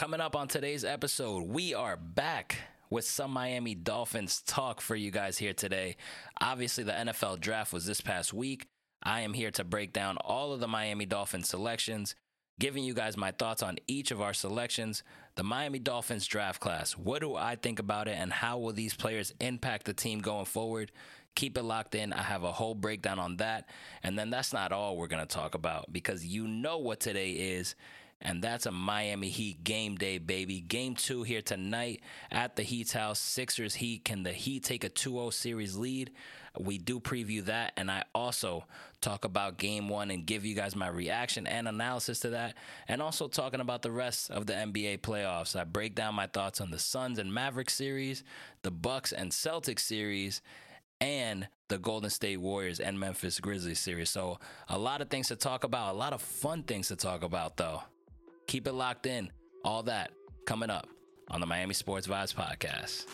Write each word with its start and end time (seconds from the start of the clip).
Coming 0.00 0.22
up 0.22 0.34
on 0.34 0.48
today's 0.48 0.82
episode, 0.82 1.42
we 1.42 1.74
are 1.74 1.94
back 1.94 2.56
with 2.88 3.04
some 3.04 3.32
Miami 3.32 3.74
Dolphins 3.74 4.40
talk 4.40 4.80
for 4.80 4.96
you 4.96 5.10
guys 5.10 5.36
here 5.36 5.52
today. 5.52 5.96
Obviously, 6.40 6.84
the 6.84 6.92
NFL 6.92 7.38
draft 7.38 7.70
was 7.70 7.84
this 7.84 8.00
past 8.00 8.32
week. 8.32 8.66
I 9.02 9.20
am 9.20 9.34
here 9.34 9.50
to 9.50 9.62
break 9.62 9.92
down 9.92 10.16
all 10.16 10.54
of 10.54 10.60
the 10.60 10.66
Miami 10.66 11.04
Dolphins 11.04 11.50
selections, 11.50 12.14
giving 12.58 12.82
you 12.82 12.94
guys 12.94 13.18
my 13.18 13.30
thoughts 13.30 13.62
on 13.62 13.76
each 13.88 14.10
of 14.10 14.22
our 14.22 14.32
selections. 14.32 15.02
The 15.34 15.44
Miami 15.44 15.78
Dolphins 15.78 16.26
draft 16.26 16.62
class. 16.62 16.92
What 16.92 17.20
do 17.20 17.36
I 17.36 17.56
think 17.56 17.78
about 17.78 18.08
it, 18.08 18.16
and 18.18 18.32
how 18.32 18.56
will 18.56 18.72
these 18.72 18.94
players 18.94 19.34
impact 19.38 19.84
the 19.84 19.92
team 19.92 20.20
going 20.20 20.46
forward? 20.46 20.92
Keep 21.34 21.58
it 21.58 21.62
locked 21.62 21.94
in. 21.94 22.14
I 22.14 22.22
have 22.22 22.42
a 22.42 22.52
whole 22.52 22.74
breakdown 22.74 23.18
on 23.18 23.36
that. 23.36 23.68
And 24.02 24.18
then 24.18 24.30
that's 24.30 24.54
not 24.54 24.72
all 24.72 24.96
we're 24.96 25.08
going 25.08 25.26
to 25.26 25.34
talk 25.34 25.54
about 25.54 25.92
because 25.92 26.24
you 26.24 26.48
know 26.48 26.78
what 26.78 27.00
today 27.00 27.32
is 27.32 27.74
and 28.22 28.42
that's 28.42 28.66
a 28.66 28.70
Miami 28.70 29.28
Heat 29.28 29.64
game 29.64 29.96
day, 29.96 30.18
baby. 30.18 30.60
Game 30.60 30.94
two 30.94 31.22
here 31.22 31.42
tonight 31.42 32.02
at 32.30 32.56
the 32.56 32.62
Heat's 32.62 32.92
house. 32.92 33.18
Sixers 33.18 33.74
Heat. 33.74 34.04
Can 34.04 34.22
the 34.22 34.32
Heat 34.32 34.64
take 34.64 34.84
a 34.84 34.88
2 34.88 35.12
0 35.12 35.30
series 35.30 35.76
lead? 35.76 36.10
We 36.58 36.78
do 36.78 36.98
preview 36.98 37.44
that, 37.44 37.72
and 37.76 37.90
I 37.90 38.04
also 38.12 38.64
talk 39.00 39.24
about 39.24 39.56
game 39.56 39.88
one 39.88 40.10
and 40.10 40.26
give 40.26 40.44
you 40.44 40.54
guys 40.54 40.74
my 40.74 40.88
reaction 40.88 41.46
and 41.46 41.68
analysis 41.68 42.20
to 42.20 42.30
that, 42.30 42.54
and 42.88 43.00
also 43.00 43.28
talking 43.28 43.60
about 43.60 43.82
the 43.82 43.92
rest 43.92 44.30
of 44.30 44.46
the 44.46 44.54
NBA 44.54 44.98
playoffs. 44.98 45.58
I 45.58 45.64
break 45.64 45.94
down 45.94 46.16
my 46.16 46.26
thoughts 46.26 46.60
on 46.60 46.72
the 46.72 46.78
Suns 46.78 47.18
and 47.18 47.32
Mavericks 47.32 47.74
series, 47.74 48.24
the 48.62 48.72
Bucks 48.72 49.12
and 49.12 49.30
Celtics 49.30 49.80
series, 49.80 50.42
and 51.00 51.46
the 51.68 51.78
Golden 51.78 52.10
State 52.10 52.38
Warriors 52.38 52.80
and 52.80 52.98
Memphis 52.98 53.38
Grizzlies 53.38 53.78
series. 53.78 54.10
So, 54.10 54.38
a 54.68 54.76
lot 54.76 55.00
of 55.00 55.08
things 55.08 55.28
to 55.28 55.36
talk 55.36 55.62
about, 55.62 55.94
a 55.94 55.96
lot 55.96 56.12
of 56.12 56.20
fun 56.20 56.64
things 56.64 56.88
to 56.88 56.96
talk 56.96 57.22
about, 57.22 57.56
though. 57.56 57.82
Keep 58.50 58.66
it 58.66 58.72
locked 58.72 59.06
in. 59.06 59.30
All 59.64 59.84
that 59.84 60.10
coming 60.44 60.70
up 60.70 60.88
on 61.28 61.40
the 61.40 61.46
Miami 61.46 61.72
Sports 61.72 62.08
Vibes 62.08 62.34
podcast. 62.34 63.06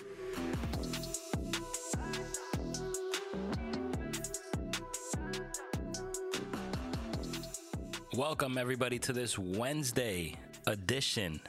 Welcome, 8.15 8.57
everybody, 8.57 8.99
to 9.01 9.13
this 9.13 9.39
Wednesday 9.39 10.37
edition 10.67 11.43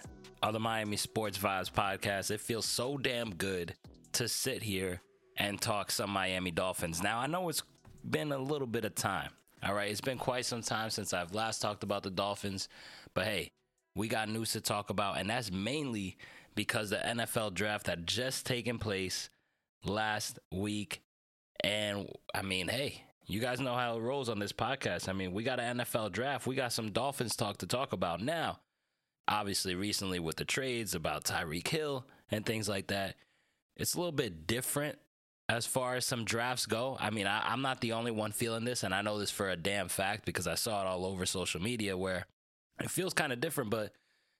of 0.44 0.52
the 0.52 0.60
Miami 0.60 0.98
Sports 0.98 1.38
Vibes 1.38 1.72
podcast. 1.72 2.30
It 2.30 2.42
feels 2.42 2.66
so 2.66 2.98
damn 2.98 3.36
good 3.36 3.74
to 4.12 4.28
sit 4.28 4.64
here 4.64 5.00
and 5.38 5.62
talk 5.62 5.92
some 5.92 6.10
Miami 6.10 6.52
Dolphins. 6.52 7.02
Now, 7.02 7.20
I 7.20 7.28
know 7.28 7.48
it's 7.48 7.64
been 8.04 8.34
a 8.34 8.38
little 8.38 8.68
bit 8.68 8.84
of 8.84 8.96
time. 8.96 9.30
All 9.64 9.74
right, 9.74 9.90
it's 9.90 10.02
been 10.02 10.18
quite 10.18 10.46
some 10.46 10.62
time 10.62 10.90
since 10.90 11.14
I've 11.14 11.34
last 11.34 11.62
talked 11.62 11.84
about 11.84 12.04
the 12.04 12.12
Dolphins, 12.12 12.68
but 13.14 13.24
hey, 13.24 13.52
we 13.98 14.08
got 14.08 14.30
news 14.30 14.52
to 14.52 14.62
talk 14.62 14.90
about, 14.90 15.18
and 15.18 15.30
that's 15.30 15.52
mainly 15.52 16.18
because 16.56 16.92
the 16.92 16.98
NFL 16.98 17.54
draft 17.54 17.88
had 17.88 18.08
just 18.08 18.46
taken 18.46 18.78
place 18.78 19.30
last 19.84 20.40
week. 20.52 21.02
And 21.64 22.08
I 22.34 22.44
mean, 22.44 22.68
hey, 22.68 23.04
you 23.26 23.40
guys 23.40 23.60
know 23.60 23.76
how 23.76 23.98
it 23.98 24.02
rolls 24.02 24.30
on 24.30 24.40
this 24.40 24.54
podcast. 24.54 25.10
I 25.10 25.14
mean, 25.14 25.34
we 25.34 25.44
got 25.44 25.60
an 25.60 25.80
NFL 25.80 26.12
draft, 26.12 26.48
we 26.48 26.56
got 26.56 26.74
some 26.74 26.92
Dolphins 26.92 27.36
talk 27.36 27.58
to 27.58 27.68
talk 27.68 27.92
about 27.92 28.22
now. 28.22 28.60
Obviously, 29.28 29.76
recently 29.76 30.20
with 30.20 30.38
the 30.38 30.46
trades 30.46 30.96
about 30.96 31.26
Tyreek 31.26 31.68
Hill 31.68 32.06
and 32.32 32.46
things 32.46 32.70
like 32.70 32.88
that, 32.88 33.16
it's 33.76 33.96
a 33.96 33.98
little 33.98 34.14
bit 34.14 34.48
different 34.48 35.00
as 35.50 35.66
far 35.66 35.96
as 35.96 36.06
some 36.06 36.24
drafts 36.24 36.66
go. 36.66 36.98
I 37.00 37.10
mean, 37.10 37.28
I, 37.28 37.52
am 37.52 37.62
not 37.62 37.82
the 37.82 37.94
only 37.94 38.12
one 38.12 38.32
feeling 38.32 38.64
this, 38.64 38.84
and 38.84 38.94
I 38.94 39.02
know 39.02 39.20
this 39.20 39.32
for 39.32 39.50
a 39.50 39.58
damn 39.58 39.90
fact 39.90 40.24
because 40.24 40.48
I 40.48 40.56
saw 40.56 40.82
it 40.82 40.88
all 40.88 41.06
over 41.06 41.26
social 41.26 41.62
media 41.62 41.98
where 41.98 42.26
it 42.82 42.92
feels 42.92 43.14
kind 43.14 43.34
of 43.34 43.40
different, 43.40 43.70
but 43.70 43.94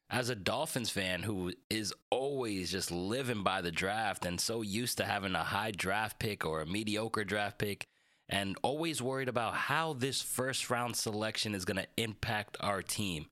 as 0.10 0.30
a 0.30 0.36
Dolphins 0.36 0.90
fan 0.90 1.24
who 1.24 1.52
is 1.70 1.94
always 2.10 2.72
just 2.72 2.92
living 2.92 3.44
by 3.44 3.62
the 3.62 3.72
draft 3.72 4.26
and 4.26 4.40
so 4.40 4.62
used 4.62 4.98
to 4.98 5.06
having 5.06 5.36
a 5.36 5.44
high 5.44 5.72
draft 5.72 6.20
pick 6.20 6.46
or 6.46 6.62
a 6.62 6.66
mediocre 6.66 7.26
draft 7.26 7.58
pick 7.58 7.88
and 8.30 8.58
always 8.62 9.02
worried 9.02 9.30
about 9.30 9.54
how 9.54 9.94
this 9.94 10.22
first 10.22 10.70
round 10.70 10.96
selection 10.96 11.56
is 11.56 11.66
going 11.66 11.78
to 11.78 11.88
impact 11.98 12.58
our 12.60 12.82
team. 12.82 13.28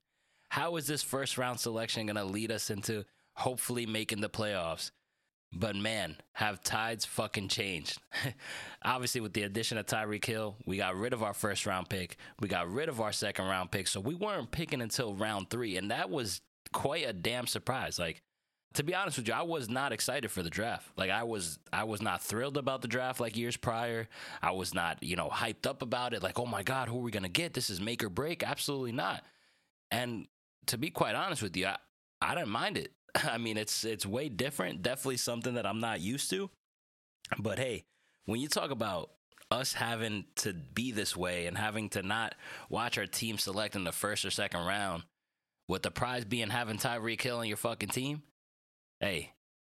How 0.50 0.76
is 0.76 0.86
this 0.86 1.02
first 1.02 1.38
round 1.38 1.60
selection 1.60 2.06
going 2.06 2.16
to 2.16 2.24
lead 2.24 2.52
us 2.52 2.70
into 2.70 3.04
hopefully 3.34 3.86
making 3.86 4.20
the 4.20 4.28
playoffs? 4.28 4.90
But 5.58 5.74
man, 5.74 6.16
have 6.34 6.62
tides 6.62 7.06
fucking 7.06 7.48
changed. 7.48 7.98
Obviously, 8.84 9.22
with 9.22 9.32
the 9.32 9.44
addition 9.44 9.78
of 9.78 9.86
Tyreek 9.86 10.24
Hill, 10.24 10.56
we 10.66 10.76
got 10.76 10.96
rid 10.96 11.14
of 11.14 11.22
our 11.22 11.32
first 11.32 11.64
round 11.64 11.88
pick. 11.88 12.18
We 12.40 12.48
got 12.48 12.70
rid 12.70 12.90
of 12.90 13.00
our 13.00 13.12
second 13.12 13.46
round 13.46 13.70
pick. 13.70 13.88
So 13.88 14.00
we 14.00 14.14
weren't 14.14 14.50
picking 14.50 14.82
until 14.82 15.14
round 15.14 15.48
three. 15.48 15.78
And 15.78 15.90
that 15.90 16.10
was 16.10 16.42
quite 16.72 17.08
a 17.08 17.14
damn 17.14 17.46
surprise. 17.46 17.98
Like, 17.98 18.22
to 18.74 18.82
be 18.82 18.94
honest 18.94 19.16
with 19.16 19.28
you, 19.28 19.34
I 19.34 19.42
was 19.42 19.70
not 19.70 19.92
excited 19.92 20.30
for 20.30 20.42
the 20.42 20.50
draft. 20.50 20.90
Like 20.98 21.10
I 21.10 21.22
was 21.22 21.58
I 21.72 21.84
was 21.84 22.02
not 22.02 22.22
thrilled 22.22 22.58
about 22.58 22.82
the 22.82 22.88
draft 22.88 23.18
like 23.18 23.34
years 23.34 23.56
prior. 23.56 24.08
I 24.42 24.50
was 24.50 24.74
not, 24.74 25.02
you 25.02 25.16
know, 25.16 25.30
hyped 25.30 25.66
up 25.66 25.80
about 25.80 26.12
it 26.12 26.22
like, 26.22 26.38
"Oh 26.38 26.44
my 26.44 26.62
god, 26.62 26.88
who 26.88 26.98
are 26.98 27.02
we 27.02 27.10
to 27.10 27.28
get? 27.28 27.54
This 27.54 27.70
is 27.70 27.80
make 27.80 28.04
or 28.04 28.10
break." 28.10 28.42
Absolutely 28.42 28.92
not. 28.92 29.24
And 29.90 30.26
to 30.66 30.76
be 30.76 30.90
quite 30.90 31.14
honest 31.14 31.42
with 31.42 31.56
you, 31.56 31.66
I, 31.68 31.76
I 32.20 32.34
didn't 32.34 32.50
mind 32.50 32.76
it. 32.76 32.92
I 33.30 33.38
mean, 33.38 33.56
it's 33.56 33.84
it's 33.84 34.06
way 34.06 34.28
different. 34.28 34.82
Definitely 34.82 35.18
something 35.18 35.54
that 35.54 35.66
I'm 35.66 35.80
not 35.80 36.00
used 36.00 36.30
to. 36.30 36.50
But 37.38 37.58
hey, 37.58 37.84
when 38.26 38.40
you 38.40 38.48
talk 38.48 38.70
about 38.70 39.10
us 39.50 39.72
having 39.72 40.24
to 40.36 40.52
be 40.52 40.90
this 40.92 41.16
way 41.16 41.46
and 41.46 41.56
having 41.56 41.88
to 41.90 42.02
not 42.02 42.34
watch 42.68 42.98
our 42.98 43.06
team 43.06 43.38
select 43.38 43.76
in 43.76 43.84
the 43.84 43.92
first 43.92 44.24
or 44.24 44.30
second 44.30 44.66
round, 44.66 45.04
with 45.68 45.82
the 45.82 45.90
prize 45.90 46.24
being 46.24 46.50
having 46.50 46.78
Tyreek 46.78 47.20
Hill 47.20 47.38
on 47.38 47.48
your 47.48 47.56
fucking 47.56 47.88
team, 47.88 48.22
hey, 49.00 49.32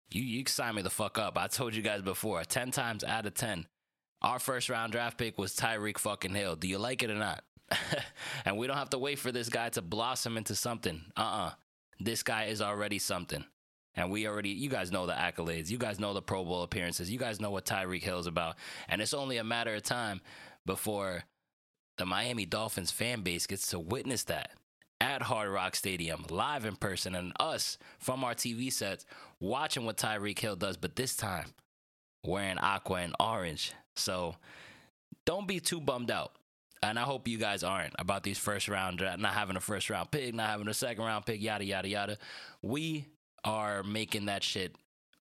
you 0.09 0.23
you 0.23 0.43
sign 0.47 0.75
me 0.75 0.81
the 0.81 0.89
fuck 0.89 1.17
up. 1.17 1.37
I 1.37 1.47
told 1.47 1.75
you 1.75 1.81
guys 1.81 2.01
before, 2.01 2.43
ten 2.43 2.71
times 2.71 3.03
out 3.03 3.25
of 3.25 3.33
ten, 3.33 3.67
our 4.21 4.39
first 4.39 4.69
round 4.69 4.91
draft 4.91 5.17
pick 5.17 5.37
was 5.37 5.55
Tyreek 5.55 5.97
fucking 5.97 6.35
Hill. 6.35 6.55
Do 6.55 6.67
you 6.67 6.77
like 6.77 7.03
it 7.03 7.09
or 7.09 7.15
not? 7.15 7.43
and 8.45 8.57
we 8.57 8.67
don't 8.67 8.77
have 8.77 8.89
to 8.89 8.97
wait 8.97 9.17
for 9.17 9.31
this 9.31 9.49
guy 9.49 9.69
to 9.69 9.81
blossom 9.81 10.37
into 10.37 10.55
something. 10.55 11.01
Uh 11.15 11.21
uh-uh. 11.21 11.47
uh 11.47 11.51
this 12.05 12.23
guy 12.23 12.45
is 12.45 12.61
already 12.61 12.99
something. 12.99 13.43
And 13.95 14.09
we 14.09 14.27
already, 14.27 14.49
you 14.49 14.69
guys 14.69 14.91
know 14.91 15.05
the 15.05 15.13
accolades. 15.13 15.69
You 15.69 15.77
guys 15.77 15.99
know 15.99 16.13
the 16.13 16.21
Pro 16.21 16.45
Bowl 16.45 16.63
appearances. 16.63 17.11
You 17.11 17.19
guys 17.19 17.41
know 17.41 17.51
what 17.51 17.65
Tyreek 17.65 18.03
Hill 18.03 18.19
is 18.19 18.27
about. 18.27 18.55
And 18.87 19.01
it's 19.01 19.13
only 19.13 19.37
a 19.37 19.43
matter 19.43 19.75
of 19.75 19.83
time 19.83 20.21
before 20.65 21.23
the 21.97 22.05
Miami 22.05 22.45
Dolphins 22.45 22.91
fan 22.91 23.21
base 23.21 23.47
gets 23.47 23.67
to 23.67 23.79
witness 23.79 24.23
that 24.23 24.51
at 25.01 25.23
Hard 25.23 25.49
Rock 25.49 25.75
Stadium, 25.75 26.25
live 26.29 26.63
in 26.63 26.75
person, 26.75 27.15
and 27.15 27.33
us 27.39 27.77
from 27.99 28.23
our 28.23 28.35
TV 28.35 28.71
sets 28.71 29.05
watching 29.39 29.83
what 29.83 29.97
Tyreek 29.97 30.39
Hill 30.39 30.55
does, 30.55 30.77
but 30.77 30.95
this 30.95 31.15
time 31.15 31.47
wearing 32.23 32.59
aqua 32.59 32.97
and 32.97 33.15
orange. 33.19 33.73
So 33.95 34.35
don't 35.25 35.47
be 35.47 35.59
too 35.59 35.81
bummed 35.81 36.11
out 36.11 36.33
and 36.83 36.97
I 36.97 37.03
hope 37.03 37.27
you 37.27 37.37
guys 37.37 37.63
aren't 37.63 37.93
about 37.99 38.23
these 38.23 38.39
first 38.39 38.67
round, 38.67 39.01
not 39.01 39.33
having 39.33 39.55
a 39.55 39.61
first 39.61 39.89
round 39.89 40.11
pick, 40.11 40.33
not 40.33 40.49
having 40.49 40.67
a 40.67 40.73
second 40.73 41.03
round 41.03 41.25
pick, 41.25 41.41
yada, 41.41 41.63
yada, 41.63 41.87
yada. 41.87 42.17
We 42.61 43.05
are 43.43 43.83
making 43.83 44.25
that 44.25 44.43
shit 44.43 44.75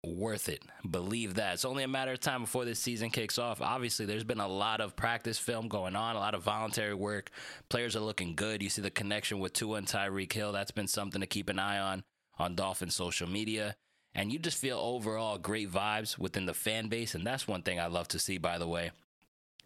worth 0.04 0.48
it. 0.48 0.62
Believe 0.88 1.34
that. 1.34 1.54
It's 1.54 1.64
only 1.64 1.84
a 1.84 1.88
matter 1.88 2.12
of 2.12 2.20
time 2.20 2.42
before 2.42 2.64
this 2.64 2.78
season 2.78 3.10
kicks 3.10 3.38
off. 3.38 3.60
Obviously, 3.60 4.06
there's 4.06 4.24
been 4.24 4.40
a 4.40 4.48
lot 4.48 4.80
of 4.80 4.96
practice 4.96 5.38
film 5.38 5.68
going 5.68 5.96
on, 5.96 6.16
a 6.16 6.20
lot 6.20 6.34
of 6.34 6.42
voluntary 6.42 6.94
work. 6.94 7.30
Players 7.68 7.96
are 7.96 8.00
looking 8.00 8.34
good. 8.34 8.62
You 8.62 8.68
see 8.68 8.82
the 8.82 8.90
connection 8.90 9.38
with 9.38 9.52
Tua 9.52 9.78
and 9.78 9.86
Tyreek 9.86 10.32
Hill. 10.32 10.52
That's 10.52 10.70
been 10.70 10.88
something 10.88 11.20
to 11.20 11.26
keep 11.26 11.48
an 11.48 11.58
eye 11.58 11.78
on 11.78 12.04
on 12.38 12.54
Dolphin 12.54 12.90
social 12.90 13.28
media. 13.28 13.76
And 14.14 14.32
you 14.32 14.38
just 14.38 14.58
feel 14.58 14.78
overall 14.78 15.38
great 15.38 15.70
vibes 15.70 16.18
within 16.18 16.46
the 16.46 16.54
fan 16.54 16.88
base. 16.88 17.14
And 17.14 17.26
that's 17.26 17.46
one 17.46 17.62
thing 17.62 17.78
I 17.78 17.86
love 17.86 18.08
to 18.08 18.18
see, 18.18 18.38
by 18.38 18.58
the 18.58 18.68
way. 18.68 18.90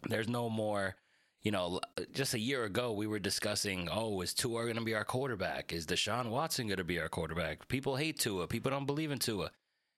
There's 0.09 0.29
no 0.29 0.49
more 0.49 0.97
you 1.43 1.51
know, 1.51 1.81
just 2.13 2.35
a 2.35 2.39
year 2.39 2.65
ago, 2.65 2.93
we 2.93 3.07
were 3.07 3.19
discussing, 3.19 3.89
oh, 3.91 4.21
is 4.21 4.35
Tua 4.35 4.65
going 4.65 4.77
to 4.77 4.83
be 4.83 4.95
our 4.95 5.05
quarterback? 5.05 5.73
Is 5.73 5.87
Deshaun 5.87 6.29
Watson 6.29 6.67
going 6.67 6.79
to 6.79 6.85
be 6.85 7.01
our 7.01 7.09
quarterback? 7.09 7.67
People 7.69 7.97
hate 7.97 8.19
Tua. 8.19 8.47
People 8.47 8.71
don't 8.71 8.87
believe 8.87 9.11
in 9.11 9.19
Tua. 9.19 9.51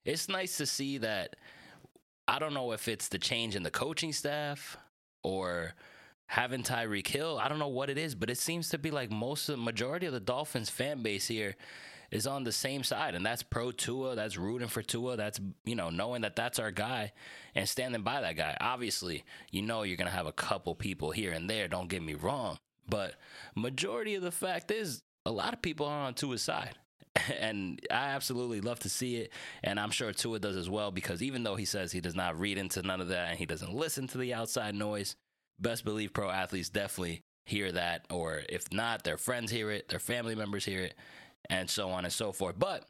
It's 0.05 0.29
nice 0.29 0.57
to 0.59 0.67
see 0.67 0.99
that. 0.99 1.37
I 2.29 2.39
don't 2.39 2.55
know 2.55 2.73
if 2.73 2.87
it's 2.87 3.09
the 3.09 3.19
change 3.19 3.57
in 3.57 3.65
the 3.65 3.71
coaching 3.71 4.13
staff 4.13 4.77
or 5.25 5.75
having 6.27 6.63
Tyreek 6.63 7.09
Hill. 7.09 7.41
I 7.43 7.49
don't 7.49 7.59
know 7.59 7.69
what 7.69 7.91
it 7.91 7.99
is, 7.99 8.15
but 8.15 8.31
it 8.31 8.39
seems 8.39 8.69
to 8.69 8.79
be 8.79 8.93
like 8.93 9.11
most 9.11 9.49
of 9.49 9.57
the 9.57 9.63
majority 9.63 10.07
of 10.07 10.13
the 10.13 10.21
Dolphins 10.21 10.71
fan 10.71 11.03
base 11.03 11.27
here 11.27 11.57
is 12.13 12.27
on 12.27 12.45
the 12.45 12.53
same 12.53 12.85
side, 12.85 13.15
and 13.15 13.25
that's 13.25 13.43
pro 13.43 13.73
Tua. 13.73 14.15
That's 14.15 14.37
rooting 14.37 14.69
for 14.69 14.83
Tua. 14.83 15.17
That's 15.17 15.41
you 15.65 15.75
know 15.75 15.91
knowing 15.91 16.23
that 16.23 16.37
that's 16.37 16.59
our 16.59 16.71
guy 16.71 17.13
and 17.55 17.69
standing 17.69 18.03
by 18.03 18.21
that 18.21 18.37
guy. 18.37 18.57
Obviously, 18.61 19.25
you 19.51 19.63
know 19.63 19.83
you're 19.83 19.97
gonna 19.97 20.11
have 20.11 20.27
a 20.27 20.33
couple 20.33 20.75
people 20.75 21.11
here 21.11 21.33
and 21.33 21.49
there. 21.49 21.67
Don't 21.67 21.89
get 21.89 22.03
me 22.03 22.15
wrong, 22.15 22.59
but 22.89 23.15
majority 23.57 24.15
of 24.15 24.23
the 24.23 24.31
fact 24.31 24.71
is 24.71 25.03
a 25.25 25.33
lot 25.33 25.55
of 25.55 25.63
people 25.63 25.87
are 25.87 26.07
on 26.07 26.15
Tua's 26.15 26.43
side. 26.43 26.77
And 27.39 27.79
I 27.91 28.09
absolutely 28.09 28.63
love 28.63 28.79
to 28.81 28.89
see 28.89 29.17
it. 29.17 29.33
And 29.63 29.79
I'm 29.79 29.91
sure 29.91 30.15
Tua 30.15 30.39
does 30.39 30.57
as 30.57 30.71
well 30.71 30.91
because 30.91 31.23
even 31.23 31.43
though 31.43 31.57
he 31.57 31.67
says 31.67 31.93
he 31.93 32.01
does 32.01 32.15
not 32.15 32.41
read 32.41 32.57
into 32.57 32.81
none 32.81 33.03
of 33.03 33.09
that 33.09 33.29
and 33.29 33.39
he 33.39 33.45
doesn't 33.45 33.75
listen 33.75 34.07
to 34.09 34.19
the 34.19 34.33
outside 34.33 34.75
noise, 34.75 35.15
best 35.61 35.85
believe 35.85 36.15
pro 36.15 36.31
athletes 36.31 36.71
definitely 36.71 37.21
hear 37.45 37.71
that. 37.71 38.07
Or 38.09 38.41
if 38.49 38.73
not, 38.73 39.05
their 39.05 39.19
friends 39.19 39.51
hear 39.51 39.71
it, 39.71 39.91
their 39.91 39.99
family 39.99 40.35
members 40.35 40.65
hear 40.65 40.81
it 40.81 40.95
and 41.51 41.69
so 41.69 41.91
on 41.91 42.05
and 42.05 42.13
so 42.13 42.33
forth. 42.33 42.59
But 42.59 42.85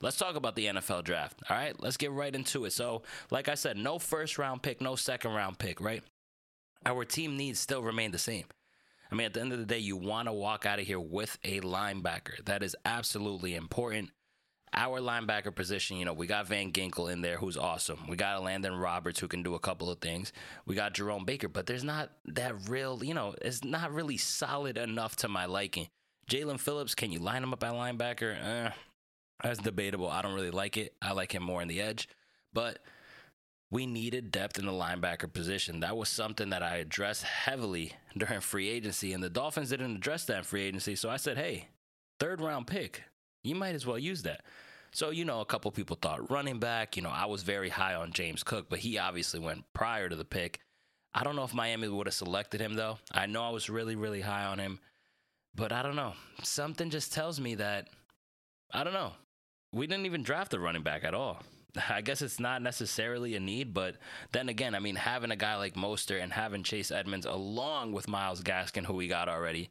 let's 0.00 0.16
talk 0.16 0.36
about 0.36 0.56
the 0.56 0.66
NFL 0.66 1.04
draft. 1.04 1.42
All 1.48 1.56
right, 1.56 1.78
let's 1.80 1.96
get 1.96 2.12
right 2.12 2.34
into 2.34 2.64
it. 2.64 2.72
So, 2.72 3.02
like 3.30 3.48
I 3.48 3.54
said, 3.54 3.76
no 3.76 3.98
first 3.98 4.38
round 4.38 4.62
pick, 4.62 4.80
no 4.80 4.96
second 4.96 5.32
round 5.32 5.58
pick, 5.58 5.80
right? 5.80 6.02
Our 6.86 7.04
team 7.04 7.36
needs 7.36 7.58
still 7.58 7.82
remain 7.82 8.10
the 8.10 8.18
same. 8.18 8.44
I 9.10 9.14
mean, 9.14 9.26
at 9.26 9.34
the 9.34 9.40
end 9.40 9.52
of 9.52 9.58
the 9.58 9.66
day, 9.66 9.78
you 9.78 9.96
want 9.96 10.28
to 10.28 10.32
walk 10.32 10.66
out 10.66 10.78
of 10.78 10.86
here 10.86 11.00
with 11.00 11.38
a 11.44 11.60
linebacker. 11.60 12.44
That 12.46 12.62
is 12.62 12.76
absolutely 12.84 13.54
important. 13.54 14.10
Our 14.76 15.00
linebacker 15.00 15.54
position, 15.54 15.98
you 15.98 16.04
know, 16.04 16.14
we 16.14 16.26
got 16.26 16.48
Van 16.48 16.72
Ginkel 16.72 17.12
in 17.12 17.22
there, 17.22 17.36
who's 17.36 17.56
awesome. 17.56 18.08
We 18.08 18.16
got 18.16 18.42
Elandon 18.42 18.82
Roberts, 18.82 19.20
who 19.20 19.28
can 19.28 19.44
do 19.44 19.54
a 19.54 19.60
couple 19.60 19.88
of 19.88 20.00
things. 20.00 20.32
We 20.66 20.74
got 20.74 20.94
Jerome 20.94 21.24
Baker, 21.24 21.48
but 21.48 21.66
there's 21.66 21.84
not 21.84 22.10
that 22.24 22.68
real, 22.68 23.04
you 23.04 23.14
know, 23.14 23.36
it's 23.40 23.62
not 23.62 23.92
really 23.92 24.16
solid 24.16 24.76
enough 24.76 25.14
to 25.16 25.28
my 25.28 25.46
liking. 25.46 25.88
Jaelan 26.28 26.60
Phillips, 26.60 26.94
can 26.94 27.12
you 27.12 27.18
line 27.18 27.42
him 27.42 27.52
up 27.52 27.62
at 27.62 27.72
linebacker? 27.72 28.36
Eh, 28.42 28.70
that's 29.42 29.58
debatable. 29.58 30.08
I 30.08 30.22
don't 30.22 30.34
really 30.34 30.50
like 30.50 30.76
it. 30.76 30.94
I 31.02 31.12
like 31.12 31.32
him 31.32 31.42
more 31.42 31.60
in 31.60 31.68
the 31.68 31.80
edge. 31.80 32.08
But 32.52 32.78
we 33.70 33.86
needed 33.86 34.30
depth 34.30 34.58
in 34.58 34.66
the 34.66 34.72
linebacker 34.72 35.32
position. 35.32 35.80
That 35.80 35.96
was 35.96 36.08
something 36.08 36.50
that 36.50 36.62
I 36.62 36.76
addressed 36.76 37.24
heavily 37.24 37.92
during 38.16 38.40
free 38.40 38.68
agency, 38.68 39.12
and 39.12 39.22
the 39.22 39.30
Dolphins 39.30 39.70
didn't 39.70 39.96
address 39.96 40.24
that 40.26 40.38
in 40.38 40.44
free 40.44 40.62
agency. 40.62 40.96
So 40.96 41.10
I 41.10 41.16
said, 41.16 41.36
hey, 41.36 41.68
third 42.20 42.40
round 42.40 42.66
pick, 42.66 43.02
you 43.42 43.54
might 43.54 43.74
as 43.74 43.86
well 43.86 43.98
use 43.98 44.22
that. 44.22 44.42
So, 44.92 45.10
you 45.10 45.24
know, 45.24 45.40
a 45.40 45.44
couple 45.44 45.72
people 45.72 45.98
thought 46.00 46.30
running 46.30 46.60
back. 46.60 46.96
You 46.96 47.02
know, 47.02 47.10
I 47.10 47.26
was 47.26 47.42
very 47.42 47.68
high 47.68 47.96
on 47.96 48.12
James 48.12 48.44
Cook, 48.44 48.66
but 48.70 48.78
he 48.78 48.96
obviously 48.96 49.40
went 49.40 49.64
prior 49.72 50.08
to 50.08 50.14
the 50.14 50.24
pick. 50.24 50.60
I 51.12 51.24
don't 51.24 51.34
know 51.34 51.42
if 51.42 51.52
Miami 51.52 51.88
would 51.88 52.06
have 52.06 52.14
selected 52.14 52.60
him, 52.60 52.74
though. 52.74 52.98
I 53.10 53.26
know 53.26 53.42
I 53.42 53.50
was 53.50 53.68
really, 53.68 53.96
really 53.96 54.20
high 54.20 54.44
on 54.44 54.60
him, 54.60 54.78
but 55.54 55.72
I 55.72 55.82
don't 55.82 55.96
know. 55.96 56.14
Something 56.42 56.90
just 56.90 57.12
tells 57.12 57.40
me 57.40 57.56
that, 57.56 57.88
I 58.72 58.84
don't 58.84 58.92
know. 58.92 59.12
We 59.72 59.86
didn't 59.86 60.06
even 60.06 60.22
draft 60.22 60.54
a 60.54 60.60
running 60.60 60.82
back 60.82 61.04
at 61.04 61.14
all. 61.14 61.42
I 61.88 62.00
guess 62.00 62.22
it's 62.22 62.40
not 62.40 62.62
necessarily 62.62 63.34
a 63.34 63.40
need, 63.40 63.74
but 63.74 63.96
then 64.32 64.48
again, 64.48 64.74
I 64.74 64.78
mean, 64.78 64.96
having 64.96 65.30
a 65.30 65.36
guy 65.36 65.56
like 65.56 65.74
Mostert 65.74 66.22
and 66.22 66.32
having 66.32 66.62
Chase 66.62 66.90
Edmonds 66.90 67.26
along 67.26 67.92
with 67.92 68.08
Myles 68.08 68.42
Gaskin, 68.42 68.84
who 68.84 68.94
we 68.94 69.08
got 69.08 69.28
already, 69.28 69.70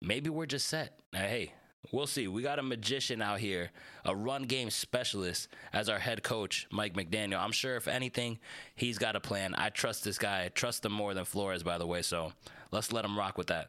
maybe 0.00 0.30
we're 0.30 0.46
just 0.46 0.68
set. 0.68 1.00
Hey, 1.12 1.52
We'll 1.92 2.06
see. 2.06 2.28
We 2.28 2.42
got 2.42 2.58
a 2.58 2.62
magician 2.62 3.22
out 3.22 3.38
here, 3.38 3.70
a 4.04 4.14
run 4.14 4.42
game 4.42 4.68
specialist 4.68 5.48
as 5.72 5.88
our 5.88 5.98
head 5.98 6.22
coach, 6.22 6.66
Mike 6.70 6.94
McDaniel. 6.94 7.38
I'm 7.38 7.52
sure 7.52 7.76
if 7.76 7.88
anything, 7.88 8.38
he's 8.74 8.98
got 8.98 9.16
a 9.16 9.20
plan. 9.20 9.54
I 9.54 9.70
trust 9.70 10.04
this 10.04 10.18
guy. 10.18 10.44
I 10.44 10.48
trust 10.48 10.84
him 10.84 10.92
more 10.92 11.14
than 11.14 11.24
Flores, 11.24 11.62
by 11.62 11.78
the 11.78 11.86
way. 11.86 12.02
So 12.02 12.32
let's 12.72 12.92
let 12.92 13.04
him 13.04 13.16
rock 13.16 13.38
with 13.38 13.46
that. 13.46 13.68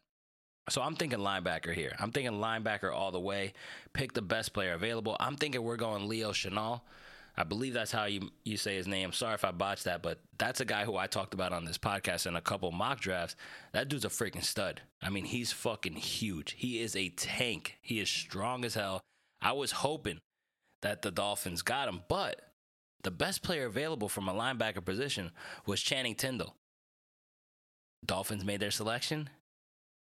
So 0.69 0.81
I'm 0.81 0.95
thinking 0.95 1.19
linebacker 1.19 1.73
here. 1.73 1.95
I'm 1.99 2.11
thinking 2.11 2.33
linebacker 2.33 2.93
all 2.93 3.11
the 3.11 3.19
way. 3.19 3.53
Pick 3.93 4.13
the 4.13 4.21
best 4.21 4.53
player 4.53 4.73
available. 4.73 5.17
I'm 5.19 5.35
thinking 5.35 5.63
we're 5.63 5.77
going 5.77 6.07
Leo 6.07 6.31
Chenal. 6.31 6.81
I 7.35 7.43
believe 7.43 7.73
that's 7.73 7.91
how 7.91 8.05
you 8.05 8.31
you 8.43 8.57
say 8.57 8.75
his 8.75 8.87
name. 8.87 9.13
Sorry 9.13 9.33
if 9.33 9.45
I 9.45 9.51
botched 9.51 9.85
that, 9.85 10.03
but 10.03 10.19
that's 10.37 10.59
a 10.59 10.65
guy 10.65 10.83
who 10.83 10.97
I 10.97 11.07
talked 11.07 11.33
about 11.33 11.53
on 11.53 11.63
this 11.63 11.77
podcast 11.77 12.27
in 12.27 12.35
a 12.35 12.41
couple 12.41 12.71
mock 12.71 12.99
drafts. 12.99 13.35
That 13.71 13.87
dude's 13.87 14.03
a 14.03 14.09
freaking 14.09 14.43
stud. 14.43 14.81
I 15.01 15.09
mean, 15.09 15.25
he's 15.25 15.53
fucking 15.53 15.93
huge. 15.93 16.55
He 16.57 16.81
is 16.81 16.95
a 16.95 17.09
tank. 17.09 17.77
He 17.81 17.99
is 17.99 18.09
strong 18.09 18.65
as 18.65 18.73
hell. 18.73 19.01
I 19.41 19.53
was 19.53 19.71
hoping 19.71 20.19
that 20.81 21.01
the 21.01 21.11
Dolphins 21.11 21.61
got 21.61 21.87
him, 21.87 22.01
but 22.09 22.41
the 23.03 23.11
best 23.11 23.41
player 23.41 23.65
available 23.65 24.09
from 24.09 24.27
a 24.27 24.33
linebacker 24.33 24.83
position 24.83 25.31
was 25.65 25.81
Channing 25.81 26.15
Tindall. 26.15 26.55
Dolphins 28.05 28.43
made 28.43 28.59
their 28.59 28.71
selection. 28.71 29.29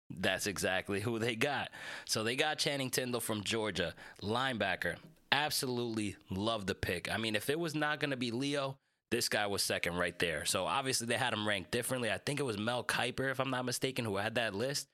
That's 0.09 0.47
exactly 0.47 0.99
who 0.99 1.19
they 1.19 1.35
got. 1.35 1.71
So 2.05 2.23
they 2.23 2.35
got 2.35 2.57
Channing 2.57 2.89
Tindall 2.89 3.21
from 3.21 3.43
Georgia, 3.43 3.93
linebacker 4.21 4.95
absolutely 5.35 6.15
love 6.29 6.65
the 6.65 6.75
pick. 6.75 7.11
I 7.11 7.17
mean, 7.17 7.35
if 7.35 7.49
it 7.49 7.59
was 7.59 7.75
not 7.75 7.99
going 7.99 8.11
to 8.11 8.17
be 8.17 8.31
Leo, 8.31 8.77
this 9.11 9.29
guy 9.29 9.45
was 9.47 9.61
second 9.61 9.95
right 9.95 10.17
there. 10.17 10.45
So 10.45 10.65
obviously 10.65 11.07
they 11.07 11.15
had 11.15 11.33
him 11.33 11.47
ranked 11.47 11.71
differently. 11.71 12.11
I 12.11 12.17
think 12.17 12.39
it 12.39 12.43
was 12.43 12.57
Mel 12.57 12.83
Kiper, 12.83 13.29
if 13.29 13.39
I'm 13.39 13.49
not 13.49 13.65
mistaken, 13.65 14.05
who 14.05 14.17
had 14.17 14.35
that 14.35 14.55
list. 14.55 14.87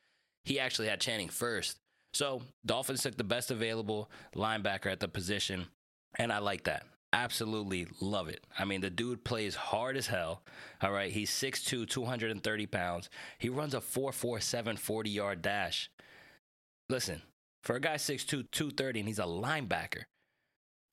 He 0.44 0.60
actually 0.60 0.88
had 0.88 1.00
Channing 1.00 1.30
first. 1.30 1.78
So 2.13 2.42
Dolphins 2.66 3.04
took 3.04 3.16
the 3.16 3.24
best 3.24 3.52
available 3.52 4.10
linebacker 4.36 4.92
at 4.92 5.00
the 5.00 5.08
position, 5.08 5.68
and 6.16 6.34
I 6.34 6.40
like 6.40 6.63
that. 6.63 6.86
Absolutely 7.13 7.88
love 8.00 8.30
it. 8.30 8.44
I 8.58 8.63
mean, 8.66 8.81
the 8.81 8.90
dude 8.90 9.24
plays 9.25 9.56
hard 9.56 9.98
as 9.98 10.08
hell. 10.08 10.44
All 10.81 10.92
right. 10.92 11.12
He's 11.12 11.30
6'2, 11.30 11.88
230 11.88 12.66
pounds. 12.68 13.10
He 13.38 13.50
runs 13.50 13.74
a 13.74 13.80
4'4'7 13.80 14.80
40 14.80 15.10
yard 15.10 15.42
dash. 15.42 15.92
Listen, 16.90 17.22
for 17.63 17.75
a 17.75 17.80
guy 17.80 17.96
6'2, 17.96 18.50
230, 18.52 19.00
and 19.00 19.08
he's 19.08 19.19
a 19.19 19.24
linebacker, 19.24 20.04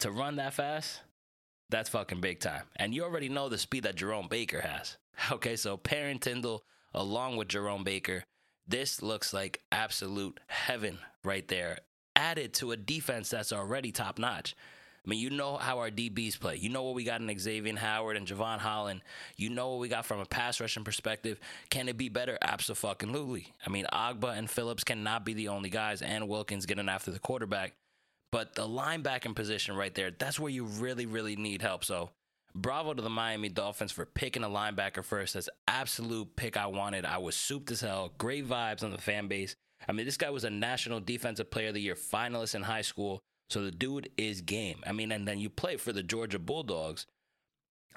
to 0.01 0.11
run 0.11 0.37
that 0.37 0.55
fast, 0.55 1.01
that's 1.71 1.91
fucking 1.91 2.21
big 2.21 2.41
time. 2.41 2.65
And 2.77 2.95
you 2.95 3.05
already 3.05 3.29
know 3.29 3.49
the 3.49 3.59
speed 3.59 3.85
that 3.85 3.97
Jerome 3.97 4.29
Baker 4.29 4.61
has. 4.61 4.97
Okay, 5.33 5.57
so 5.57 5.77
Perrin 5.77 6.21
Tindall, 6.21 6.63
along 6.95 7.37
with 7.37 7.49
Jerome 7.49 7.83
Baker, 7.83 8.23
this 8.69 9.03
looks 9.03 9.33
like 9.33 9.61
absolute 9.73 10.39
heaven 10.47 10.99
right 11.25 11.49
there. 11.49 11.81
Added 12.15 12.55
to 12.55 12.71
a 12.71 12.77
defense 12.77 13.31
that's 13.31 13.53
already 13.53 13.91
top 13.91 14.21
notch. 14.21 14.55
I 15.09 15.11
mean, 15.11 15.21
you 15.21 15.31
know 15.31 15.57
how 15.57 15.79
our 15.79 15.91
DBs 15.91 16.39
play. 16.39 16.57
You 16.57 16.69
know 16.69 16.83
what 16.83 16.95
we 16.95 17.03
got 17.03 17.23
in 17.23 17.39
Xavier 17.39 17.75
Howard 17.77 18.19
and 18.19 18.27
Jevon 18.27 18.59
Holland. 18.59 19.01
You 19.39 19.49
know 19.49 19.71
what 19.71 19.79
we 19.79 19.89
got 19.89 20.05
from 20.05 20.21
a 20.21 20.27
pass 20.27 20.61
rushing 20.61 20.85
perspective. 20.85 21.41
Can 21.71 21.89
it 21.89 21.97
be 21.97 22.11
better? 22.11 22.37
Absolutely. 22.43 23.55
I 23.67 23.71
mean, 23.71 23.87
Ogbah 23.91 24.37
and 24.37 24.51
Phillips 24.51 24.85
cannot 24.85 25.25
be 25.25 25.33
the 25.33 25.49
only 25.49 25.71
guys, 25.71 26.03
and 26.03 26.29
Wilkins 26.29 26.67
getting 26.67 26.91
after 26.91 27.11
the 27.11 27.19
quarterback. 27.19 27.73
But 28.33 28.55
the 28.55 28.69
linebacking 28.69 29.35
position 29.35 29.77
right 29.77 29.95
there, 29.95 30.11
that's 30.11 30.39
where 30.39 30.53
you 30.53 30.65
really, 30.65 31.07
really 31.07 31.37
need 31.37 31.63
help. 31.63 31.87
So 31.87 32.11
bravo 32.55 32.93
to 32.93 33.01
the 33.01 33.09
Miami 33.09 33.49
Dolphins 33.49 33.93
for 33.93 34.05
picking 34.05 34.45
a 34.45 34.49
linebacker 34.49 35.03
first. 35.03 35.33
That's 35.33 35.49
absolute 35.67 36.37
pick 36.37 36.59
I 36.59 36.67
wanted. 36.67 37.07
I 37.07 37.17
was 37.17 37.35
souped 37.35 37.71
as 37.71 37.81
hell. 37.81 38.13
Great 38.19 38.47
vibes 38.47 38.85
on 38.85 38.91
the 38.91 38.99
fan 38.99 39.27
base. 39.27 39.57
I 39.89 39.93
mean, 39.93 40.05
this 40.05 40.19
guy 40.19 40.29
was 40.29 40.45
a 40.45 40.51
National 40.51 41.01
Defensive 41.01 41.51
Player 41.51 41.69
of 41.69 41.75
the 41.75 41.81
Year 41.81 41.95
finalist 41.95 42.55
in 42.55 42.61
high 42.61 42.83
school. 42.83 43.23
So 43.49 43.63
the 43.63 43.71
dude 43.71 44.11
is 44.17 44.41
game. 44.43 44.83
I 44.87 44.93
mean, 44.93 45.11
and 45.11 45.27
then 45.27 45.39
you 45.39 45.49
play 45.49 45.77
for 45.77 45.93
the 45.93 46.03
Georgia 46.03 46.39
Bulldogs. 46.39 47.07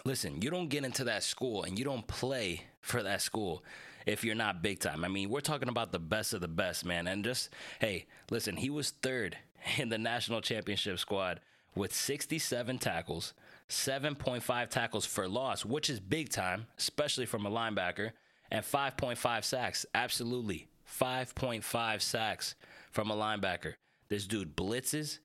Listen, 0.06 0.42
you 0.42 0.50
don't 0.50 0.70
get 0.70 0.86
into 0.86 1.04
that 1.04 1.24
school 1.24 1.64
and 1.64 1.78
you 1.78 1.86
don't 1.86 2.08
play 2.08 2.64
for 2.80 3.04
that 3.04 3.22
school 3.22 3.64
if 4.06 4.24
you're 4.24 4.34
not 4.36 4.64
big 4.64 4.80
time. 4.80 5.04
I 5.04 5.08
mean, 5.08 5.30
we're 5.30 5.42
talking 5.42 5.70
about 5.70 5.92
the 5.92 6.00
best 6.00 6.34
of 6.34 6.42
the 6.42 6.48
best, 6.48 6.86
man. 6.86 7.08
And 7.08 7.24
just, 7.24 7.50
hey, 7.80 8.06
listen, 8.30 8.56
he 8.56 8.70
was 8.70 8.92
third 8.92 9.38
in 9.78 9.90
the 9.90 9.98
national 9.98 10.42
championship 10.42 11.00
squad 11.00 11.42
with 11.76 11.94
67 11.94 12.80
tackles, 12.80 13.34
7.5 13.70 14.70
tackles 14.70 15.06
for 15.06 15.28
loss, 15.28 15.66
which 15.66 15.90
is 15.90 16.00
big 16.00 16.30
time, 16.30 16.68
especially 16.78 17.26
from 17.26 17.46
a 17.46 17.52
linebacker, 17.52 18.12
and 18.50 18.66
5.5 18.66 19.44
sacks. 19.44 19.86
Absolutely. 19.94 20.68
5.5 21.00 22.02
sacks 22.02 22.56
from 22.92 23.12
a 23.12 23.16
linebacker. 23.16 23.76
This 24.10 24.28
dude 24.28 24.58
blitzes. 24.58 25.20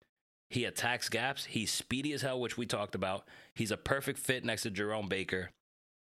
He 0.51 0.65
attacks 0.65 1.09
gaps. 1.09 1.45
He's 1.45 1.73
speedy 1.73 2.13
as 2.13 2.23
hell, 2.23 2.41
which 2.41 2.57
we 2.57 2.67
talked 2.67 2.95
about. 2.95 3.27
He's 3.55 3.71
a 3.71 3.77
perfect 3.77 4.19
fit 4.19 4.45
next 4.45 4.63
to 4.63 4.71
Jerome 4.71 5.09
Baker. 5.09 5.51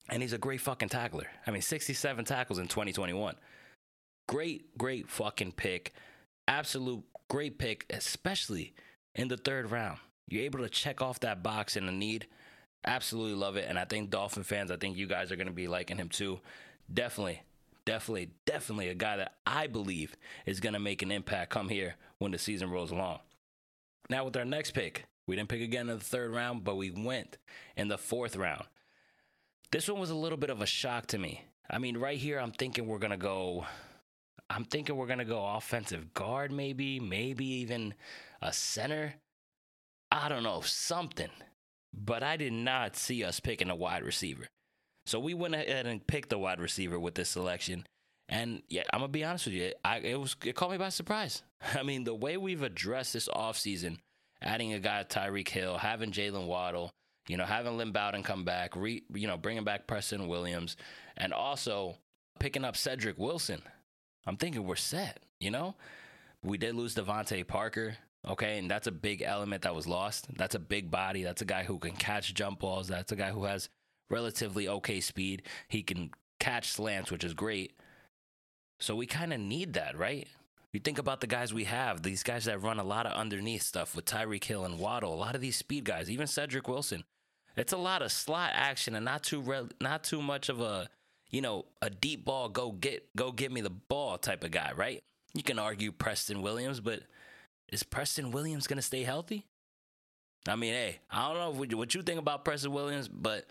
And 0.09 0.21
he's 0.21 0.33
a 0.33 0.37
great 0.37 0.61
fucking 0.61 0.89
tackler. 0.89 1.27
I 1.45 1.51
mean, 1.51 1.61
67 1.61 2.25
tackles 2.25 2.59
in 2.59 2.67
2021. 2.67 3.35
Great, 4.27 4.77
great 4.77 5.09
fucking 5.09 5.53
pick. 5.53 5.93
Absolute 6.47 7.03
great 7.29 7.57
pick, 7.57 7.85
especially 7.89 8.73
in 9.15 9.27
the 9.27 9.37
third 9.37 9.71
round. 9.71 9.99
You're 10.27 10.43
able 10.43 10.59
to 10.59 10.69
check 10.69 11.01
off 11.01 11.19
that 11.21 11.41
box 11.41 11.77
in 11.77 11.85
the 11.85 11.91
need. 11.91 12.27
Absolutely 12.85 13.35
love 13.35 13.55
it. 13.55 13.65
And 13.67 13.77
I 13.79 13.85
think 13.85 14.09
Dolphin 14.09 14.43
fans, 14.43 14.71
I 14.71 14.77
think 14.77 14.97
you 14.97 15.07
guys 15.07 15.31
are 15.31 15.35
going 15.35 15.47
to 15.47 15.53
be 15.53 15.67
liking 15.67 15.97
him 15.97 16.09
too. 16.09 16.39
Definitely, 16.91 17.41
definitely, 17.85 18.29
definitely 18.45 18.89
a 18.89 18.95
guy 18.95 19.17
that 19.17 19.33
I 19.45 19.67
believe 19.67 20.15
is 20.45 20.59
going 20.59 20.73
to 20.73 20.79
make 20.79 21.01
an 21.01 21.11
impact 21.11 21.51
come 21.51 21.69
here 21.69 21.95
when 22.19 22.31
the 22.31 22.37
season 22.37 22.69
rolls 22.69 22.91
along. 22.91 23.19
Now, 24.09 24.25
with 24.25 24.37
our 24.37 24.45
next 24.45 24.71
pick, 24.71 25.05
we 25.27 25.35
didn't 25.35 25.49
pick 25.49 25.61
again 25.61 25.89
in 25.89 25.97
the 25.97 26.03
third 26.03 26.31
round, 26.31 26.63
but 26.63 26.77
we 26.77 26.91
went 26.91 27.37
in 27.77 27.87
the 27.87 27.97
fourth 27.97 28.35
round. 28.35 28.65
This 29.71 29.87
one 29.87 29.99
was 29.99 30.09
a 30.09 30.15
little 30.15 30.37
bit 30.37 30.49
of 30.49 30.61
a 30.61 30.65
shock 30.65 31.07
to 31.07 31.17
me. 31.17 31.43
I 31.69 31.77
mean, 31.77 31.97
right 31.97 32.17
here, 32.17 32.39
I'm 32.39 32.51
thinking 32.51 32.87
we're 32.87 32.97
going 32.97 33.11
to 33.11 33.17
go 33.17 33.65
I'm 34.49 34.65
thinking 34.65 34.95
we're 34.95 35.05
going 35.05 35.19
to 35.19 35.25
go 35.25 35.45
offensive 35.45 36.13
guard, 36.13 36.51
maybe, 36.51 36.99
maybe 36.99 37.45
even 37.45 37.93
a 38.41 38.51
center. 38.51 39.13
I 40.11 40.27
don't 40.27 40.43
know, 40.43 40.61
something. 40.61 41.29
But 41.93 42.23
I 42.23 42.35
did 42.35 42.53
not 42.53 42.95
see 42.95 43.23
us 43.23 43.39
picking 43.39 43.69
a 43.69 43.75
wide 43.75 44.03
receiver. 44.03 44.47
So 45.05 45.19
we 45.19 45.33
went 45.33 45.55
ahead 45.55 45.85
and 45.85 46.05
picked 46.05 46.29
the 46.29 46.39
wide 46.39 46.59
receiver 46.59 46.99
with 46.99 47.15
this 47.15 47.29
selection. 47.29 47.85
And 48.29 48.61
yeah, 48.69 48.83
I'm 48.93 48.99
gonna 48.99 49.11
be 49.11 49.23
honest 49.23 49.47
with 49.47 49.55
you, 49.55 49.73
I, 49.83 49.97
it 49.97 50.19
was 50.19 50.35
it 50.45 50.55
caught 50.55 50.71
me 50.71 50.77
by 50.77 50.89
surprise. 50.89 51.41
I 51.75 51.83
mean, 51.83 52.03
the 52.03 52.13
way 52.13 52.37
we've 52.37 52.61
addressed 52.61 53.13
this 53.13 53.27
offseason, 53.27 53.97
adding 54.41 54.73
a 54.73 54.79
guy 54.79 55.03
Tyreek 55.03 55.49
Hill, 55.49 55.77
having 55.77 56.11
Jaylen 56.11 56.45
Waddle, 56.45 56.91
you 57.27 57.37
know, 57.37 57.45
having 57.45 57.75
Lynn 57.77 57.91
Bowden 57.91 58.23
come 58.23 58.45
back, 58.45 58.75
re, 58.75 59.03
you 59.13 59.27
know, 59.27 59.35
bringing 59.35 59.63
back 59.63 59.87
Preston 59.87 60.27
Williams, 60.27 60.77
and 61.17 61.33
also 61.33 61.97
picking 62.39 62.63
up 62.63 62.77
Cedric 62.77 63.17
Wilson. 63.17 63.61
I'm 64.27 64.37
thinking 64.37 64.63
we're 64.63 64.75
set, 64.75 65.19
you 65.39 65.49
know? 65.49 65.75
We 66.43 66.57
did 66.57 66.75
lose 66.75 66.95
DeVante 66.95 67.45
Parker. 67.47 67.97
Okay, 68.27 68.57
and 68.57 68.69
that's 68.69 68.87
a 68.87 68.91
big 68.91 69.21
element 69.21 69.61
that 69.61 69.73
was 69.73 69.87
lost. 69.87 70.27
That's 70.35 70.55
a 70.55 70.59
big 70.59 70.91
body. 70.91 71.23
That's 71.23 71.41
a 71.41 71.45
guy 71.45 71.63
who 71.63 71.79
can 71.79 71.93
catch 71.93 72.33
jump 72.33 72.59
balls. 72.59 72.87
That's 72.87 73.11
a 73.11 73.15
guy 73.15 73.31
who 73.31 73.45
has 73.45 73.69
relatively 74.09 74.67
okay 74.67 74.99
speed. 74.99 75.43
He 75.69 75.83
can 75.83 76.11
catch 76.39 76.67
slants, 76.67 77.11
which 77.11 77.23
is 77.23 77.33
great. 77.33 77.73
So 78.79 78.95
we 78.95 79.05
kind 79.05 79.33
of 79.33 79.39
need 79.39 79.73
that, 79.73 79.97
right? 79.97 80.27
You 80.71 80.79
think 80.79 80.99
about 80.99 81.19
the 81.21 81.27
guys 81.27 81.53
we 81.53 81.63
have, 81.65 82.03
these 82.03 82.23
guys 82.23 82.45
that 82.45 82.61
run 82.61 82.79
a 82.79 82.83
lot 82.83 83.05
of 83.05 83.13
underneath 83.13 83.63
stuff 83.63 83.95
with 83.95 84.05
Tyreek 84.05 84.43
Hill 84.43 84.65
and 84.65 84.79
Waddle, 84.79 85.13
a 85.13 85.15
lot 85.15 85.35
of 85.35 85.41
these 85.41 85.57
speed 85.57 85.83
guys, 85.83 86.09
even 86.09 86.27
Cedric 86.27 86.67
Wilson. 86.67 87.03
It's 87.57 87.73
a 87.73 87.77
lot 87.77 88.01
of 88.01 88.11
slot 88.11 88.51
action 88.53 88.95
and 88.95 89.03
not 89.03 89.23
too 89.23 89.41
re- 89.41 89.69
not 89.81 90.03
too 90.03 90.21
much 90.21 90.47
of 90.47 90.61
a, 90.61 90.87
you 91.29 91.41
know, 91.41 91.65
a 91.81 91.89
deep 91.89 92.23
ball 92.23 92.47
go 92.47 92.71
get 92.71 93.09
go 93.15 93.31
get 93.31 93.51
me 93.51 93.61
the 93.61 93.71
ball 93.71 94.17
type 94.17 94.43
of 94.43 94.51
guy, 94.51 94.71
right? 94.75 95.01
You 95.33 95.43
can 95.43 95.59
argue 95.59 95.91
Preston 95.91 96.41
Williams, 96.41 96.79
but 96.79 97.01
is 97.71 97.83
Preston 97.83 98.31
Williams 98.31 98.67
going 98.67 98.77
to 98.77 98.83
stay 98.83 99.03
healthy? 99.03 99.45
I 100.47 100.55
mean, 100.55 100.73
hey, 100.73 100.99
I 101.11 101.27
don't 101.27 101.57
know 101.57 101.77
what 101.77 101.93
you 101.93 102.01
think 102.01 102.19
about 102.19 102.45
Preston 102.45 102.71
Williams, 102.71 103.07
but 103.07 103.45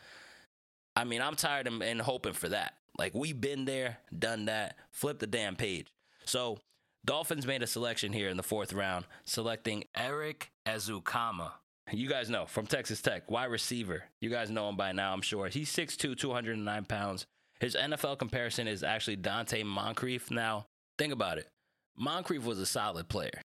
I 0.96 1.04
mean, 1.04 1.20
I'm 1.20 1.36
tired 1.36 1.66
and 1.66 2.00
hoping 2.00 2.32
for 2.32 2.48
that. 2.48 2.77
Like 2.98 3.14
we've 3.14 3.40
been 3.40 3.64
there, 3.64 3.98
done 4.16 4.46
that, 4.46 4.76
flip 4.90 5.18
the 5.18 5.26
damn 5.26 5.56
page. 5.56 5.86
So 6.24 6.58
Dolphins 7.04 7.46
made 7.46 7.62
a 7.62 7.66
selection 7.66 8.12
here 8.12 8.28
in 8.28 8.36
the 8.36 8.42
fourth 8.42 8.72
round, 8.72 9.06
selecting 9.24 9.84
Erik 9.96 10.50
Ezukanma. 10.66 11.52
You 11.92 12.08
guys 12.08 12.28
know 12.28 12.44
from 12.44 12.66
Texas 12.66 13.00
Tech, 13.00 13.30
wide 13.30 13.46
receiver. 13.46 14.04
You 14.20 14.28
guys 14.28 14.50
know 14.50 14.68
him 14.68 14.76
by 14.76 14.92
now, 14.92 15.12
I'm 15.12 15.22
sure. 15.22 15.48
He's 15.48 15.74
6'2, 15.74 16.18
209 16.18 16.84
pounds. 16.84 17.24
His 17.60 17.74
NFL 17.74 18.18
comparison 18.18 18.68
is 18.68 18.82
actually 18.82 19.16
Donte 19.16 19.64
Moncrief. 19.64 20.30
Now, 20.30 20.66
think 20.98 21.12
about 21.12 21.38
it. 21.38 21.48
Moncrief 21.96 22.44
was 22.44 22.58
a 22.58 22.66
solid 22.66 23.08
player. 23.08 23.40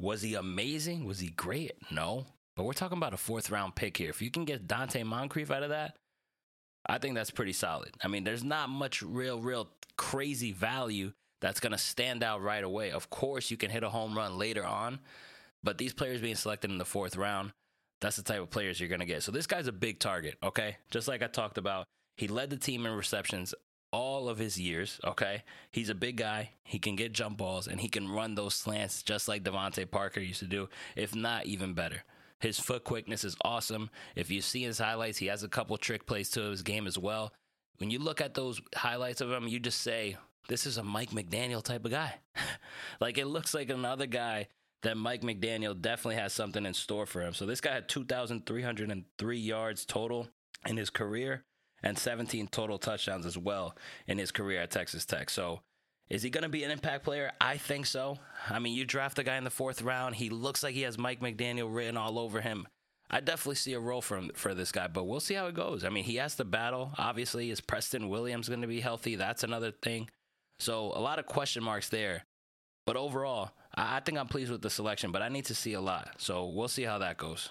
Was 0.00 0.22
he 0.22 0.34
amazing? 0.34 1.04
Was 1.04 1.20
he 1.20 1.28
great? 1.28 1.72
No. 1.90 2.26
But 2.56 2.64
we're 2.64 2.72
talking 2.72 2.98
about 2.98 3.14
a 3.14 3.18
fourth 3.18 3.50
round 3.50 3.76
pick 3.76 3.96
here. 3.96 4.10
If 4.10 4.20
you 4.20 4.30
can 4.30 4.44
get 4.44 4.66
Donte 4.66 5.04
Moncrief 5.06 5.50
out 5.50 5.62
of 5.62 5.70
that, 5.70 5.96
I 6.86 6.98
think 6.98 7.14
that's 7.14 7.30
pretty 7.30 7.52
solid. 7.52 7.90
I 8.02 8.08
mean, 8.08 8.24
there's 8.24 8.44
not 8.44 8.68
much 8.68 9.02
real, 9.02 9.40
real 9.40 9.68
crazy 9.96 10.52
value 10.52 11.12
that's 11.40 11.60
going 11.60 11.72
to 11.72 11.78
stand 11.78 12.22
out 12.22 12.42
right 12.42 12.64
away. 12.64 12.90
Of 12.90 13.10
course, 13.10 13.50
you 13.50 13.56
can 13.56 13.70
hit 13.70 13.82
a 13.82 13.88
home 13.88 14.16
run 14.16 14.38
later 14.38 14.64
on, 14.64 15.00
but 15.62 15.78
these 15.78 15.92
players 15.92 16.20
being 16.20 16.36
selected 16.36 16.70
in 16.70 16.78
the 16.78 16.84
fourth 16.84 17.16
round, 17.16 17.52
that's 18.00 18.16
the 18.16 18.22
type 18.22 18.40
of 18.40 18.50
players 18.50 18.80
you're 18.80 18.88
going 18.88 19.00
to 19.00 19.06
get. 19.06 19.22
So 19.22 19.32
this 19.32 19.46
guy's 19.46 19.66
a 19.66 19.72
big 19.72 19.98
target, 19.98 20.36
okay? 20.42 20.76
Just 20.90 21.08
like 21.08 21.22
I 21.22 21.28
talked 21.28 21.58
about, 21.58 21.86
he 22.16 22.28
led 22.28 22.50
the 22.50 22.56
team 22.56 22.84
in 22.86 22.92
receptions 22.92 23.54
all 23.92 24.28
of 24.28 24.38
his 24.38 24.58
years, 24.58 24.98
okay? 25.04 25.44
He's 25.70 25.88
a 25.88 25.94
big 25.94 26.16
guy. 26.16 26.50
He 26.64 26.78
can 26.78 26.96
get 26.96 27.12
jump 27.12 27.38
balls 27.38 27.68
and 27.68 27.80
he 27.80 27.88
can 27.88 28.10
run 28.10 28.34
those 28.34 28.54
slants 28.54 29.02
just 29.02 29.28
like 29.28 29.44
DeVante 29.44 29.88
Parker 29.90 30.20
used 30.20 30.40
to 30.40 30.46
do, 30.46 30.68
if 30.96 31.14
not 31.14 31.46
even 31.46 31.74
better. 31.74 32.02
His 32.42 32.58
foot 32.58 32.82
quickness 32.82 33.22
is 33.22 33.36
awesome. 33.44 33.88
If 34.16 34.28
you 34.28 34.42
see 34.42 34.64
his 34.64 34.78
highlights, 34.78 35.18
he 35.18 35.26
has 35.26 35.44
a 35.44 35.48
couple 35.48 35.76
trick 35.76 36.06
plays 36.06 36.28
to 36.30 36.40
his 36.50 36.62
game 36.62 36.88
as 36.88 36.98
well. 36.98 37.32
When 37.78 37.90
you 37.90 38.00
look 38.00 38.20
at 38.20 38.34
those 38.34 38.60
highlights 38.74 39.20
of 39.20 39.30
him, 39.30 39.46
you 39.46 39.60
just 39.60 39.80
say, 39.80 40.16
this 40.48 40.66
is 40.66 40.76
a 40.76 40.82
Mike 40.82 41.10
McDaniel 41.10 41.62
type 41.62 41.84
of 41.84 41.92
guy. 41.92 42.14
like 43.00 43.16
it 43.16 43.26
looks 43.26 43.54
like 43.54 43.70
another 43.70 44.06
guy 44.06 44.48
that 44.82 44.96
Mike 44.96 45.22
McDaniel 45.22 45.80
definitely 45.80 46.16
has 46.16 46.32
something 46.32 46.66
in 46.66 46.74
store 46.74 47.06
for 47.06 47.22
him. 47.22 47.32
So 47.32 47.46
this 47.46 47.60
guy 47.60 47.74
had 47.74 47.88
2,303 47.88 49.38
yards 49.38 49.84
total 49.84 50.28
in 50.66 50.76
his 50.76 50.90
career 50.90 51.44
and 51.80 51.96
17 51.96 52.48
total 52.48 52.78
touchdowns 52.78 53.24
as 53.24 53.38
well 53.38 53.76
in 54.08 54.18
his 54.18 54.32
career 54.32 54.62
at 54.62 54.72
Texas 54.72 55.04
Tech. 55.04 55.30
So 55.30 55.60
is 56.10 56.22
he 56.22 56.30
going 56.30 56.42
to 56.42 56.48
be 56.48 56.64
an 56.64 56.70
impact 56.70 57.04
player? 57.04 57.32
I 57.40 57.56
think 57.56 57.86
so. 57.86 58.18
I 58.50 58.58
mean, 58.58 58.74
you 58.74 58.84
draft 58.84 59.16
the 59.16 59.24
guy 59.24 59.36
in 59.36 59.44
the 59.44 59.50
fourth 59.50 59.82
round. 59.82 60.16
He 60.16 60.30
looks 60.30 60.62
like 60.62 60.74
he 60.74 60.82
has 60.82 60.98
Mike 60.98 61.20
McDaniel 61.20 61.74
written 61.74 61.96
all 61.96 62.18
over 62.18 62.40
him. 62.40 62.68
I 63.10 63.20
definitely 63.20 63.56
see 63.56 63.74
a 63.74 63.80
role 63.80 64.00
for 64.00 64.16
him, 64.16 64.30
for 64.34 64.54
this 64.54 64.72
guy, 64.72 64.88
but 64.88 65.04
we'll 65.04 65.20
see 65.20 65.34
how 65.34 65.46
it 65.46 65.54
goes. 65.54 65.84
I 65.84 65.90
mean, 65.90 66.04
he 66.04 66.16
has 66.16 66.36
to 66.36 66.44
battle. 66.44 66.92
Obviously, 66.96 67.50
is 67.50 67.60
Preston 67.60 68.08
Williams 68.08 68.48
going 68.48 68.62
to 68.62 68.66
be 68.66 68.80
healthy? 68.80 69.16
That's 69.16 69.44
another 69.44 69.70
thing. 69.70 70.08
So 70.58 70.92
a 70.94 71.00
lot 71.00 71.18
of 71.18 71.26
question 71.26 71.62
marks 71.62 71.90
there. 71.90 72.24
But 72.86 72.96
overall, 72.96 73.50
I 73.74 74.00
think 74.00 74.18
I'm 74.18 74.28
pleased 74.28 74.50
with 74.50 74.62
the 74.62 74.70
selection, 74.70 75.12
but 75.12 75.22
I 75.22 75.28
need 75.28 75.44
to 75.46 75.54
see 75.54 75.74
a 75.74 75.80
lot. 75.80 76.16
So 76.18 76.46
we'll 76.46 76.68
see 76.68 76.84
how 76.84 76.98
that 76.98 77.16
goes. 77.18 77.50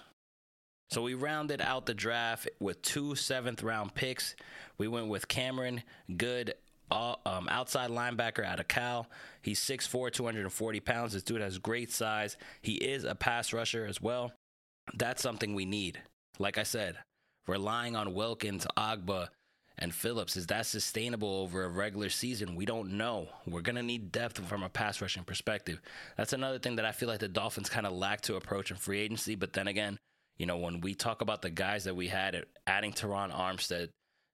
So 0.90 1.02
we 1.02 1.14
rounded 1.14 1.62
out 1.62 1.86
the 1.86 1.94
draft 1.94 2.48
with 2.60 2.82
two 2.82 3.14
seventh 3.14 3.62
round 3.62 3.94
picks. 3.94 4.36
We 4.78 4.88
went 4.88 5.08
with 5.08 5.28
Cameron 5.28 5.82
Um, 6.92 7.48
outside 7.48 7.90
linebacker 7.90 8.44
out 8.44 8.60
of 8.60 8.68
Cal. 8.68 9.06
He's 9.40 9.60
6'4, 9.60 10.12
240 10.12 10.80
pounds. 10.80 11.12
This 11.12 11.22
dude 11.22 11.40
has 11.40 11.58
great 11.58 11.90
size. 11.90 12.36
He 12.60 12.74
is 12.74 13.04
a 13.04 13.14
pass 13.14 13.52
rusher 13.52 13.86
as 13.86 14.00
well. 14.00 14.32
That's 14.94 15.22
something 15.22 15.54
we 15.54 15.64
need. 15.64 16.00
Like 16.38 16.58
I 16.58 16.64
said, 16.64 16.96
relying 17.46 17.96
on 17.96 18.14
Wilkins, 18.14 18.66
Ogbah, 18.76 19.28
and 19.78 19.94
Phillips, 19.94 20.36
is 20.36 20.46
that 20.48 20.66
sustainable 20.66 21.28
over 21.28 21.64
a 21.64 21.68
regular 21.68 22.10
season? 22.10 22.56
We 22.56 22.66
don't 22.66 22.92
know. 22.92 23.28
We're 23.46 23.62
going 23.62 23.76
to 23.76 23.82
need 23.82 24.12
depth 24.12 24.38
from 24.46 24.62
a 24.62 24.68
pass 24.68 25.00
rushing 25.00 25.24
perspective. 25.24 25.80
That's 26.16 26.34
another 26.34 26.58
thing 26.58 26.76
that 26.76 26.84
I 26.84 26.92
feel 26.92 27.08
like 27.08 27.20
the 27.20 27.28
Dolphins 27.28 27.70
kind 27.70 27.86
of 27.86 27.92
lack 27.92 28.20
to 28.22 28.36
approach 28.36 28.70
in 28.70 28.76
free 28.76 29.00
agency. 29.00 29.34
But 29.34 29.54
then 29.54 29.68
again, 29.68 29.98
you 30.36 30.46
know, 30.46 30.58
when 30.58 30.80
we 30.80 30.94
talk 30.94 31.22
about 31.22 31.42
the 31.42 31.50
guys 31.50 31.84
that 31.84 31.96
we 31.96 32.08
had, 32.08 32.44
adding 32.66 32.92
Terron 32.92 33.32
Armstead, 33.32 33.88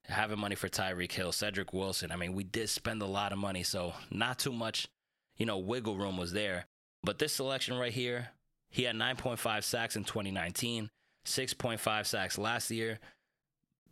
having 0.09 0.39
money 0.39 0.55
for 0.55 0.69
Tyreek 0.69 1.13
Hill, 1.13 1.33
Cedric 1.33 1.73
Wilson. 1.73 2.11
I 2.11 2.17
mean, 2.17 2.33
we 2.33 2.45
did 2.45 2.69
spend 2.69 3.03
a 3.03 3.07
lot 3.07 3.33
of 3.33 3.39
money, 3.39 3.63
so 3.63 3.93
not 4.11 4.39
too 4.39 4.53
much, 4.53 4.89
you 5.37 5.47
know, 5.47 5.59
wiggle 5.59 5.97
room 5.97 6.17
was 6.17 6.33
there. 6.33 6.67
But 7.03 7.19
this 7.19 7.35
selection 7.35 7.77
right 7.77 7.93
here, 7.93 8.29
he 8.71 8.85
had 8.85 8.97
9.5 8.97 9.63
sacks 9.63 9.97
in 9.97 10.05
2019, 10.05 10.91
6.5 11.27 12.07
sacks 12.07 12.39
last 12.39 12.71
year. 12.71 12.99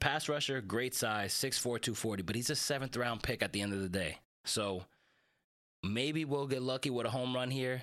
Pass 0.01 0.29
rusher, 0.29 0.61
great 0.61 0.95
size, 0.95 1.33
6'4, 1.35 1.63
240, 1.63 2.23
but 2.23 2.37
he's 2.37 2.51
a 2.51 2.57
seventh 2.57 2.97
round 2.97 3.23
pick 3.23 3.43
at 3.43 3.53
the 3.53 3.61
end 3.61 3.73
of 3.73 3.81
the 3.81 3.89
day. 3.89 4.19
So 4.45 4.85
maybe 5.83 6.25
we'll 6.25 6.47
get 6.47 6.63
lucky 6.63 6.91
with 6.91 7.07
a 7.07 7.11
home 7.11 7.35
run 7.35 7.51
here. 7.51 7.83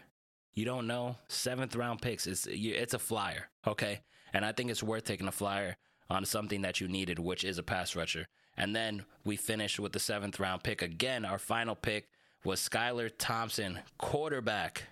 You 0.54 0.66
don't 0.66 0.86
know. 0.86 1.18
Seventh 1.28 1.76
round 1.76 2.02
picks, 2.02 2.28
it's, 2.28 2.48
it's 2.48 2.94
a 2.94 3.00
flyer, 3.00 3.50
okay? 3.66 4.02
And 4.34 4.46
I 4.46 4.52
think 4.52 4.70
it's 4.70 4.84
worth 4.84 5.04
taking 5.04 5.28
a 5.28 5.32
flyer 5.32 5.78
on 6.10 6.26
something 6.26 6.62
that 6.62 6.82
you 6.82 6.88
needed, 6.88 7.20
which 7.20 7.44
is 7.44 7.58
a 7.58 7.64
pass 7.64 7.96
rusher. 7.96 8.26
And 8.58 8.76
then 8.76 9.06
we 9.24 9.36
finished 9.36 9.80
with 9.80 9.94
the 9.94 10.00
seventh 10.00 10.40
round 10.40 10.64
pick. 10.64 10.82
Again, 10.82 11.26
our 11.26 11.40
final 11.40 11.76
pick 11.76 12.06
was 12.44 12.60
Skylar 12.60 13.12
Thompson, 13.18 13.80
quarterback. 13.98 14.84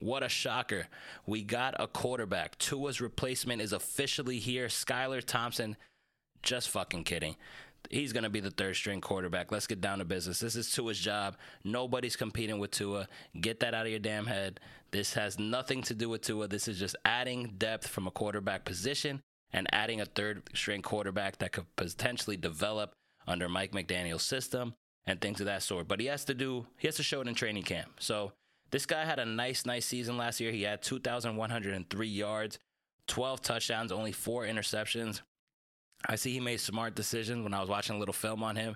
What 0.00 0.22
a 0.22 0.28
shocker. 0.28 0.88
We 1.26 1.42
got 1.44 1.74
a 1.78 1.86
quarterback. 1.86 2.58
Tua's 2.58 3.00
replacement 3.00 3.62
is 3.62 3.72
officially 3.72 4.38
here. 4.38 4.66
Skylar 4.66 5.22
Thompson, 5.24 5.76
just 6.42 6.68
fucking 6.70 7.04
kidding. 7.04 7.36
He's 7.90 8.12
going 8.12 8.24
to 8.24 8.30
be 8.30 8.40
the 8.40 8.50
third 8.50 8.76
string 8.76 9.00
quarterback. 9.00 9.52
Let's 9.52 9.66
get 9.66 9.80
down 9.80 9.98
to 9.98 10.04
business. 10.04 10.40
This 10.40 10.56
is 10.56 10.70
Tua's 10.72 10.98
job. 10.98 11.36
Nobody's 11.64 12.16
competing 12.16 12.58
with 12.58 12.70
Tua. 12.70 13.08
Get 13.40 13.60
that 13.60 13.74
out 13.74 13.86
of 13.86 13.90
your 13.90 14.00
damn 14.00 14.26
head. 14.26 14.58
This 14.90 15.14
has 15.14 15.38
nothing 15.38 15.82
to 15.82 15.94
do 15.94 16.08
with 16.08 16.22
Tua. 16.22 16.48
This 16.48 16.66
is 16.66 16.78
just 16.78 16.96
adding 17.04 17.54
depth 17.58 17.86
from 17.86 18.06
a 18.06 18.10
quarterback 18.10 18.64
position 18.64 19.22
and 19.54 19.72
adding 19.72 20.00
a 20.00 20.04
third 20.04 20.42
string 20.52 20.82
quarterback 20.82 21.38
that 21.38 21.52
could 21.52 21.64
potentially 21.76 22.36
develop 22.36 22.92
under 23.26 23.48
Mike 23.48 23.70
McDaniel's 23.70 24.24
system 24.24 24.74
and 25.06 25.20
things 25.20 25.38
of 25.40 25.46
that 25.46 25.62
sort. 25.62 25.86
But 25.86 26.00
he 26.00 26.06
has 26.06 26.24
to 26.26 26.34
do, 26.34 26.66
he 26.76 26.88
has 26.88 26.96
to 26.96 27.04
show 27.04 27.20
it 27.20 27.28
in 27.28 27.34
training 27.34 27.62
camp. 27.62 27.92
So 28.00 28.32
this 28.72 28.84
guy 28.84 29.04
had 29.04 29.20
a 29.20 29.24
nice, 29.24 29.64
nice 29.64 29.86
season 29.86 30.16
last 30.18 30.40
year. 30.40 30.50
He 30.50 30.62
had 30.62 30.82
2,103 30.82 32.08
yards, 32.08 32.58
12 33.06 33.42
touchdowns, 33.42 33.92
only 33.92 34.10
four 34.10 34.44
interceptions. 34.44 35.20
I 36.06 36.16
see 36.16 36.32
he 36.32 36.40
made 36.40 36.58
smart 36.58 36.96
decisions 36.96 37.44
when 37.44 37.54
I 37.54 37.60
was 37.60 37.68
watching 37.68 37.94
a 37.94 37.98
little 38.00 38.12
film 38.12 38.42
on 38.42 38.56
him. 38.56 38.74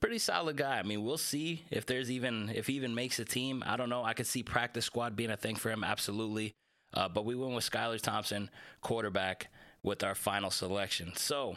Pretty 0.00 0.18
solid 0.18 0.56
guy. 0.56 0.78
I 0.78 0.82
mean, 0.82 1.04
we'll 1.04 1.18
see 1.18 1.64
if 1.70 1.86
there's 1.86 2.10
even 2.10 2.50
if 2.54 2.66
he 2.66 2.74
even 2.74 2.94
makes 2.94 3.18
a 3.18 3.24
team. 3.24 3.62
I 3.64 3.76
don't 3.76 3.88
know. 3.88 4.02
I 4.02 4.14
could 4.14 4.26
see 4.26 4.42
practice 4.42 4.86
squad 4.86 5.16
being 5.16 5.30
a 5.30 5.36
thing 5.36 5.54
for 5.54 5.70
him, 5.70 5.84
absolutely. 5.84 6.52
Uh, 6.92 7.08
but 7.08 7.24
we 7.24 7.34
went 7.34 7.54
with 7.54 7.70
Skylar 7.70 8.00
Thompson, 8.00 8.50
quarterback 8.80 9.48
with 9.84 10.02
our 10.02 10.16
final 10.16 10.50
selection. 10.50 11.12
So, 11.14 11.56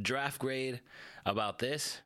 draft 0.00 0.40
grade 0.40 0.80
about 1.24 1.60
this. 1.60 2.00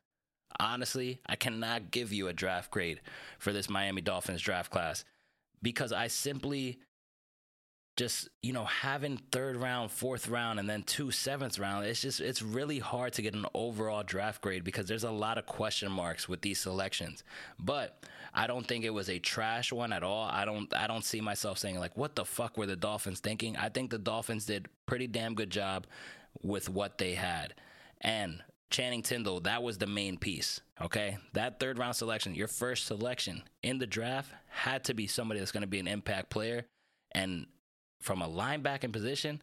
Honestly, 0.59 1.19
I 1.25 1.35
cannot 1.35 1.89
give 1.89 2.13
you 2.13 2.27
a 2.27 2.33
draft 2.33 2.69
grade 2.69 3.01
for 3.39 3.51
this 3.51 3.69
Miami 3.69 4.01
Dolphins 4.01 4.41
draft 4.41 4.71
class 4.71 5.03
because 5.63 5.91
I 5.91 6.07
simply 6.07 6.79
just 7.97 8.29
you 8.43 8.53
know 8.53 8.63
having 8.63 9.17
third 9.31 9.57
round 9.57 9.91
fourth 9.91 10.29
round 10.29 10.59
and 10.59 10.69
then 10.69 10.83
two 10.83 11.09
seventh 11.11 11.57
round 11.57 11.85
it's 11.85 12.01
just 12.01 12.21
it's 12.21 12.41
really 12.41 12.79
hard 12.79 13.11
to 13.11 13.21
get 13.23 13.33
an 13.33 13.45
overall 13.55 14.03
draft 14.03 14.41
grade 14.41 14.63
because 14.63 14.87
there's 14.87 15.03
a 15.03 15.11
lot 15.11 15.37
of 15.37 15.45
question 15.45 15.91
marks 15.91 16.29
with 16.29 16.41
these 16.41 16.59
selections 16.59 17.23
but 17.59 18.03
i 18.35 18.45
don't 18.45 18.67
think 18.67 18.85
it 18.85 18.91
was 18.91 19.09
a 19.09 19.17
trash 19.17 19.73
one 19.73 19.91
at 19.91 20.03
all 20.03 20.29
i 20.31 20.45
don't 20.45 20.73
i 20.75 20.85
don't 20.85 21.03
see 21.03 21.19
myself 21.19 21.57
saying 21.57 21.79
like 21.79 21.97
what 21.97 22.15
the 22.15 22.23
fuck 22.23 22.55
were 22.55 22.67
the 22.67 22.75
dolphins 22.75 23.19
thinking 23.19 23.57
i 23.57 23.67
think 23.67 23.89
the 23.89 23.97
dolphins 23.97 24.45
did 24.45 24.67
pretty 24.85 25.07
damn 25.07 25.33
good 25.33 25.49
job 25.49 25.87
with 26.43 26.69
what 26.69 26.99
they 26.99 27.15
had 27.15 27.53
and 28.01 28.43
Channing 28.69 29.01
Tindall, 29.01 29.39
that 29.41 29.63
was 29.63 29.77
the 29.77 29.87
main 29.87 30.17
piece. 30.17 30.59
Okay. 30.81 31.17
That 31.31 31.57
third 31.57 31.79
round 31.79 31.95
selection, 31.95 32.35
your 32.35 32.49
first 32.49 32.85
selection 32.85 33.43
in 33.63 33.79
the 33.79 33.87
draft 33.87 34.29
had 34.49 34.83
to 34.83 34.93
be 34.93 35.07
somebody 35.07 35.39
that's 35.39 35.53
going 35.53 35.61
to 35.61 35.67
be 35.67 35.79
an 35.79 35.87
impact 35.87 36.29
player 36.29 36.65
And 37.13 37.45
from 38.01 38.21
a 38.21 38.27
linebacking 38.27 38.93
position, 38.93 39.41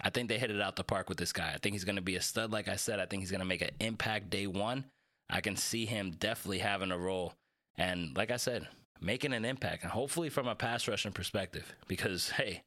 I 0.00 0.10
think 0.10 0.28
they 0.28 0.38
hit 0.38 0.50
it 0.50 0.60
out 0.60 0.76
the 0.76 0.84
park 0.84 1.08
with 1.08 1.18
this 1.18 1.32
guy. 1.32 1.52
I 1.54 1.58
think 1.58 1.74
he's 1.74 1.84
going 1.84 1.96
to 1.96 2.02
be 2.02 2.16
a 2.16 2.22
stud. 2.22 2.50
Like 2.50 2.68
I 2.68 2.76
said, 2.76 3.00
I 3.00 3.06
think 3.06 3.22
he's 3.22 3.30
going 3.30 3.40
to 3.40 3.46
make 3.46 3.62
an 3.62 3.70
impact 3.80 4.30
day 4.30 4.46
one. 4.46 4.84
I 5.28 5.40
can 5.40 5.56
see 5.56 5.86
him 5.86 6.12
definitely 6.18 6.58
having 6.58 6.90
a 6.90 6.98
role. 6.98 7.34
And 7.76 8.16
like 8.16 8.30
I 8.30 8.36
said, 8.36 8.66
making 9.00 9.32
an 9.32 9.44
impact. 9.44 9.82
And 9.82 9.92
hopefully 9.92 10.28
from 10.28 10.48
a 10.48 10.54
pass 10.54 10.88
rushing 10.88 11.12
perspective, 11.12 11.74
because, 11.86 12.30
hey, 12.30 12.62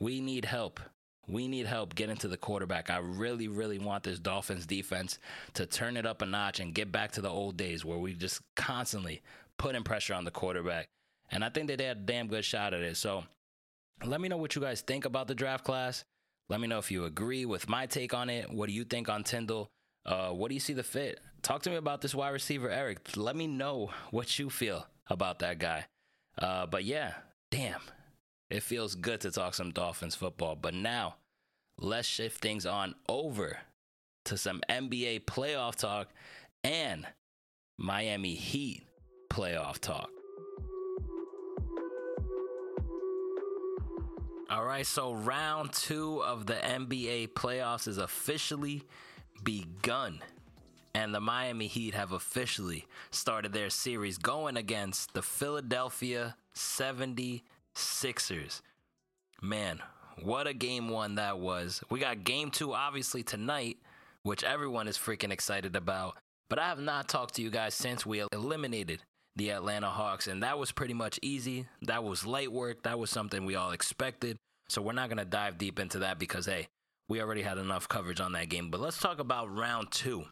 we 0.00 0.20
need 0.20 0.44
help. 0.44 0.80
We 1.28 1.46
need 1.46 1.66
help 1.66 1.94
getting 1.94 2.16
to 2.18 2.28
the 2.28 2.36
quarterback. 2.36 2.90
I 2.90 2.98
really, 2.98 3.48
really 3.48 3.78
want 3.78 4.04
this 4.04 4.18
Dolphins 4.18 4.66
defense 4.66 5.18
to 5.54 5.66
turn 5.66 5.96
it 5.96 6.06
up 6.06 6.22
a 6.22 6.26
notch 6.26 6.58
and 6.58 6.74
get 6.74 6.90
back 6.90 7.12
to 7.12 7.20
the 7.20 7.28
old 7.28 7.56
days 7.56 7.84
where 7.84 7.98
we 7.98 8.14
just 8.14 8.40
constantly 8.56 9.22
putting 9.58 9.82
pressure 9.82 10.14
on 10.14 10.24
the 10.24 10.30
quarterback. 10.30 10.88
And 11.30 11.44
I 11.44 11.50
think 11.50 11.68
that 11.68 11.78
they 11.78 11.84
had 11.84 11.98
a 11.98 12.00
damn 12.00 12.28
good 12.28 12.44
shot 12.44 12.72
at 12.72 12.80
it. 12.80 12.96
So 12.96 13.24
let 14.04 14.20
me 14.20 14.28
know 14.28 14.36
what 14.36 14.54
you 14.54 14.62
guys 14.62 14.80
think 14.80 15.04
about 15.04 15.28
the 15.28 15.34
draft 15.34 15.64
class. 15.64 16.04
Let 16.48 16.60
me 16.60 16.66
know 16.66 16.78
if 16.78 16.90
you 16.90 17.04
agree 17.04 17.44
with 17.44 17.68
my 17.68 17.86
take 17.86 18.14
on 18.14 18.30
it. 18.30 18.50
What 18.50 18.68
do 18.68 18.72
you 18.72 18.84
think 18.84 19.08
on 19.08 19.24
Tindall? 19.24 19.68
Uh, 20.06 20.30
what 20.30 20.48
do 20.48 20.54
you 20.54 20.60
see 20.60 20.72
the 20.72 20.82
fit? 20.82 21.20
Talk 21.42 21.62
to 21.62 21.70
me 21.70 21.76
about 21.76 22.00
this 22.00 22.14
wide 22.14 22.30
receiver, 22.30 22.70
Eric. 22.70 23.16
Let 23.16 23.36
me 23.36 23.46
know 23.46 23.90
what 24.10 24.38
you 24.38 24.48
feel 24.48 24.86
about 25.08 25.40
that 25.40 25.58
guy. 25.58 25.86
Uh, 26.38 26.66
but 26.66 26.84
yeah, 26.84 27.14
damn, 27.50 27.80
it 28.50 28.62
feels 28.62 28.94
good 28.94 29.20
to 29.22 29.30
talk 29.30 29.54
some 29.54 29.70
Dolphins 29.70 30.14
football. 30.14 30.56
But 30.56 30.74
now, 30.74 31.16
let's 31.78 32.08
shift 32.08 32.40
things 32.40 32.64
on 32.64 32.94
over 33.08 33.58
to 34.24 34.38
some 34.38 34.62
NBA 34.70 35.24
playoff 35.24 35.74
talk 35.74 36.08
and 36.64 37.06
Miami 37.78 38.34
Heat 38.34 38.84
playoff 39.30 39.78
talk. 39.78 40.10
All 44.50 44.64
right, 44.64 44.86
so 44.86 45.12
round 45.12 45.74
two 45.74 46.24
of 46.24 46.46
the 46.46 46.54
NBA 46.54 47.34
playoffs 47.34 47.86
is 47.86 47.98
officially 47.98 48.82
begun. 49.44 50.20
And 50.94 51.14
the 51.14 51.20
Miami 51.20 51.66
Heat 51.66 51.92
have 51.92 52.12
officially 52.12 52.86
started 53.10 53.52
their 53.52 53.68
series 53.68 54.16
going 54.16 54.56
against 54.56 55.12
the 55.12 55.20
Philadelphia 55.20 56.34
76ers. 56.54 57.42
Man, 59.42 59.80
what 60.22 60.46
a 60.46 60.54
game 60.54 60.88
one 60.88 61.16
that 61.16 61.38
was. 61.38 61.84
We 61.90 62.00
got 62.00 62.24
game 62.24 62.50
two, 62.50 62.72
obviously, 62.72 63.22
tonight, 63.22 63.76
which 64.22 64.42
everyone 64.42 64.88
is 64.88 64.96
freaking 64.96 65.30
excited 65.30 65.76
about. 65.76 66.16
But 66.48 66.58
I 66.58 66.68
have 66.68 66.80
not 66.80 67.06
talked 67.06 67.34
to 67.34 67.42
you 67.42 67.50
guys 67.50 67.74
since 67.74 68.06
we 68.06 68.24
eliminated 68.32 69.02
the 69.38 69.52
Atlanta 69.52 69.88
Hawks, 69.88 70.26
and 70.26 70.42
that 70.42 70.58
was 70.58 70.72
pretty 70.72 70.94
much 70.94 71.18
easy. 71.22 71.66
That 71.82 72.04
was 72.04 72.26
light 72.26 72.52
work. 72.52 72.82
That 72.82 72.98
was 72.98 73.10
something 73.10 73.46
we 73.46 73.54
all 73.54 73.70
expected. 73.70 74.36
So 74.68 74.82
we're 74.82 74.92
not 74.92 75.08
going 75.08 75.18
to 75.18 75.24
dive 75.24 75.56
deep 75.56 75.78
into 75.78 76.00
that 76.00 76.18
because, 76.18 76.44
hey, 76.46 76.68
we 77.08 77.22
already 77.22 77.42
had 77.42 77.56
enough 77.56 77.88
coverage 77.88 78.20
on 78.20 78.32
that 78.32 78.50
game. 78.50 78.70
But 78.70 78.80
let's 78.80 78.98
talk 78.98 79.18
about 79.18 79.54
round 79.54 79.90
two. 79.90 80.24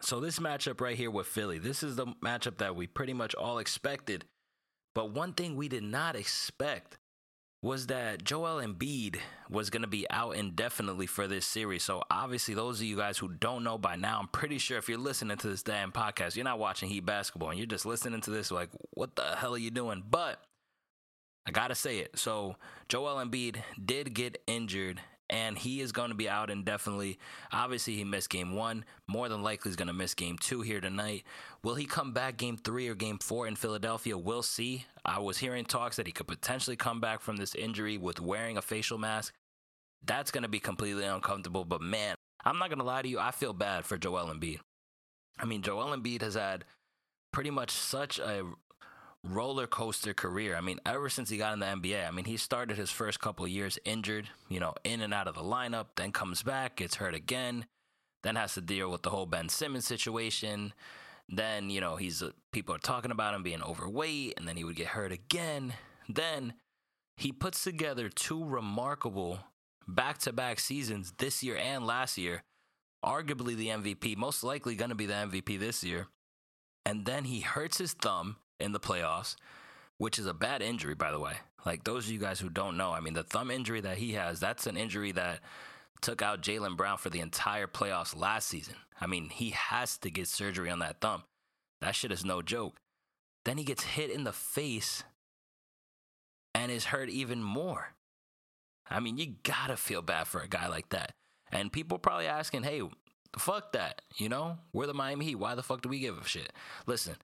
So, 0.00 0.20
this 0.20 0.38
matchup 0.38 0.80
right 0.80 0.96
here 0.96 1.10
with 1.10 1.26
Philly, 1.26 1.58
this 1.58 1.82
is 1.82 1.96
the 1.96 2.06
matchup 2.24 2.58
that 2.58 2.76
we 2.76 2.86
pretty 2.86 3.12
much 3.12 3.34
all 3.34 3.58
expected. 3.58 4.24
But 4.94 5.10
one 5.10 5.32
thing 5.32 5.56
we 5.56 5.68
did 5.68 5.82
not 5.82 6.14
expect 6.14 6.98
was 7.60 7.88
that 7.88 8.22
Joel 8.22 8.62
Embiid 8.62 9.16
was 9.50 9.68
going 9.68 9.82
to 9.82 9.88
be 9.88 10.06
out 10.10 10.36
indefinitely 10.36 11.06
for 11.06 11.26
this 11.26 11.44
series. 11.44 11.82
So, 11.82 12.02
obviously, 12.10 12.54
those 12.54 12.78
of 12.78 12.86
you 12.86 12.96
guys 12.96 13.18
who 13.18 13.28
don't 13.28 13.64
know 13.64 13.78
by 13.78 13.96
now, 13.96 14.20
I'm 14.20 14.28
pretty 14.28 14.58
sure 14.58 14.78
if 14.78 14.88
you're 14.88 14.98
listening 14.98 15.36
to 15.38 15.48
this 15.48 15.62
damn 15.62 15.90
podcast, 15.90 16.36
you're 16.36 16.44
not 16.44 16.60
watching 16.60 16.88
Heat 16.88 17.04
basketball 17.04 17.50
and 17.50 17.58
you're 17.58 17.66
just 17.66 17.86
listening 17.86 18.20
to 18.22 18.30
this 18.30 18.50
like, 18.50 18.70
what 18.90 19.16
the 19.16 19.36
hell 19.36 19.54
are 19.54 19.58
you 19.58 19.72
doing? 19.72 20.04
But 20.08 20.40
I 21.46 21.50
got 21.50 21.68
to 21.68 21.74
say 21.74 21.98
it. 21.98 22.16
So, 22.16 22.56
Joel 22.88 23.24
Embiid 23.24 23.56
did 23.84 24.14
get 24.14 24.40
injured 24.46 25.00
and 25.30 25.58
he 25.58 25.80
is 25.80 25.92
going 25.92 26.10
to 26.10 26.14
be 26.16 26.28
out 26.28 26.50
indefinitely. 26.50 27.18
Obviously, 27.52 27.96
he 27.96 28.04
missed 28.04 28.30
game 28.30 28.54
one. 28.54 28.84
More 29.06 29.28
than 29.28 29.42
likely, 29.42 29.68
he's 29.68 29.76
going 29.76 29.88
to 29.88 29.94
miss 29.94 30.14
game 30.14 30.38
two 30.38 30.62
here 30.62 30.80
tonight. 30.80 31.24
Will 31.62 31.74
he 31.74 31.86
come 31.86 32.12
back 32.12 32.36
game 32.36 32.56
three 32.56 32.88
or 32.88 32.94
game 32.94 33.18
four 33.18 33.46
in 33.46 33.56
Philadelphia? 33.56 34.16
We'll 34.16 34.42
see. 34.42 34.86
I 35.04 35.18
was 35.18 35.38
hearing 35.38 35.64
talks 35.64 35.96
that 35.96 36.06
he 36.06 36.12
could 36.12 36.28
potentially 36.28 36.76
come 36.76 37.00
back 37.00 37.20
from 37.20 37.36
this 37.36 37.54
injury 37.54 37.98
with 37.98 38.20
wearing 38.20 38.56
a 38.56 38.62
facial 38.62 38.98
mask. 38.98 39.34
That's 40.04 40.30
going 40.30 40.42
to 40.42 40.48
be 40.48 40.60
completely 40.60 41.04
uncomfortable. 41.04 41.64
But 41.64 41.82
man, 41.82 42.14
I'm 42.44 42.58
not 42.58 42.68
going 42.68 42.78
to 42.78 42.84
lie 42.84 43.02
to 43.02 43.08
you. 43.08 43.18
I 43.18 43.30
feel 43.30 43.52
bad 43.52 43.84
for 43.84 43.98
Joel 43.98 44.32
Embiid. 44.32 44.60
I 45.38 45.44
mean, 45.44 45.62
Joel 45.62 45.96
Embiid 45.96 46.22
has 46.22 46.34
had 46.34 46.64
pretty 47.32 47.50
much 47.50 47.70
such 47.70 48.18
a 48.18 48.44
roller 49.24 49.66
coaster 49.66 50.14
career. 50.14 50.56
I 50.56 50.60
mean, 50.60 50.80
ever 50.86 51.08
since 51.08 51.28
he 51.28 51.36
got 51.36 51.52
in 51.52 51.58
the 51.58 51.66
NBA, 51.66 52.06
I 52.06 52.10
mean, 52.10 52.24
he 52.24 52.36
started 52.36 52.76
his 52.76 52.90
first 52.90 53.20
couple 53.20 53.46
years 53.48 53.78
injured, 53.84 54.28
you 54.48 54.60
know, 54.60 54.74
in 54.84 55.00
and 55.00 55.12
out 55.12 55.28
of 55.28 55.34
the 55.34 55.42
lineup, 55.42 55.86
then 55.96 56.12
comes 56.12 56.42
back, 56.42 56.76
gets 56.76 56.96
hurt 56.96 57.14
again, 57.14 57.66
then 58.22 58.36
has 58.36 58.54
to 58.54 58.60
deal 58.60 58.90
with 58.90 59.02
the 59.02 59.10
whole 59.10 59.26
Ben 59.26 59.48
Simmons 59.48 59.86
situation. 59.86 60.72
Then, 61.28 61.68
you 61.68 61.80
know, 61.80 61.96
he's 61.96 62.22
uh, 62.22 62.30
people 62.52 62.74
are 62.74 62.78
talking 62.78 63.10
about 63.10 63.34
him 63.34 63.42
being 63.42 63.62
overweight 63.62 64.34
and 64.38 64.48
then 64.48 64.56
he 64.56 64.64
would 64.64 64.76
get 64.76 64.88
hurt 64.88 65.12
again. 65.12 65.74
Then 66.08 66.54
he 67.16 67.32
puts 67.32 67.62
together 67.62 68.08
two 68.08 68.44
remarkable 68.44 69.40
back-to-back 69.86 70.60
seasons 70.60 71.12
this 71.18 71.42
year 71.42 71.56
and 71.56 71.86
last 71.86 72.16
year. 72.16 72.42
Arguably 73.04 73.56
the 73.56 73.68
MVP, 73.68 74.16
most 74.16 74.42
likely 74.42 74.74
going 74.74 74.88
to 74.88 74.96
be 74.96 75.06
the 75.06 75.14
MVP 75.14 75.58
this 75.58 75.84
year. 75.84 76.08
And 76.84 77.04
then 77.04 77.24
he 77.24 77.40
hurts 77.40 77.78
his 77.78 77.92
thumb 77.92 78.36
in 78.60 78.72
the 78.72 78.80
playoffs, 78.80 79.36
which 79.98 80.18
is 80.18 80.26
a 80.26 80.34
bad 80.34 80.62
injury, 80.62 80.94
by 80.94 81.10
the 81.10 81.20
way. 81.20 81.34
Like 81.66 81.84
those 81.84 82.06
of 82.06 82.12
you 82.12 82.18
guys 82.18 82.40
who 82.40 82.48
don't 82.48 82.76
know, 82.76 82.92
I 82.92 83.00
mean, 83.00 83.14
the 83.14 83.22
thumb 83.22 83.50
injury 83.50 83.80
that 83.80 83.98
he 83.98 84.12
has, 84.12 84.40
that's 84.40 84.66
an 84.66 84.76
injury 84.76 85.12
that 85.12 85.40
took 86.00 86.22
out 86.22 86.42
Jaylen 86.42 86.76
Brown 86.76 86.98
for 86.98 87.10
the 87.10 87.20
entire 87.20 87.66
playoffs 87.66 88.18
last 88.18 88.48
season. 88.48 88.76
I 89.00 89.06
mean, 89.06 89.28
he 89.28 89.50
has 89.50 89.96
to 89.98 90.10
get 90.10 90.28
surgery 90.28 90.70
on 90.70 90.78
that 90.78 91.00
thumb. 91.00 91.24
That 91.80 91.94
shit 91.94 92.12
is 92.12 92.24
no 92.24 92.42
joke. 92.42 92.76
Then 93.44 93.58
he 93.58 93.64
gets 93.64 93.84
hit 93.84 94.10
in 94.10 94.24
the 94.24 94.32
face 94.32 95.04
and 96.54 96.70
is 96.72 96.86
hurt 96.86 97.08
even 97.08 97.42
more. 97.42 97.94
I 98.90 99.00
mean, 99.00 99.18
you 99.18 99.34
gotta 99.42 99.76
feel 99.76 100.02
bad 100.02 100.26
for 100.26 100.40
a 100.40 100.48
guy 100.48 100.68
like 100.68 100.88
that. 100.90 101.12
And 101.52 101.72
people 101.72 101.98
probably 101.98 102.26
asking, 102.26 102.62
hey, 102.62 102.82
fuck 103.38 103.72
that. 103.72 104.02
You 104.16 104.28
know, 104.28 104.58
we're 104.72 104.86
the 104.86 104.94
Miami 104.94 105.26
Heat. 105.26 105.36
Why 105.36 105.54
the 105.54 105.62
fuck 105.62 105.82
do 105.82 105.88
we 105.88 105.98
give 105.98 106.18
a 106.18 106.24
shit? 106.24 106.52
Listen, 106.86 107.16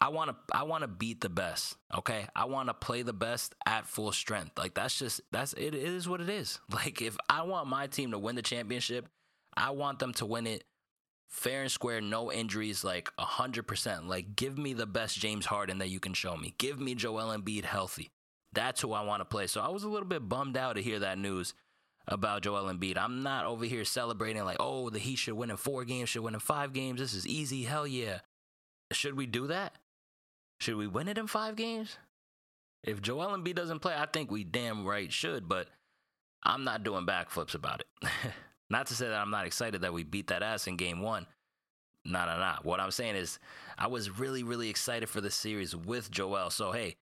I 0.00 0.08
want 0.10 0.30
to 0.30 0.36
I 0.56 0.62
want 0.62 0.82
to 0.82 0.88
beat 0.88 1.20
the 1.20 1.28
best, 1.28 1.76
okay? 1.92 2.26
I 2.36 2.44
want 2.44 2.68
to 2.68 2.74
play 2.74 3.02
the 3.02 3.12
best 3.12 3.54
at 3.66 3.86
full 3.86 4.12
strength. 4.12 4.56
Like 4.56 4.74
that's 4.74 4.98
just 4.98 5.20
that's 5.32 5.52
it, 5.54 5.74
it 5.74 5.82
is 5.82 6.08
what 6.08 6.20
it 6.20 6.28
is. 6.28 6.60
Like 6.72 7.02
if 7.02 7.16
I 7.28 7.42
want 7.42 7.68
my 7.68 7.88
team 7.88 8.12
to 8.12 8.18
win 8.18 8.36
the 8.36 8.42
championship, 8.42 9.08
I 9.56 9.70
want 9.70 9.98
them 9.98 10.12
to 10.14 10.26
win 10.26 10.46
it 10.46 10.64
fair 11.28 11.62
and 11.62 11.70
square, 11.70 12.00
no 12.00 12.32
injuries, 12.32 12.84
like 12.84 13.10
100%. 13.18 14.06
Like 14.06 14.36
give 14.36 14.56
me 14.56 14.72
the 14.72 14.86
best 14.86 15.18
James 15.18 15.46
Harden 15.46 15.78
that 15.78 15.88
you 15.90 15.98
can 15.98 16.14
show 16.14 16.36
me. 16.36 16.54
Give 16.58 16.78
me 16.78 16.94
Joel 16.94 17.36
Embiid 17.36 17.64
healthy. 17.64 18.10
That's 18.52 18.80
who 18.80 18.92
I 18.92 19.02
want 19.02 19.20
to 19.20 19.24
play. 19.24 19.48
So 19.48 19.60
I 19.60 19.68
was 19.68 19.82
a 19.82 19.88
little 19.88 20.08
bit 20.08 20.28
bummed 20.28 20.56
out 20.56 20.76
to 20.76 20.82
hear 20.82 21.00
that 21.00 21.18
news 21.18 21.54
about 22.06 22.42
Joel 22.42 22.72
Embiid. 22.72 22.96
I'm 22.96 23.22
not 23.22 23.44
over 23.44 23.64
here 23.64 23.84
celebrating 23.84 24.44
like, 24.44 24.56
"Oh, 24.60 24.88
the 24.88 24.98
Heat 24.98 25.16
should 25.16 25.34
win 25.34 25.50
in 25.50 25.56
4 25.56 25.84
games, 25.84 26.08
should 26.08 26.22
win 26.22 26.34
in 26.34 26.40
5 26.40 26.72
games. 26.72 27.00
This 27.00 27.12
is 27.12 27.26
easy. 27.26 27.64
Hell 27.64 27.86
yeah." 27.86 28.20
Should 28.92 29.16
we 29.16 29.26
do 29.26 29.48
that? 29.48 29.74
Should 30.60 30.76
we 30.76 30.86
win 30.86 31.08
it 31.08 31.18
in 31.18 31.26
five 31.26 31.56
games? 31.56 31.96
If 32.82 33.02
Joel 33.02 33.36
Embiid 33.36 33.54
doesn't 33.54 33.80
play, 33.80 33.94
I 33.96 34.06
think 34.06 34.30
we 34.30 34.44
damn 34.44 34.86
right 34.86 35.12
should, 35.12 35.48
but 35.48 35.68
I'm 36.42 36.64
not 36.64 36.84
doing 36.84 37.06
backflips 37.06 37.54
about 37.54 37.80
it. 37.80 38.08
not 38.70 38.86
to 38.86 38.94
say 38.94 39.08
that 39.08 39.20
I'm 39.20 39.30
not 39.30 39.46
excited 39.46 39.82
that 39.82 39.92
we 39.92 40.04
beat 40.04 40.28
that 40.28 40.42
ass 40.42 40.66
in 40.66 40.76
game 40.76 41.00
one. 41.00 41.26
No, 42.04 42.24
no, 42.26 42.38
no. 42.38 42.54
What 42.62 42.80
I'm 42.80 42.90
saying 42.90 43.16
is, 43.16 43.38
I 43.76 43.88
was 43.88 44.18
really, 44.18 44.42
really 44.42 44.70
excited 44.70 45.08
for 45.08 45.20
the 45.20 45.30
series 45.30 45.74
with 45.74 46.10
Joel. 46.10 46.50
So, 46.50 46.72
hey, 46.72 46.96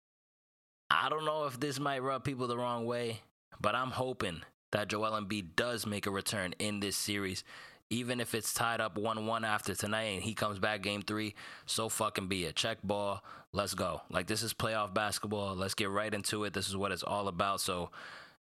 I 0.89 1.09
don't 1.09 1.25
know 1.25 1.45
if 1.45 1.59
this 1.59 1.79
might 1.79 2.01
rub 2.01 2.23
people 2.23 2.47
the 2.47 2.57
wrong 2.57 2.85
way, 2.85 3.21
but 3.59 3.75
I'm 3.75 3.91
hoping 3.91 4.41
that 4.71 4.87
Joel 4.87 5.11
Embiid 5.11 5.55
does 5.55 5.85
make 5.85 6.05
a 6.05 6.11
return 6.11 6.53
in 6.59 6.79
this 6.79 6.97
series 6.97 7.43
even 7.89 8.19
if 8.19 8.33
it's 8.33 8.53
tied 8.53 8.81
up 8.81 8.97
1 8.97 9.25
1 9.25 9.45
after 9.45 9.75
tonight 9.75 10.15
and 10.15 10.23
he 10.23 10.33
comes 10.33 10.59
back 10.59 10.81
game 10.81 11.01
three, 11.01 11.35
so 11.65 11.89
fucking 11.89 12.27
be 12.27 12.45
it. 12.45 12.55
Check 12.55 12.79
ball. 12.83 13.23
Let's 13.53 13.73
go. 13.73 14.01
Like, 14.09 14.27
this 14.27 14.43
is 14.43 14.53
playoff 14.53 14.93
basketball. 14.93 15.55
Let's 15.55 15.75
get 15.75 15.89
right 15.89 16.13
into 16.13 16.43
it. 16.43 16.53
This 16.53 16.67
is 16.67 16.75
what 16.75 16.91
it's 16.91 17.03
all 17.03 17.27
about. 17.27 17.61
So, 17.61 17.91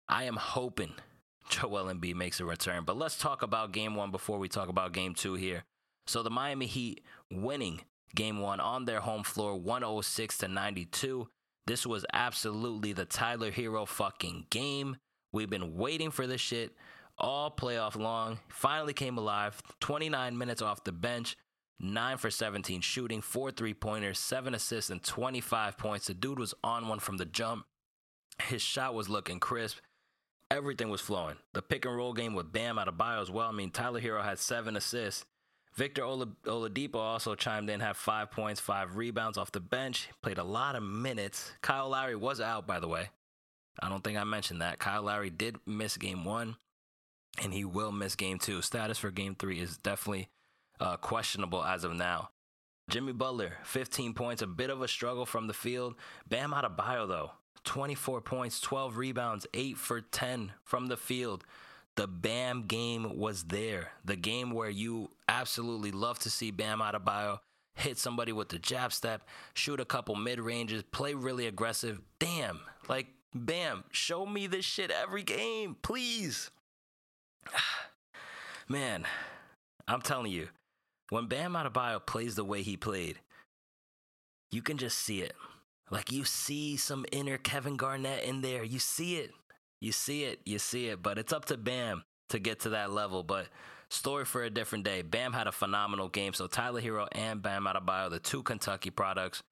I 0.07 0.23
am 0.23 0.35
hoping 0.35 0.93
Joel 1.49 1.93
Embiid 1.93 2.15
makes 2.15 2.39
a 2.39 2.45
return. 2.45 2.83
But 2.85 2.97
let's 2.97 3.17
talk 3.17 3.41
about 3.41 3.71
game 3.73 3.95
one 3.95 4.11
before 4.11 4.39
we 4.39 4.47
talk 4.47 4.69
about 4.69 4.93
game 4.93 5.13
two 5.13 5.33
here. 5.33 5.63
So, 6.07 6.23
the 6.23 6.29
Miami 6.29 6.67
Heat 6.67 7.03
winning 7.31 7.81
game 8.13 8.39
one 8.39 8.59
on 8.59 8.85
their 8.85 9.01
home 9.01 9.23
floor 9.23 9.55
106 9.55 10.37
to 10.39 10.47
92. 10.47 11.27
This 11.67 11.85
was 11.85 12.05
absolutely 12.13 12.93
the 12.93 13.05
Tyler 13.05 13.51
Herro 13.51 13.87
fucking 13.87 14.45
game. 14.49 14.97
We've 15.33 15.49
been 15.49 15.75
waiting 15.75 16.11
for 16.11 16.27
this 16.27 16.39
shit 16.39 16.73
all 17.17 17.51
playoff 17.51 17.95
long. 17.95 18.39
Finally 18.49 18.93
came 18.93 19.17
alive. 19.17 19.61
29 19.79 20.37
minutes 20.37 20.61
off 20.61 20.83
the 20.83 20.91
bench, 20.91 21.37
9 21.79 22.17
for 22.17 22.29
17 22.29 22.81
shooting, 22.81 23.21
4 23.21 23.51
three 23.51 23.73
pointers, 23.73 24.19
7 24.19 24.53
assists, 24.53 24.89
and 24.89 25.03
25 25.03 25.77
points. 25.77 26.07
The 26.07 26.13
dude 26.13 26.39
was 26.39 26.53
on 26.63 26.87
one 26.87 26.99
from 26.99 27.17
the 27.17 27.25
jump. 27.25 27.65
His 28.43 28.61
shot 28.61 28.93
was 28.93 29.09
looking 29.09 29.39
crisp. 29.39 29.77
Everything 30.51 30.89
was 30.89 31.01
flowing. 31.01 31.37
The 31.53 31.61
pick 31.61 31.85
and 31.85 31.95
roll 31.95 32.13
game 32.13 32.35
with 32.35 32.51
Bam 32.51 32.75
Adebayo 32.77 33.21
as 33.21 33.31
well. 33.31 33.49
I 33.49 33.51
mean, 33.51 33.71
Tyler 33.71 33.99
Herro 33.99 34.23
had 34.23 34.37
seven 34.37 34.77
assists. 34.77 35.25
Victor 35.75 36.03
Oladipo 36.03 36.95
also 36.95 37.35
chimed 37.35 37.69
in, 37.69 37.81
had 37.81 37.97
five 37.97 38.31
points, 38.31 38.61
five 38.61 38.95
rebounds 38.95 39.37
off 39.37 39.51
the 39.51 39.59
bench. 39.59 40.07
Played 40.21 40.37
a 40.37 40.43
lot 40.43 40.75
of 40.75 40.83
minutes. 40.83 41.51
Kyle 41.61 41.89
Lowry 41.89 42.15
was 42.15 42.39
out, 42.39 42.65
by 42.65 42.79
the 42.79 42.87
way. 42.87 43.09
I 43.81 43.89
don't 43.89 44.01
think 44.01 44.17
I 44.17 44.23
mentioned 44.23 44.61
that. 44.61 44.79
Kyle 44.79 45.03
Lowry 45.03 45.29
did 45.29 45.57
miss 45.65 45.97
game 45.97 46.23
one, 46.23 46.55
and 47.41 47.53
he 47.53 47.65
will 47.65 47.91
miss 47.91 48.15
game 48.15 48.39
two. 48.39 48.61
Status 48.61 48.97
for 48.97 49.11
game 49.11 49.35
three 49.35 49.59
is 49.59 49.77
definitely 49.77 50.29
uh, 50.79 50.97
questionable 50.97 51.63
as 51.63 51.83
of 51.83 51.93
now. 51.93 52.29
Jimmy 52.89 53.13
Butler, 53.13 53.53
15 53.63 54.13
points, 54.13 54.41
a 54.41 54.47
bit 54.47 54.69
of 54.69 54.81
a 54.81 54.87
struggle 54.87 55.25
from 55.25 55.47
the 55.47 55.53
field. 55.53 55.95
Bam 56.29 56.51
Adebayo, 56.51 57.07
though, 57.07 57.31
24 57.63 58.21
points, 58.21 58.59
12 58.61 58.97
rebounds, 58.97 59.47
8 59.53 59.77
for 59.77 60.01
10 60.01 60.51
from 60.63 60.87
the 60.87 60.97
field. 60.97 61.43
The 61.95 62.07
Bam 62.07 62.65
game 62.67 63.17
was 63.17 63.45
there. 63.45 63.91
The 64.03 64.15
game 64.15 64.51
where 64.51 64.69
you 64.69 65.09
absolutely 65.27 65.91
love 65.91 66.19
to 66.19 66.29
see 66.29 66.51
Bam 66.51 66.79
Adebayo 66.79 67.39
hit 67.73 67.97
somebody 67.97 68.31
with 68.31 68.49
the 68.49 68.59
jab 68.59 68.93
step, 68.93 69.27
shoot 69.53 69.79
a 69.79 69.85
couple 69.85 70.15
mid 70.15 70.39
ranges, 70.39 70.83
play 70.91 71.13
really 71.13 71.47
aggressive. 71.47 72.01
Damn, 72.19 72.59
like 72.87 73.07
Bam, 73.33 73.83
show 73.91 74.25
me 74.25 74.47
this 74.47 74.63
shit 74.63 74.91
every 74.91 75.23
game, 75.23 75.75
please. 75.81 76.51
Man, 78.69 79.05
I'm 79.87 80.01
telling 80.01 80.31
you, 80.31 80.49
when 81.09 81.27
Bam 81.27 81.53
Adebayo 81.53 82.05
plays 82.05 82.35
the 82.35 82.43
way 82.43 82.61
he 82.61 82.77
played, 82.77 83.19
you 84.51 84.61
can 84.61 84.77
just 84.77 84.97
see 84.99 85.21
it. 85.21 85.33
Like 85.91 86.11
you 86.11 86.23
see 86.23 86.77
some 86.77 87.05
inner 87.11 87.37
Kevin 87.37 87.77
Garnett 87.77 88.23
in 88.23 88.41
there. 88.41 88.63
You 88.63 88.79
see 88.79 89.17
it. 89.17 89.31
You 89.81 89.91
see 89.91 90.23
it. 90.23 90.39
You 90.45 90.57
see 90.57 90.87
it. 90.87 91.03
But 91.03 91.17
it's 91.17 91.33
up 91.33 91.45
to 91.45 91.57
Bam 91.57 92.03
to 92.29 92.39
get 92.39 92.61
to 92.61 92.69
that 92.69 92.91
level. 92.91 93.21
But 93.21 93.47
story 93.89 94.25
for 94.25 94.43
a 94.43 94.49
different 94.49 94.83
day. 94.83 95.03
Bam 95.03 95.33
had 95.33 95.47
a 95.47 95.51
phenomenal 95.51 96.09
game. 96.09 96.33
So 96.33 96.47
Tyler 96.47 96.81
Herro 96.81 97.07
and 97.11 97.41
Bam 97.41 97.65
Adebayo, 97.65 98.09
the 98.09 98.19
two 98.19 98.41
Kentucky 98.41 98.89
products, 98.89 99.43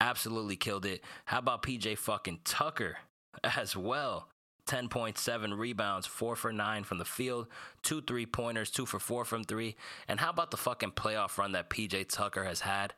absolutely 0.00 0.56
killed 0.56 0.84
it. 0.84 1.02
How 1.24 1.38
about 1.38 1.62
PJ 1.62 1.96
fucking 1.96 2.40
Tucker 2.44 2.98
as 3.44 3.76
well? 3.76 4.28
10.7 4.70 5.58
rebounds, 5.58 6.06
4 6.06 6.36
for 6.36 6.52
9 6.52 6.84
from 6.84 6.98
the 6.98 7.04
field, 7.04 7.48
2 7.82 8.02
three 8.02 8.24
pointers, 8.24 8.70
2 8.70 8.86
for 8.86 9.00
4 9.00 9.24
from 9.24 9.42
3. 9.42 9.74
And 10.06 10.20
how 10.20 10.30
about 10.30 10.52
the 10.52 10.56
fucking 10.56 10.92
playoff 10.92 11.38
run 11.38 11.52
that 11.52 11.70
PJ 11.70 12.08
Tucker 12.08 12.44
has 12.44 12.60
had? 12.60 12.94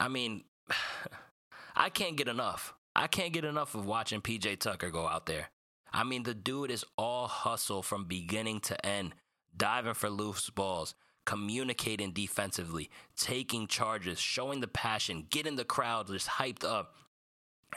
I 0.00 0.06
mean, 0.06 0.44
I 1.76 1.90
can't 1.90 2.16
get 2.16 2.28
enough. 2.28 2.74
I 2.94 3.08
can't 3.08 3.32
get 3.32 3.44
enough 3.44 3.74
of 3.74 3.86
watching 3.86 4.20
PJ 4.20 4.60
Tucker 4.60 4.90
go 4.90 5.08
out 5.08 5.26
there. 5.26 5.50
I 5.92 6.04
mean, 6.04 6.22
the 6.22 6.34
dude 6.34 6.70
is 6.70 6.84
all 6.96 7.26
hustle 7.26 7.82
from 7.82 8.04
beginning 8.04 8.60
to 8.60 8.86
end, 8.86 9.14
diving 9.56 9.94
for 9.94 10.10
loose 10.10 10.48
balls, 10.50 10.94
communicating 11.24 12.12
defensively, 12.12 12.88
taking 13.16 13.66
charges, 13.66 14.20
showing 14.20 14.60
the 14.60 14.68
passion, 14.68 15.26
getting 15.30 15.56
the 15.56 15.64
crowd 15.64 16.06
just 16.06 16.28
hyped 16.28 16.64
up. 16.64 16.94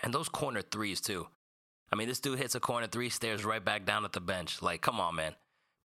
And 0.03 0.13
those 0.13 0.29
corner 0.29 0.61
threes, 0.61 1.01
too. 1.01 1.27
I 1.91 1.95
mean, 1.95 2.07
this 2.07 2.19
dude 2.19 2.39
hits 2.39 2.55
a 2.55 2.59
corner 2.59 2.87
three, 2.87 3.09
stares 3.09 3.43
right 3.43 3.63
back 3.63 3.85
down 3.85 4.05
at 4.05 4.13
the 4.13 4.21
bench. 4.21 4.61
Like, 4.61 4.81
come 4.81 4.99
on, 4.99 5.15
man. 5.15 5.35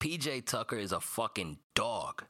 PJ 0.01 0.45
Tucker 0.45 0.77
is 0.77 0.93
a 0.93 1.01
fucking 1.01 1.59
dog. 1.75 2.25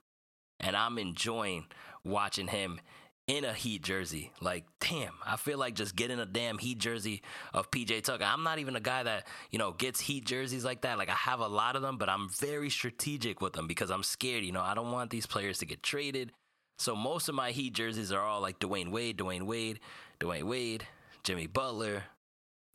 And 0.60 0.76
I'm 0.76 0.98
enjoying 0.98 1.66
watching 2.04 2.46
him 2.46 2.80
in 3.26 3.44
a 3.44 3.52
Heat 3.52 3.82
jersey. 3.82 4.32
Like, 4.40 4.64
damn, 4.80 5.14
I 5.26 5.36
feel 5.36 5.58
like 5.58 5.74
just 5.74 5.96
getting 5.96 6.20
a 6.20 6.26
damn 6.26 6.58
Heat 6.58 6.78
jersey 6.78 7.22
of 7.52 7.70
PJ 7.70 8.04
Tucker. 8.04 8.24
I'm 8.24 8.44
not 8.44 8.58
even 8.58 8.76
a 8.76 8.80
guy 8.80 9.02
that, 9.02 9.26
you 9.50 9.58
know, 9.58 9.72
gets 9.72 10.00
Heat 10.00 10.24
jerseys 10.24 10.64
like 10.64 10.82
that. 10.82 10.98
Like, 10.98 11.08
I 11.08 11.14
have 11.14 11.40
a 11.40 11.48
lot 11.48 11.74
of 11.74 11.82
them, 11.82 11.96
but 11.96 12.08
I'm 12.08 12.28
very 12.28 12.70
strategic 12.70 13.40
with 13.40 13.54
them 13.54 13.66
because 13.66 13.90
I'm 13.90 14.02
scared. 14.02 14.44
You 14.44 14.52
know, 14.52 14.62
I 14.62 14.74
don't 14.74 14.92
want 14.92 15.10
these 15.10 15.26
players 15.26 15.58
to 15.58 15.66
get 15.66 15.82
traded. 15.82 16.32
So 16.78 16.94
most 16.94 17.28
of 17.28 17.34
my 17.34 17.50
Heat 17.50 17.72
jerseys 17.72 18.12
are 18.12 18.22
all 18.22 18.40
like 18.40 18.58
Dwyane 18.58 18.90
Wade, 18.90 19.18
Dwyane 19.18 19.46
Wade, 19.46 19.80
Dwyane 20.20 20.44
Wade, 20.44 20.86
Jimmy 21.22 21.46
Butler, 21.46 22.04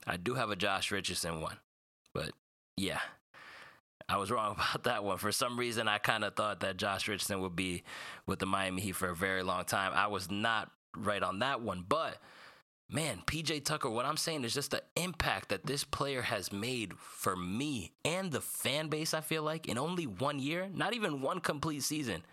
I 0.10 0.17
do 0.17 0.34
have 0.34 0.50
a 0.50 0.56
Josh 0.56 0.91
Richardson 0.91 1.39
one, 1.39 1.58
but 2.15 2.32
yeah, 2.76 3.00
I 4.10 4.17
was 4.17 4.32
wrong 4.32 4.54
about 4.58 4.84
that 4.86 5.04
one. 5.04 5.19
For 5.19 5.32
some 5.32 5.58
reason, 5.58 5.88
I 5.88 6.00
kind 6.00 6.24
of 6.24 6.36
thought 6.36 6.62
that 6.62 6.78
Josh 6.78 7.08
Richardson 7.08 7.41
would 7.41 7.56
be 7.56 7.84
with 8.26 8.39
the 8.39 8.48
Miami 8.48 8.82
Heat 8.82 8.95
for 8.95 9.10
a 9.10 9.15
very 9.15 9.43
long 9.43 9.65
time. 9.65 9.91
I 9.93 10.08
was 10.08 10.32
not 10.32 10.72
right 10.98 11.22
on 11.22 11.39
that 11.39 11.62
one, 11.62 11.86
but 11.88 12.17
man, 12.89 13.22
PJ 13.28 13.63
Tucker, 13.65 13.88
what 13.88 14.06
I'm 14.06 14.17
saying 14.17 14.43
is 14.45 14.54
just 14.56 14.72
the 14.72 14.82
impact 14.95 15.50
that 15.50 15.67
this 15.67 15.84
player 15.84 16.24
has 16.24 16.52
made 16.52 16.93
for 16.98 17.36
me 17.36 17.91
and 18.04 18.32
the 18.32 18.41
fan 18.41 18.88
base, 18.88 19.13
I 19.13 19.22
feel 19.22 19.43
like, 19.43 19.67
in 19.67 19.78
only 19.78 20.08
one 20.08 20.39
year, 20.39 20.69
not 20.74 20.95
even 20.95 21.22
one 21.22 21.39
complete 21.39 21.84
season. 21.84 22.24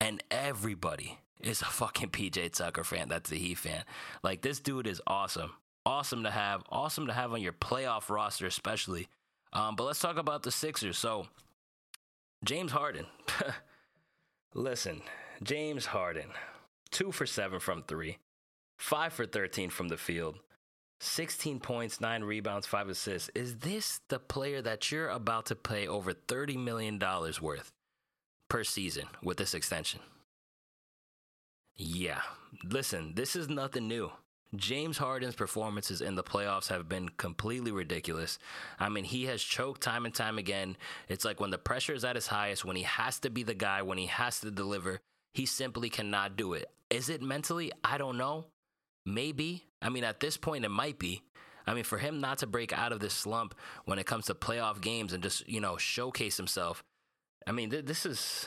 And 0.00 0.22
everybody 0.30 1.20
is 1.40 1.62
a 1.62 1.66
fucking 1.66 2.10
PJ 2.10 2.52
Tucker 2.54 2.82
fan. 2.82 3.08
That's 3.08 3.30
a 3.30 3.36
Heat 3.36 3.58
fan. 3.58 3.84
Like, 4.24 4.42
this 4.42 4.58
dude 4.58 4.88
is 4.88 5.00
awesome 5.06 5.52
awesome 5.86 6.24
to 6.24 6.30
have. 6.30 6.62
Awesome 6.68 7.06
to 7.06 7.12
have 7.12 7.32
on 7.32 7.40
your 7.40 7.52
playoff 7.52 8.10
roster, 8.10 8.46
especially. 8.46 9.08
Um, 9.52 9.76
but 9.76 9.84
let's 9.84 10.00
talk 10.00 10.18
about 10.18 10.42
the 10.42 10.50
Sixers. 10.50 10.98
So, 10.98 11.26
James 12.44 12.72
Harden. 12.72 13.06
Listen, 14.54 15.02
James 15.42 15.86
Harden, 15.86 16.30
two 16.90 17.12
for 17.12 17.26
seven 17.26 17.60
from 17.60 17.82
three, 17.82 18.18
five 18.78 19.12
for 19.12 19.26
13 19.26 19.70
from 19.70 19.88
the 19.88 19.96
field, 19.96 20.36
16 21.00 21.60
points, 21.60 22.00
nine 22.00 22.24
rebounds, 22.24 22.66
five 22.66 22.88
assists. 22.88 23.30
Is 23.34 23.56
this 23.56 24.00
the 24.08 24.18
player 24.18 24.62
that 24.62 24.90
you're 24.90 25.10
about 25.10 25.46
to 25.46 25.56
pay 25.56 25.86
over 25.86 26.14
$30 26.14 26.56
million 26.56 26.98
worth 27.42 27.70
per 28.48 28.64
season 28.64 29.04
with 29.22 29.36
this 29.36 29.52
extension? 29.52 30.00
Yeah. 31.74 32.22
Listen, 32.64 33.12
this 33.14 33.36
is 33.36 33.50
nothing 33.50 33.88
new. 33.88 34.10
James 34.56 34.98
Harden's 34.98 35.34
performances 35.34 36.00
in 36.00 36.14
the 36.14 36.22
playoffs 36.22 36.68
have 36.68 36.88
been 36.88 37.08
completely 37.08 37.70
ridiculous. 37.70 38.38
I 38.78 38.88
mean, 38.88 39.04
he 39.04 39.24
has 39.26 39.42
choked 39.42 39.80
time 39.80 40.04
and 40.04 40.14
time 40.14 40.38
again. 40.38 40.76
It's 41.08 41.24
like 41.24 41.40
when 41.40 41.50
the 41.50 41.58
pressure 41.58 41.94
is 41.94 42.04
at 42.04 42.16
its 42.16 42.26
highest, 42.26 42.64
when 42.64 42.76
he 42.76 42.82
has 42.82 43.18
to 43.20 43.30
be 43.30 43.42
the 43.42 43.54
guy, 43.54 43.82
when 43.82 43.98
he 43.98 44.06
has 44.06 44.40
to 44.40 44.50
deliver, 44.50 45.00
he 45.34 45.46
simply 45.46 45.90
cannot 45.90 46.36
do 46.36 46.54
it. 46.54 46.70
Is 46.90 47.08
it 47.08 47.22
mentally? 47.22 47.72
I 47.84 47.98
don't 47.98 48.18
know. 48.18 48.46
Maybe. 49.04 49.64
I 49.82 49.88
mean, 49.88 50.04
at 50.04 50.20
this 50.20 50.36
point, 50.36 50.64
it 50.64 50.70
might 50.70 50.98
be. 50.98 51.22
I 51.66 51.74
mean, 51.74 51.84
for 51.84 51.98
him 51.98 52.20
not 52.20 52.38
to 52.38 52.46
break 52.46 52.72
out 52.72 52.92
of 52.92 53.00
this 53.00 53.14
slump 53.14 53.54
when 53.84 53.98
it 53.98 54.06
comes 54.06 54.26
to 54.26 54.34
playoff 54.34 54.80
games 54.80 55.12
and 55.12 55.22
just, 55.22 55.48
you 55.48 55.60
know, 55.60 55.76
showcase 55.76 56.36
himself, 56.36 56.84
I 57.46 57.52
mean, 57.52 57.70
th- 57.70 57.86
this 57.86 58.06
is, 58.06 58.46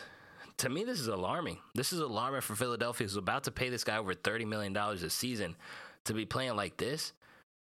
to 0.58 0.70
me, 0.70 0.84
this 0.86 1.00
is 1.00 1.08
alarming. 1.08 1.58
This 1.76 1.92
is 1.92 2.00
alarming 2.00 2.42
for 2.42 2.56
Philadelphia, 2.56 3.06
who's 3.06 3.18
about 3.18 3.44
to 3.44 3.52
pay 3.52 3.70
this 3.70 3.84
guy 3.84 3.98
over 3.98 4.14
$30 4.14 4.48
million 4.48 4.76
a 4.76 5.10
season 5.10 5.56
to 6.06 6.14
be 6.14 6.26
playing 6.26 6.56
like 6.56 6.78
this. 6.78 7.14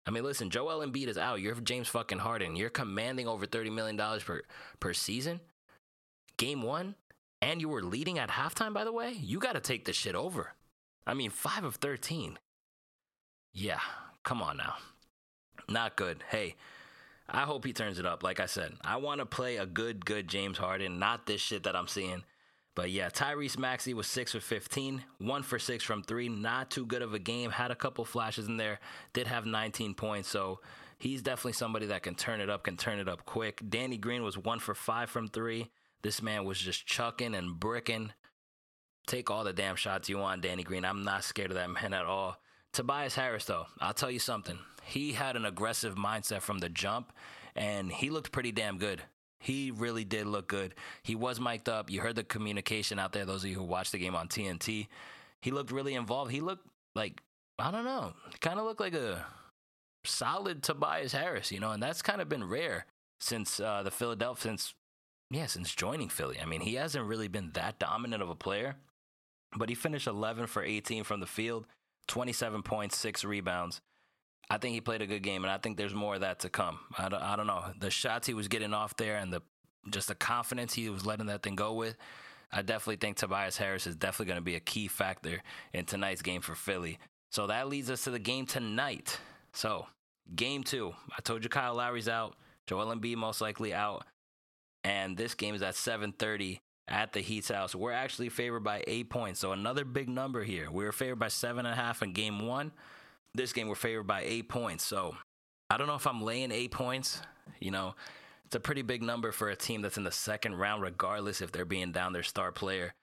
I 0.07 0.11
mean, 0.11 0.23
listen, 0.23 0.51
Joel 0.51 0.87
Embiid 0.87 1.09
is 1.09 1.17
out. 1.17 1.41
You're 1.41 1.55
James 1.55 1.89
fucking 1.89 2.19
Harden. 2.19 2.57
You're 2.57 2.71
commanding 2.71 3.27
over 3.27 3.47
$30 3.47 3.73
million 3.73 3.97
per, 3.97 4.43
per 4.79 4.93
season. 4.93 5.41
Game 6.37 6.63
one, 6.63 6.95
and 7.41 7.61
you 7.61 7.69
were 7.69 7.83
leading 7.83 8.19
at 8.19 8.29
halftime, 8.29 8.75
by 8.75 8.85
the 8.85 8.93
way. 8.93 9.13
You 9.13 9.39
got 9.39 9.55
to 9.55 9.61
take 9.61 9.85
this 9.85 9.97
shit 9.97 10.15
over. 10.15 10.53
I 11.07 11.15
mean, 11.15 11.31
5 11.31 11.65
of 11.65 11.77
13. 11.77 12.39
Yeah, 13.53 13.81
come 14.25 14.43
on 14.43 14.57
now. 14.57 14.75
Not 15.69 15.97
good. 15.97 16.23
Hey, 16.29 16.57
I 17.29 17.43
hope 17.43 17.65
he 17.65 17.73
turns 17.73 17.99
it 17.99 18.07
up. 18.07 18.23
Like 18.23 18.41
I 18.41 18.47
said, 18.47 18.73
I 18.83 18.97
want 18.97 19.21
to 19.21 19.27
play 19.27 19.57
a 19.57 19.67
good, 19.67 20.05
good 20.05 20.29
James 20.29 20.59
Harden, 20.59 20.99
not 20.99 21.27
this 21.27 21.41
shit 21.41 21.63
that 21.63 21.77
I'm 21.77 21.89
seeing. 21.89 22.25
But 22.75 22.91
yeah, 22.91 23.09
Tyrese 23.09 23.59
Maxey 23.59 23.95
was 23.95 24.07
six 24.07 24.33
for 24.33 24.41
15, 24.41 25.05
one 25.19 25.43
for 25.43 25.59
six 25.59 25.85
from 25.85 26.03
three. 26.03 26.29
Not 26.29 26.71
too 26.71 26.87
good 26.87 27.03
of 27.03 27.15
a 27.15 27.19
game. 27.19 27.51
Had 27.51 27.71
a 27.71 27.77
couple 27.77 28.05
flashes 28.05 28.49
in 28.49 28.57
there. 28.57 28.81
Did 29.13 29.29
have 29.29 29.47
19 29.47 29.95
points. 29.95 30.29
So 30.29 30.61
he's 30.99 31.23
definitely 31.23 31.53
somebody 31.53 31.87
that 31.87 32.03
can 32.03 32.15
turn 32.17 32.41
it 32.41 32.51
up, 32.51 32.65
can 32.65 32.77
turn 32.77 32.99
it 32.99 33.09
up 33.09 33.25
quick. 33.25 33.63
Danny 33.69 33.97
Green 33.97 34.25
was 34.25 34.37
one 34.37 34.59
for 34.59 34.75
five 34.75 35.09
from 35.09 35.29
three. 35.29 35.71
This 36.03 36.21
man 36.21 36.45
was 36.45 36.59
just 36.59 36.87
chucking 36.87 37.35
and 37.35 37.59
bricking. 37.59 38.13
Take 39.07 39.31
all 39.31 39.45
the 39.45 39.53
damn 39.53 39.77
shots 39.77 40.09
you 40.09 40.19
want, 40.19 40.43
Danny 40.43 40.63
Green. 40.63 40.85
I'm 40.85 41.05
not 41.05 41.25
scared 41.25 41.51
of 41.51 41.57
that 41.57 41.71
man 41.71 41.95
at 41.95 42.07
all. 42.07 42.37
Tobias 42.73 43.15
Harris, 43.15 43.45
though, 43.45 43.67
I'll 43.81 43.95
tell 43.95 44.11
you 44.11 44.19
something. 44.19 44.59
He 44.83 45.13
had 45.13 45.37
an 45.37 45.45
aggressive 45.45 45.95
mindset 45.95 46.41
from 46.41 46.59
the 46.59 46.69
jump, 46.69 47.13
and 47.55 47.93
he 47.93 48.11
looked 48.11 48.33
pretty 48.33 48.51
damn 48.53 48.79
good. 48.79 49.03
He 49.45 49.71
really 49.71 50.05
did 50.05 50.27
look 50.27 50.49
good. 50.49 50.75
He 51.03 51.15
was 51.15 51.39
mic'd 51.39 51.69
up. 51.69 51.91
You 51.91 52.01
heard 52.01 52.17
the 52.17 52.25
communication 52.25 52.99
out 52.99 53.13
there, 53.13 53.27
those 53.27 53.45
of 53.45 53.51
you 53.51 53.57
who 53.57 53.63
watched 53.63 53.93
the 53.93 53.99
game 53.99 54.17
on 54.17 54.27
TNT. 54.27 54.89
He 55.43 55.51
looked 55.51 55.71
really 55.71 55.95
involved. 55.95 56.31
He 56.31 56.41
looked 56.41 56.67
like, 56.95 57.21
I 57.59 57.71
don't 57.71 57.85
know, 57.85 58.15
kind 58.41 58.59
of 58.59 58.65
looked 58.65 58.81
like 58.81 58.95
a 58.95 59.27
solid 60.07 60.63
Tobias 60.63 61.13
Harris, 61.13 61.53
you 61.53 61.61
know, 61.61 61.73
and 61.73 61.83
that's 61.83 62.01
kind 62.01 62.23
of 62.23 62.29
been 62.31 62.49
rare 62.49 62.87
since 63.21 63.61
uh, 63.61 63.83
the 63.83 63.91
Philadelphia, 63.91 64.41
since, 64.41 64.73
yeah, 65.31 65.45
since 65.45 65.75
joining 65.75 66.09
Philly. 66.09 66.39
I 66.41 66.47
mean, 66.47 66.63
he 66.63 66.77
hasn't 66.77 67.05
really 67.05 67.29
been 67.29 67.51
that 67.53 67.79
dominant 67.79 68.23
of 68.23 68.31
a 68.31 68.35
player, 68.35 68.77
but 69.55 69.69
he 69.69 69.75
finished 69.75 70.07
11 70.07 70.47
for 70.47 70.63
18 70.63 71.05
from 71.05 71.21
the 71.21 71.27
field, 71.27 71.67
27 72.09 72.63
points, 72.63 72.97
six 72.97 73.25
rebounds. 73.25 73.83
I 74.51 74.59
think 74.59 74.75
he 74.75 74.81
played 74.81 75.03
a 75.03 75.07
good 75.07 75.23
game, 75.23 75.45
and 75.45 75.51
I 75.51 75.59
think 75.59 75.77
there's 75.77 75.95
more 75.95 76.17
of 76.17 76.21
that 76.21 76.41
to 76.41 76.49
come. 76.49 76.79
I 76.99 77.09
don't, 77.09 77.23
I 77.23 77.37
don't 77.37 77.47
know. 77.47 77.65
The 77.79 77.91
shots 77.91 78.27
he 78.27 78.35
was 78.35 78.49
getting 78.49 78.75
off 78.75 78.97
there 78.97 79.17
and 79.17 79.33
the 79.33 79.43
just 79.91 80.09
the 80.09 80.15
confidence 80.15 80.75
he 80.75 80.89
was 80.89 81.05
letting 81.05 81.27
that 81.27 81.43
thing 81.43 81.57
go 81.57 81.75
with, 81.75 81.97
I 82.53 82.63
definitely 82.63 82.97
think 82.97 83.17
Tobias 83.17 83.57
Harris 83.57 83.87
is 83.87 83.97
definitely 83.97 84.27
going 84.27 84.39
to 84.39 84.43
be 84.43 84.55
a 84.55 84.61
key 84.61 84.89
factor 84.89 85.43
in 85.73 85.85
tonight's 85.85 86.23
game 86.23 86.41
for 86.41 86.55
Philly. 86.55 86.99
So 87.31 87.49
that 87.49 87.69
leads 87.69 87.91
us 87.91 88.05
to 88.05 88.11
the 88.11 88.19
game 88.19 88.47
tonight. 88.47 89.19
So, 89.53 89.87
game 90.35 90.63
two. 90.63 90.95
I 91.17 91.21
told 91.21 91.43
you 91.43 91.51
Kyle 91.51 91.75
Lowry's 91.75 92.09
out, 92.09 92.37
Joel 92.67 92.95
Embiid 92.95 93.17
most 93.17 93.41
likely 93.41 93.75
out, 93.75 94.07
and 94.85 95.17
this 95.17 95.35
game 95.35 95.55
is 95.55 95.63
at 95.63 95.75
7:30 95.75 96.61
at 96.87 97.13
the 97.13 97.21
Heat's 97.21 97.51
house. 97.51 97.75
We're 97.75 97.93
actually 97.93 98.29
favored 98.29 98.61
by 98.61 98.85
eight 98.87 99.11
points, 99.11 99.41
so 99.41 99.53
another 99.53 99.85
big 99.85 100.09
number 100.09 100.45
here. 100.45 100.71
We 100.71 100.85
were 100.85 100.93
favored 100.93 101.19
by 101.19 101.29
seven 101.29 101.67
and 101.67 101.73
a 101.73 101.77
half 101.77 102.03
in 102.03 102.13
game 102.13 102.47
one. 102.47 102.73
This 103.35 103.53
game 103.53 103.69
we're 103.69 103.75
favored 103.75 104.07
by 104.07 104.23
eight 104.23 104.49
points. 104.49 104.85
So 104.85 105.17
I 105.71 105.77
don't 105.77 105.87
know 105.87 105.95
if 105.95 106.07
I'm 106.07 106.23
laying 106.23 106.53
eight 106.53 106.71
points. 106.71 107.21
You 107.61 107.71
know, 107.71 107.95
it's 108.47 108.55
a 108.55 108.61
pretty 108.61 108.83
big 108.83 109.03
number 109.03 109.33
for 109.33 109.49
a 109.49 109.57
team 109.57 109.83
that's 109.83 109.97
in 109.97 110.05
the 110.05 110.13
second 110.13 110.57
round, 110.57 110.83
regardless 110.83 111.41
if 111.41 111.53
they're 111.53 111.65
being 111.65 111.93
down 111.93 112.13
their 112.13 112.23
star 112.23 112.53
player. 112.53 112.95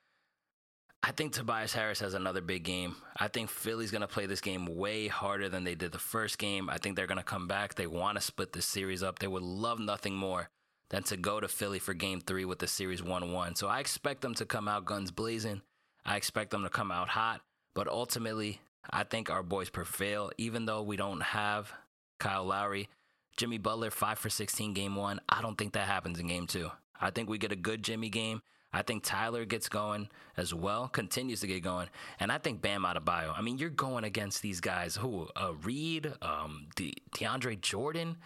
I 1.04 1.12
think 1.12 1.34
Tobias 1.34 1.74
Harris 1.74 2.00
has 2.02 2.14
another 2.14 2.42
big 2.42 2.64
game. 2.64 2.96
I 3.18 3.28
think 3.28 3.50
Philly's 3.50 3.90
going 3.90 4.02
to 4.02 4.08
play 4.08 4.28
this 4.28 4.40
game 4.40 4.68
way 4.68 5.08
harder 5.08 5.50
than 5.50 5.64
they 5.64 5.74
did 5.74 5.92
the 5.92 5.98
first 5.98 6.38
game. 6.38 6.70
I 6.70 6.78
think 6.78 6.96
they're 6.96 7.08
going 7.08 7.18
to 7.18 7.24
come 7.24 7.48
back. 7.48 7.74
They 7.74 7.88
want 7.88 8.18
to 8.18 8.22
split 8.22 8.54
this 8.54 8.68
series 8.68 9.02
up. 9.02 9.18
They 9.18 9.28
would 9.28 9.42
love 9.42 9.80
nothing 9.80 10.16
more 10.16 10.50
than 10.92 11.02
to 11.04 11.18
go 11.18 11.40
to 11.40 11.48
Philly 11.48 11.80
for 11.80 11.96
game 11.96 12.22
three 12.22 12.46
with 12.46 12.60
the 12.60 12.68
series 12.68 13.02
1 13.02 13.32
1. 13.32 13.56
So 13.56 13.68
I 13.68 13.80
expect 13.80 14.22
them 14.22 14.36
to 14.36 14.46
come 14.46 14.68
out 14.68 14.86
guns 14.86 15.10
blazing. 15.10 15.64
I 16.06 16.18
expect 16.18 16.52
them 16.52 16.64
to 16.64 16.70
come 16.70 16.92
out 16.92 17.10
hot. 17.10 17.42
But 17.74 17.88
ultimately, 17.88 18.62
I 18.90 19.04
think 19.04 19.30
our 19.30 19.44
boys 19.44 19.70
prevail, 19.70 20.32
even 20.38 20.66
though 20.66 20.82
we 20.82 20.98
don't 20.98 21.22
have 21.22 21.72
Kyle 22.20 22.46
Lowry. 22.46 22.90
Jimmy 23.38 23.58
Butler, 23.58 23.92
5 23.92 24.20
for 24.20 24.30
16 24.30 24.74
game 24.74 24.96
one. 24.96 25.20
I 25.30 25.42
don't 25.42 25.58
think 25.58 25.74
that 25.74 25.88
happens 25.88 26.20
in 26.20 26.28
game 26.28 26.48
two. 26.48 26.70
I 27.00 27.10
think 27.12 27.30
we 27.30 27.38
get 27.38 27.52
a 27.52 27.56
good 27.56 27.84
Jimmy 27.84 28.10
game. 28.10 28.42
I 28.74 28.84
think 28.84 29.04
Tyler 29.04 29.44
gets 29.44 29.68
going 29.68 30.08
as 30.38 30.54
well, 30.54 30.88
continues 30.88 31.42
to 31.42 31.48
get 31.48 31.62
going, 31.62 31.90
and 32.20 32.32
I 32.32 32.38
think 32.38 32.62
Bam 32.62 32.84
Adebayo. 32.84 33.38
I 33.38 33.42
mean, 33.42 33.58
you're 33.58 33.70
going 33.70 34.06
against 34.06 34.42
these 34.42 34.62
guys 34.62 34.96
who 34.96 35.28
uh, 35.36 35.54
Reed, 35.64 36.14
um, 36.22 36.68
De- 36.78 36.94
DeAndre 37.14 37.60
Jordan. 37.60 38.18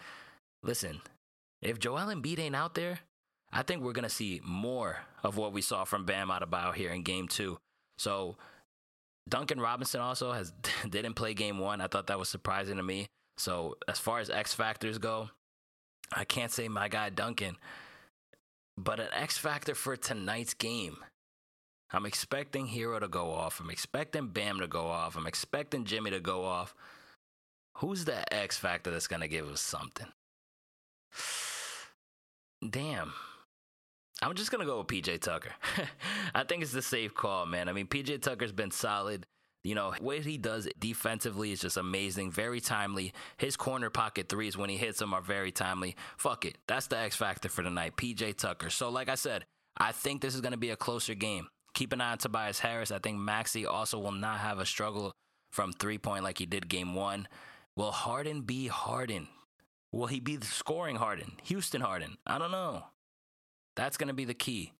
Listen, 0.62 1.00
if 1.62 1.80
Joel 1.80 2.14
Embiid 2.14 2.38
ain't 2.38 2.54
out 2.54 2.76
there, 2.76 3.00
I 3.52 3.62
think 3.62 3.82
we're 3.82 3.92
gonna 3.92 4.08
see 4.08 4.40
more 4.44 4.98
of 5.24 5.36
what 5.36 5.52
we 5.52 5.62
saw 5.62 5.84
from 5.84 6.04
Bam 6.04 6.28
Adebayo 6.28 6.72
here 6.72 6.90
in 6.90 7.02
Game 7.02 7.26
Two. 7.26 7.58
So 7.98 8.36
Duncan 9.28 9.60
Robinson 9.60 10.00
also 10.00 10.32
has 10.32 10.52
didn't 10.88 11.14
play 11.14 11.34
Game 11.34 11.58
One. 11.58 11.80
I 11.80 11.86
thought 11.86 12.08
that 12.08 12.18
was 12.18 12.28
surprising 12.28 12.76
to 12.76 12.82
me. 12.82 13.06
So 13.38 13.76
as 13.88 13.98
far 13.98 14.20
as 14.20 14.30
X 14.30 14.54
factors 14.54 14.98
go, 14.98 15.30
I 16.14 16.24
can't 16.24 16.52
say 16.52 16.68
my 16.68 16.88
guy 16.88 17.10
Duncan 17.10 17.56
but 18.76 19.00
an 19.00 19.08
X 19.12 19.38
factor 19.38 19.74
for 19.74 19.96
tonight's 19.96 20.54
game. 20.54 20.98
I'm 21.92 22.06
expecting 22.06 22.68
Herro 22.68 23.00
to 23.00 23.08
go 23.08 23.30
off. 23.30 23.60
I'm 23.60 23.70
expecting 23.70 24.28
Bam 24.28 24.58
to 24.60 24.66
go 24.66 24.86
off. 24.86 25.16
I'm 25.16 25.26
expecting 25.26 25.84
Jimmy 25.84 26.10
to 26.10 26.20
go 26.20 26.44
off. 26.44 26.74
Who's 27.78 28.04
the 28.04 28.32
X 28.32 28.58
factor 28.58 28.90
that's 28.90 29.06
to 29.22 29.28
give 29.28 29.48
us 29.48 29.60
something? 29.60 30.08
Damn. 32.70 33.12
I'm 34.22 34.34
just 34.34 34.50
to 34.50 34.64
go 34.64 34.78
with 34.78 34.86
PJ 34.86 35.20
Tucker. 35.20 35.50
I 36.34 36.44
think 36.44 36.62
it's 36.62 36.72
the 36.72 36.82
safe 36.82 37.14
call, 37.14 37.46
man. 37.46 37.68
I 37.68 37.72
mean, 37.72 37.86
PJ 37.86 38.22
Tucker's 38.22 38.52
been 38.52 38.70
solid. 38.70 39.26
You 39.62 39.74
know, 39.74 39.92
what 40.00 40.20
he 40.20 40.38
does 40.38 40.68
defensively 40.78 41.50
is 41.50 41.60
just 41.60 41.76
amazing, 41.76 42.30
very 42.30 42.60
timely. 42.60 43.12
His 43.36 43.56
corner 43.56 43.90
pocket 43.90 44.28
threes 44.28 44.56
when 44.56 44.70
he 44.70 44.76
hits 44.76 45.00
them 45.00 45.12
are 45.12 45.20
very 45.20 45.50
timely. 45.50 45.96
Fuck 46.16 46.44
it. 46.44 46.56
That's 46.68 46.86
the 46.86 46.96
X 46.96 47.16
factor 47.16 47.48
for 47.48 47.62
tonight. 47.62 47.96
PJ 47.96 48.36
Tucker. 48.36 48.70
So, 48.70 48.88
like 48.88 49.08
I 49.08 49.16
said, 49.16 49.44
I 49.76 49.92
think 49.92 50.22
this 50.22 50.34
is 50.34 50.40
going 50.40 50.52
to 50.52 50.58
be 50.58 50.70
a 50.70 50.76
closer 50.76 51.14
game. 51.14 51.48
Keep 51.74 51.92
an 51.92 52.00
eye 52.00 52.12
on 52.12 52.18
Tobias 52.18 52.60
Harris. 52.60 52.92
I 52.92 53.00
think 53.00 53.18
Maxey 53.18 53.66
also 53.66 53.98
will 53.98 54.12
not 54.12 54.38
have 54.38 54.60
a 54.60 54.66
struggle 54.66 55.12
from 55.50 55.72
three 55.72 55.98
point 55.98 56.24
like 56.24 56.38
he 56.38 56.46
did 56.46 56.68
game 56.68 56.94
one. 56.94 57.28
Will 57.74 57.90
Harden 57.90 58.42
be 58.42 58.68
Harden? 58.68 59.28
Will 59.92 60.06
he 60.06 60.20
be 60.20 60.36
the 60.36 60.46
scoring 60.46 60.96
Harden? 60.96 61.32
Houston 61.44 61.80
Harden? 61.80 62.16
I 62.26 62.38
don't 62.38 62.50
know. 62.50 62.84
That's 63.76 63.96
going 63.96 64.08
to 64.08 64.14
be 64.14 64.24
the 64.24 64.34
key. 64.34 64.72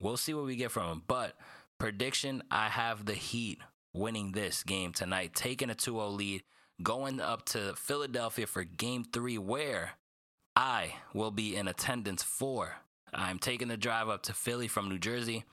We'll 0.00 0.16
see 0.16 0.34
what 0.34 0.44
we 0.44 0.56
get 0.56 0.70
from 0.70 0.90
him. 0.90 1.02
But 1.06 1.36
prediction 1.78 2.42
I 2.50 2.68
have 2.68 3.06
the 3.06 3.14
Heat 3.14 3.60
winning 3.94 4.32
this 4.32 4.62
game 4.62 4.92
tonight, 4.92 5.34
taking 5.34 5.70
a 5.70 5.74
2 5.74 5.92
0 5.92 6.08
lead, 6.08 6.42
going 6.82 7.20
up 7.20 7.46
to 7.46 7.74
Philadelphia 7.76 8.46
for 8.46 8.64
game 8.64 9.04
three, 9.04 9.38
where 9.38 9.92
I 10.56 10.94
will 11.14 11.30
be 11.30 11.56
in 11.56 11.68
attendance 11.68 12.22
for. 12.22 12.76
I'm 13.12 13.38
taking 13.38 13.68
the 13.68 13.76
drive 13.76 14.08
up 14.08 14.22
to 14.24 14.32
Philly 14.32 14.68
from 14.68 14.88
New 14.88 14.98
Jersey, 14.98 15.44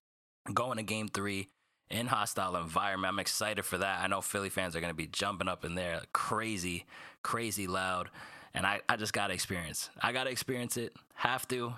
going 0.54 0.78
to 0.78 0.84
game 0.84 1.08
three 1.08 1.50
in 1.90 2.08
hostile 2.08 2.56
environment. 2.56 3.14
I'm 3.14 3.20
excited 3.20 3.66
for 3.66 3.78
that. 3.78 4.02
I 4.02 4.08
know 4.08 4.22
Philly 4.22 4.50
fans 4.50 4.76
are 4.76 4.82
going 4.82 4.92
to 4.92 4.98
be 4.98 5.08
jumping 5.08 5.48
up 5.48 5.66
in 5.66 5.76
there 5.76 6.02
crazy, 6.14 6.86
crazy 7.24 7.68
loud. 7.68 8.10
And 8.54 8.66
I, 8.66 8.82
I 8.90 8.96
just 8.96 9.14
got 9.14 9.28
to 9.28 9.34
experience. 9.34 9.90
I 10.02 10.12
got 10.12 10.26
to 10.26 10.32
experience 10.32 10.78
it. 10.78 10.96
Have 11.16 11.48
to. 11.50 11.74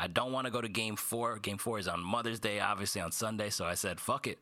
I 0.00 0.06
don't 0.06 0.32
want 0.32 0.46
to 0.46 0.50
go 0.50 0.62
to 0.62 0.68
game 0.68 0.96
four. 0.96 1.38
Game 1.38 1.58
four 1.58 1.78
is 1.78 1.86
on 1.86 2.00
Mother's 2.00 2.40
Day, 2.40 2.58
obviously 2.58 3.02
on 3.02 3.12
Sunday. 3.12 3.50
So 3.50 3.66
I 3.66 3.74
said, 3.74 4.00
fuck 4.00 4.26
it. 4.26 4.38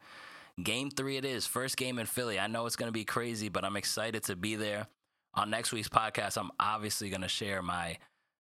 Game 0.63 0.89
three, 0.89 1.17
it 1.17 1.25
is. 1.25 1.47
First 1.47 1.77
game 1.77 1.99
in 1.99 2.07
Philly. 2.07 2.39
I 2.39 2.47
know 2.47 2.65
it's 2.67 2.77
going 2.77 2.89
to 2.89 2.93
be 2.93 3.05
crazy, 3.05 3.49
but 3.49 3.65
I'm 3.65 3.77
excited 3.77 4.23
to 4.25 4.37
be 4.37 4.55
there. 4.55 4.87
On 5.35 5.51
next 5.51 5.73
week's 5.73 5.89
podcast, 5.89 6.39
I'm 6.39 6.53
obviously 6.61 7.11
going 7.11 7.23
to 7.23 7.29
share 7.29 7.61
my 7.61 7.99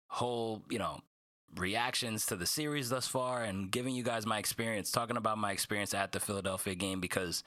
whole, 0.09 0.63
you 0.71 0.79
know, 0.79 1.01
reactions 1.57 2.27
to 2.27 2.37
the 2.37 2.45
series 2.45 2.91
thus 2.91 3.09
far 3.09 3.45
and 3.45 3.71
giving 3.71 3.95
you 3.95 4.03
guys 4.03 4.27
my 4.27 4.39
experience, 4.39 4.91
talking 4.91 5.17
about 5.17 5.39
my 5.39 5.53
experience 5.53 5.95
at 5.95 6.13
the 6.13 6.21
Philadelphia 6.21 6.75
game 6.75 7.01
because 7.01 7.43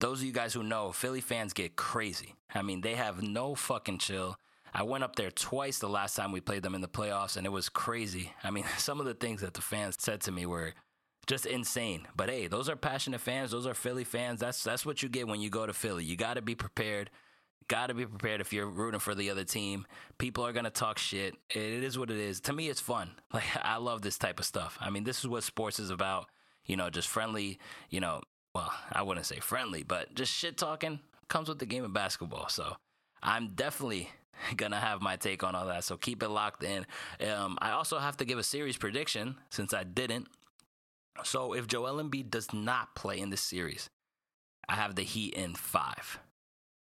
those 0.00 0.20
of 0.20 0.26
you 0.26 0.32
guys 0.32 0.54
who 0.54 0.62
know, 0.62 0.90
Philly 0.90 1.20
fans 1.20 1.52
get 1.52 1.76
crazy. 1.76 2.34
I 2.54 2.62
mean, 2.62 2.80
they 2.80 2.94
have 2.94 3.22
no 3.22 3.54
fucking 3.54 3.98
chill. 3.98 4.36
I 4.74 4.84
went 4.84 5.04
up 5.04 5.16
there 5.16 5.30
twice 5.30 5.78
the 5.78 5.88
last 5.88 6.16
time 6.16 6.32
we 6.32 6.40
played 6.40 6.62
them 6.62 6.74
in 6.74 6.80
the 6.80 6.88
playoffs, 6.88 7.36
and 7.36 7.46
it 7.46 7.50
was 7.50 7.68
crazy. 7.68 8.32
I 8.42 8.50
mean, 8.50 8.64
some 8.78 9.00
of 9.00 9.06
the 9.06 9.14
things 9.14 9.40
that 9.42 9.54
the 9.54 9.60
fans 9.60 9.96
said 9.98 10.20
to 10.22 10.32
me 10.32 10.46
were 10.46 10.74
just 11.26 11.46
insane. 11.46 12.06
But 12.16 12.30
hey, 12.30 12.46
those 12.48 12.68
are 12.68 12.76
passionate 12.76 13.20
fans. 13.20 13.50
Those 13.50 13.66
are 13.66 13.74
Philly 13.74 14.04
fans. 14.04 14.40
That's 14.40 14.62
that's 14.62 14.86
what 14.86 15.02
you 15.02 15.08
get 15.08 15.28
when 15.28 15.40
you 15.40 15.50
go 15.50 15.66
to 15.66 15.72
Philly. 15.72 16.04
You 16.04 16.16
got 16.16 16.34
to 16.34 16.42
be 16.42 16.54
prepared. 16.54 17.10
Got 17.68 17.86
to 17.88 17.94
be 17.94 18.06
prepared 18.06 18.40
if 18.40 18.52
you're 18.52 18.66
rooting 18.66 19.00
for 19.00 19.14
the 19.14 19.30
other 19.30 19.44
team. 19.44 19.86
People 20.18 20.44
are 20.44 20.52
gonna 20.52 20.70
talk 20.70 20.98
shit. 20.98 21.34
It 21.50 21.84
is 21.84 21.96
what 21.96 22.10
it 22.10 22.16
is. 22.16 22.40
To 22.42 22.52
me, 22.52 22.68
it's 22.68 22.80
fun. 22.80 23.12
Like 23.32 23.44
I 23.62 23.76
love 23.76 24.02
this 24.02 24.18
type 24.18 24.40
of 24.40 24.44
stuff. 24.44 24.76
I 24.80 24.90
mean, 24.90 25.04
this 25.04 25.20
is 25.20 25.28
what 25.28 25.42
sports 25.42 25.78
is 25.78 25.90
about. 25.90 26.26
You 26.66 26.76
know, 26.76 26.90
just 26.90 27.08
friendly. 27.08 27.58
You 27.88 28.00
know, 28.00 28.20
well, 28.54 28.72
I 28.90 29.02
wouldn't 29.02 29.26
say 29.26 29.38
friendly, 29.38 29.82
but 29.82 30.14
just 30.14 30.32
shit 30.32 30.58
talking 30.58 31.00
comes 31.28 31.48
with 31.48 31.58
the 31.58 31.66
game 31.66 31.84
of 31.84 31.92
basketball. 31.92 32.48
So 32.48 32.76
I'm 33.22 33.54
definitely 33.54 34.10
gonna 34.56 34.80
have 34.80 35.00
my 35.00 35.16
take 35.16 35.42
on 35.42 35.54
all 35.54 35.66
that. 35.66 35.84
So 35.84 35.96
keep 35.96 36.22
it 36.22 36.28
locked 36.28 36.64
in. 36.64 36.86
Um, 37.26 37.58
I 37.60 37.72
also 37.72 37.98
have 37.98 38.16
to 38.18 38.24
give 38.24 38.38
a 38.38 38.44
series 38.44 38.76
prediction 38.76 39.36
since 39.50 39.74
I 39.74 39.84
didn't. 39.84 40.28
So 41.24 41.52
if 41.52 41.66
Joel 41.66 42.02
Embiid 42.02 42.30
does 42.30 42.52
not 42.52 42.94
play 42.94 43.18
in 43.18 43.30
this 43.30 43.42
series, 43.42 43.90
I 44.68 44.76
have 44.76 44.94
the 44.94 45.02
Heat 45.02 45.34
in 45.34 45.54
five. 45.54 46.18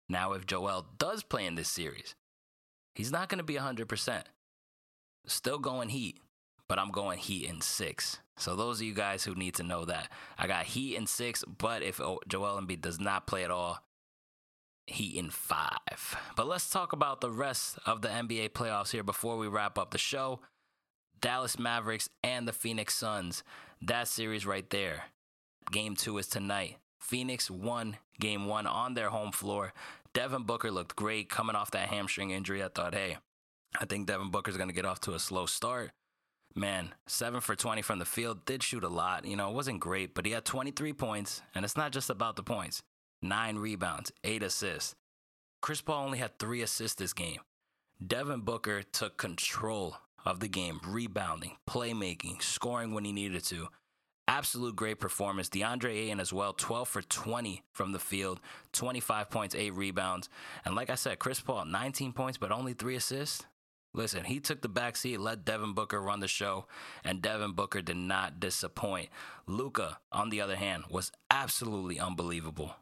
Now, 0.10 0.34
if 0.34 0.46
Joel 0.46 0.88
does 0.98 1.24
play 1.24 1.46
in 1.46 1.56
this 1.56 1.70
series, 1.70 2.16
he's 2.94 3.12
not 3.12 3.30
to 3.30 3.44
be 3.44 3.56
100%. 3.56 4.24
Still 5.28 5.60
going 5.60 5.90
Heat, 5.90 6.20
but 6.68 6.80
I'm 6.80 6.92
going 6.92 7.20
Heat 7.20 7.48
in 7.48 7.62
six. 7.62 8.20
So 8.38 8.56
those 8.56 8.80
of 8.80 8.88
you 8.88 8.94
guys 8.94 9.24
who 9.24 9.36
need 9.36 9.56
to 9.56 9.64
know 9.64 9.86
that, 9.86 10.10
I 10.38 10.48
got 10.48 10.66
Heat 10.66 10.96
in 10.96 11.08
six, 11.08 11.44
but 11.44 11.82
if 11.84 12.00
Joel 12.28 12.60
Embiid 12.62 12.82
does 12.82 13.00
not 13.00 13.28
play 13.28 13.44
at 13.44 13.52
all, 13.52 13.80
Heat 14.88 15.18
in 15.18 15.30
five. 15.30 16.16
But 16.36 16.48
let's 16.48 16.70
talk 16.70 16.94
about 16.94 17.20
the 17.22 17.32
rest 17.32 17.80
of 17.86 18.02
the 18.02 18.10
NBA 18.10 18.50
playoffs 18.50 18.92
here 18.92 19.04
before 19.04 19.38
we 19.38 19.48
wrap 19.48 19.78
up 19.78 19.92
the 19.92 19.98
show. 19.98 20.42
Dallas 21.20 21.58
Mavericks 21.58 22.10
and 22.24 22.48
the 22.48 22.54
Phoenix 22.54 22.94
Suns. 22.94 23.44
That 23.82 24.08
series 24.08 24.46
right 24.46 24.70
there. 24.70 25.06
Game 25.72 25.96
two 25.96 26.18
is 26.20 26.28
tonight. 26.28 26.78
Phoenix 27.00 27.50
won 27.50 27.98
game 28.20 28.46
one 28.46 28.68
on 28.68 28.94
their 28.94 29.10
home 29.10 29.32
floor. 29.32 29.74
Devin 30.14 30.44
Booker 30.44 30.72
looked 30.72 30.96
great 30.96 31.30
coming 31.30 31.56
off 31.56 31.72
that 31.72 31.90
hamstring 31.90 32.32
injury. 32.32 32.64
I 32.64 32.70
thought, 32.70 32.94
hey, 32.94 33.18
I 33.80 33.86
think 33.86 34.08
Devin 34.08 34.32
Booker's 34.32 34.58
going 34.58 34.70
to 34.70 34.76
get 34.76 34.86
off 34.86 35.02
to 35.02 35.14
a 35.14 35.20
slow 35.20 35.46
start. 35.46 35.92
Man, 36.56 36.94
7 37.08 37.42
for 37.42 37.56
20 37.56 37.82
from 37.82 38.00
the 38.00 38.06
field, 38.06 38.46
did 38.46 38.64
shoot 38.64 38.84
a 38.84 38.90
lot. 38.90 39.26
You 39.26 39.36
know, 39.36 39.50
it 39.50 39.56
wasn't 39.56 39.82
great, 39.82 40.16
but 40.16 40.26
he 40.26 40.32
had 40.32 40.46
23 40.46 40.94
points, 40.94 41.42
and 41.54 41.66
it's 41.66 41.76
not 41.76 41.92
just 41.92 42.10
about 42.10 42.38
the 42.38 42.44
points. 42.44 42.82
Nine 43.26 43.58
rebounds, 43.58 44.12
eight 44.24 44.44
assists. 44.44 44.94
Chris 45.60 45.82
Paul 45.82 46.06
only 46.06 46.20
had 46.20 46.38
three 46.38 46.62
assists 46.62 46.96
this 46.96 47.12
game. 47.12 47.40
Devin 48.06 48.42
Booker 48.42 48.84
took 48.84 49.18
control 49.18 49.98
of 50.24 50.40
the 50.40 50.48
game, 50.48 50.80
rebounding, 50.86 51.54
playmaking, 51.68 52.44
scoring 52.44 52.94
when 52.94 53.04
he 53.04 53.12
needed 53.12 53.44
to. 53.46 53.70
Absolute 54.28 54.76
great 54.76 55.00
performance. 55.00 55.50
DeAndre 55.50 55.90
Ayton 55.90 56.20
as 56.20 56.32
well, 56.32 56.54
12 56.54 56.88
for 56.88 57.02
20 57.02 57.64
from 57.72 57.94
the 57.94 58.00
field, 58.00 58.42
25 58.74 59.32
points, 59.32 59.56
8 59.56 59.74
rebounds. 59.74 60.30
And 60.64 60.76
like 60.76 60.92
I 60.92 60.96
said, 60.96 61.18
Chris 61.18 61.40
Paul, 61.40 61.66
19 61.66 62.14
points, 62.14 62.38
but 62.38 62.52
only 62.52 62.74
3 62.74 62.96
assists. 62.96 63.44
Listen, 63.92 64.24
he 64.24 64.40
took 64.40 64.62
the 64.62 64.70
back 64.70 64.98
seat, 64.98 65.20
let 65.20 65.46
Devin 65.46 65.74
Booker 65.74 66.00
run 66.00 66.20
the 66.20 66.28
show, 66.28 66.68
and 67.04 67.24
Devin 67.24 67.54
Booker 67.54 67.82
did 67.82 67.98
not 67.98 68.40
disappoint. 68.40 69.10
Luka, 69.48 69.98
on 70.12 70.30
the 70.30 70.42
other 70.42 70.58
hand, 70.58 70.84
was 70.92 71.12
absolutely 71.32 72.00
unbelievable. 72.00 72.76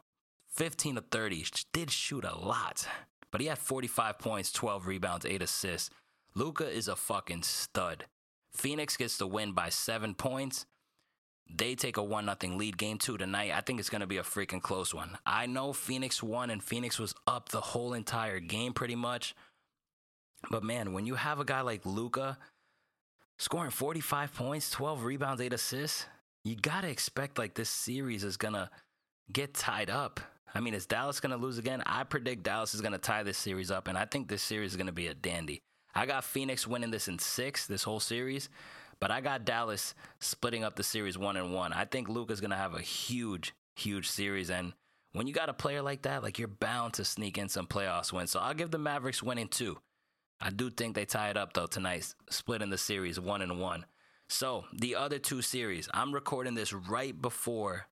15 0.54 0.96
to 0.96 1.00
30, 1.00 1.46
did 1.72 1.90
shoot 1.90 2.24
a 2.24 2.36
lot, 2.36 2.86
but 3.30 3.40
he 3.40 3.48
had 3.48 3.58
45 3.58 4.18
points, 4.18 4.52
12 4.52 4.86
rebounds, 4.86 5.26
8 5.26 5.42
assists. 5.42 5.90
Luka 6.34 6.68
is 6.68 6.88
a 6.88 6.96
fucking 6.96 7.42
stud. 7.42 8.04
Phoenix 8.52 8.96
gets 8.96 9.16
the 9.16 9.26
win 9.26 9.52
by 9.52 9.68
7 9.68 10.14
points. 10.14 10.66
They 11.52 11.74
take 11.74 11.96
a 11.96 12.02
1 12.02 12.30
0 12.40 12.56
lead 12.56 12.78
game 12.78 12.98
two 12.98 13.18
tonight. 13.18 13.52
I 13.52 13.60
think 13.60 13.78
it's 13.78 13.90
going 13.90 14.00
to 14.00 14.06
be 14.06 14.16
a 14.16 14.22
freaking 14.22 14.62
close 14.62 14.94
one. 14.94 15.18
I 15.26 15.46
know 15.46 15.72
Phoenix 15.72 16.22
won 16.22 16.50
and 16.50 16.62
Phoenix 16.62 16.98
was 16.98 17.14
up 17.26 17.50
the 17.50 17.60
whole 17.60 17.92
entire 17.92 18.40
game 18.40 18.72
pretty 18.72 18.94
much. 18.94 19.34
But 20.50 20.62
man, 20.62 20.92
when 20.92 21.06
you 21.06 21.16
have 21.16 21.40
a 21.40 21.44
guy 21.44 21.60
like 21.60 21.84
Luka 21.84 22.38
scoring 23.38 23.70
45 23.70 24.34
points, 24.34 24.70
12 24.70 25.04
rebounds, 25.04 25.40
8 25.40 25.52
assists, 25.52 26.06
you 26.44 26.56
got 26.56 26.82
to 26.82 26.88
expect 26.88 27.38
like 27.38 27.54
this 27.54 27.70
series 27.70 28.24
is 28.24 28.36
going 28.36 28.54
to 28.54 28.70
get 29.32 29.54
tied 29.54 29.90
up. 29.90 30.20
I 30.54 30.60
mean, 30.60 30.74
is 30.74 30.86
Dallas 30.86 31.20
going 31.20 31.32
to 31.32 31.42
lose 31.42 31.58
again? 31.58 31.82
I 31.84 32.04
predict 32.04 32.44
Dallas 32.44 32.74
is 32.74 32.80
going 32.80 32.92
to 32.92 32.98
tie 32.98 33.24
this 33.24 33.38
series 33.38 33.70
up, 33.70 33.88
and 33.88 33.98
I 33.98 34.04
think 34.04 34.28
this 34.28 34.42
series 34.42 34.72
is 34.72 34.76
going 34.76 34.86
to 34.86 34.92
be 34.92 35.08
a 35.08 35.14
dandy. 35.14 35.60
I 35.94 36.06
got 36.06 36.24
Phoenix 36.24 36.66
winning 36.66 36.90
this 36.90 37.08
in 37.08 37.18
six, 37.18 37.66
this 37.66 37.82
whole 37.82 38.00
series, 38.00 38.48
but 39.00 39.10
I 39.10 39.20
got 39.20 39.44
Dallas 39.44 39.94
splitting 40.20 40.64
up 40.64 40.76
the 40.76 40.82
series 40.82 41.18
one 41.18 41.36
and 41.36 41.52
one. 41.52 41.72
I 41.72 41.84
think 41.84 42.08
Luka's 42.08 42.40
going 42.40 42.50
to 42.50 42.56
have 42.56 42.74
a 42.74 42.80
huge, 42.80 43.52
huge 43.74 44.08
series, 44.08 44.50
and 44.50 44.72
when 45.12 45.28
you 45.28 45.32
got 45.32 45.48
a 45.48 45.54
player 45.54 45.82
like 45.82 46.02
that, 46.02 46.22
like 46.22 46.38
you're 46.38 46.48
bound 46.48 46.94
to 46.94 47.04
sneak 47.04 47.38
in 47.38 47.48
some 47.48 47.66
playoffs 47.66 48.12
wins. 48.12 48.32
So 48.32 48.40
I'll 48.40 48.54
give 48.54 48.72
the 48.72 48.78
Mavericks 48.78 49.22
winning 49.22 49.48
two. 49.48 49.78
I 50.40 50.50
do 50.50 50.70
think 50.70 50.94
they 50.94 51.04
tie 51.04 51.30
it 51.30 51.36
up 51.36 51.52
though 51.52 51.66
tonight, 51.66 52.12
splitting 52.30 52.70
the 52.70 52.78
series 52.78 53.20
one 53.20 53.40
and 53.40 53.60
one. 53.60 53.86
So 54.28 54.64
the 54.72 54.96
other 54.96 55.18
two 55.18 55.40
series, 55.40 55.88
I'm 55.94 56.12
recording 56.12 56.54
this 56.54 56.72
right 56.72 57.20
before 57.20 57.86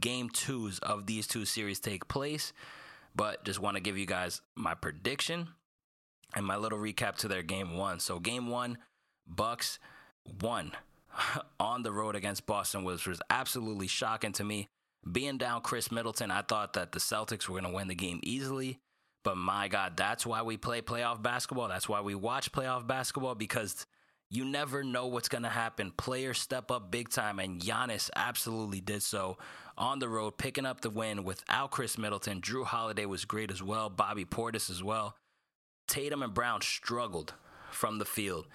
game 0.00 0.28
twos 0.30 0.78
of 0.80 1.06
these 1.06 1.26
two 1.26 1.44
series 1.44 1.80
take 1.80 2.08
place, 2.08 2.52
but 3.14 3.44
just 3.44 3.60
want 3.60 3.76
to 3.76 3.82
give 3.82 3.98
you 3.98 4.06
guys 4.06 4.40
my 4.56 4.74
prediction 4.74 5.48
and 6.34 6.46
my 6.46 6.56
little 6.56 6.78
recap 6.78 7.16
to 7.16 7.28
their 7.28 7.42
game 7.42 7.76
one. 7.76 8.00
So 8.00 8.18
game 8.18 8.48
one, 8.48 8.78
Bucks 9.26 9.78
won 10.40 10.72
on 11.60 11.82
the 11.82 11.92
road 11.92 12.16
against 12.16 12.46
Boston, 12.46 12.84
which 12.84 13.06
was 13.06 13.20
absolutely 13.30 13.86
shocking 13.86 14.32
to 14.32 14.44
me. 14.44 14.68
Being 15.10 15.36
down 15.36 15.62
Khris 15.62 15.90
Middleton, 15.90 16.30
I 16.30 16.42
thought 16.42 16.74
that 16.74 16.92
the 16.92 17.00
Celtics 17.00 17.48
were 17.48 17.60
going 17.60 17.70
to 17.70 17.76
win 17.76 17.88
the 17.88 17.94
game 17.94 18.20
easily. 18.22 18.78
But 19.24 19.36
my 19.36 19.68
God, 19.68 19.96
that's 19.96 20.26
why 20.26 20.42
we 20.42 20.56
play 20.56 20.80
playoff 20.80 21.22
basketball. 21.22 21.68
That's 21.68 21.88
why 21.88 22.00
we 22.00 22.14
watch 22.14 22.52
playoff 22.52 22.86
basketball 22.86 23.34
because 23.34 23.86
you 24.32 24.46
never 24.46 24.82
know 24.82 25.08
what's 25.08 25.28
going 25.28 25.42
to 25.42 25.50
happen. 25.50 25.92
Players 25.94 26.40
step 26.40 26.70
up 26.70 26.90
big 26.90 27.10
time, 27.10 27.38
and 27.38 27.60
Giannis 27.60 28.08
absolutely 28.16 28.80
did 28.80 29.02
so 29.02 29.36
on 29.76 29.98
the 29.98 30.08
road, 30.08 30.38
picking 30.38 30.64
up 30.64 30.80
the 30.80 30.88
win 30.88 31.22
without 31.22 31.70
Khris 31.70 31.98
Middleton. 31.98 32.40
Jrue 32.40 32.64
Holiday 32.64 33.04
was 33.04 33.26
great 33.26 33.50
as 33.50 33.62
well, 33.62 33.90
Bobby 33.90 34.24
Portis 34.24 34.70
as 34.70 34.82
well. 34.82 35.16
Tatum 35.86 36.22
and 36.22 36.32
Brown 36.32 36.62
struggled 36.62 37.34
from 37.70 37.98
the 37.98 38.06
field. 38.06 38.46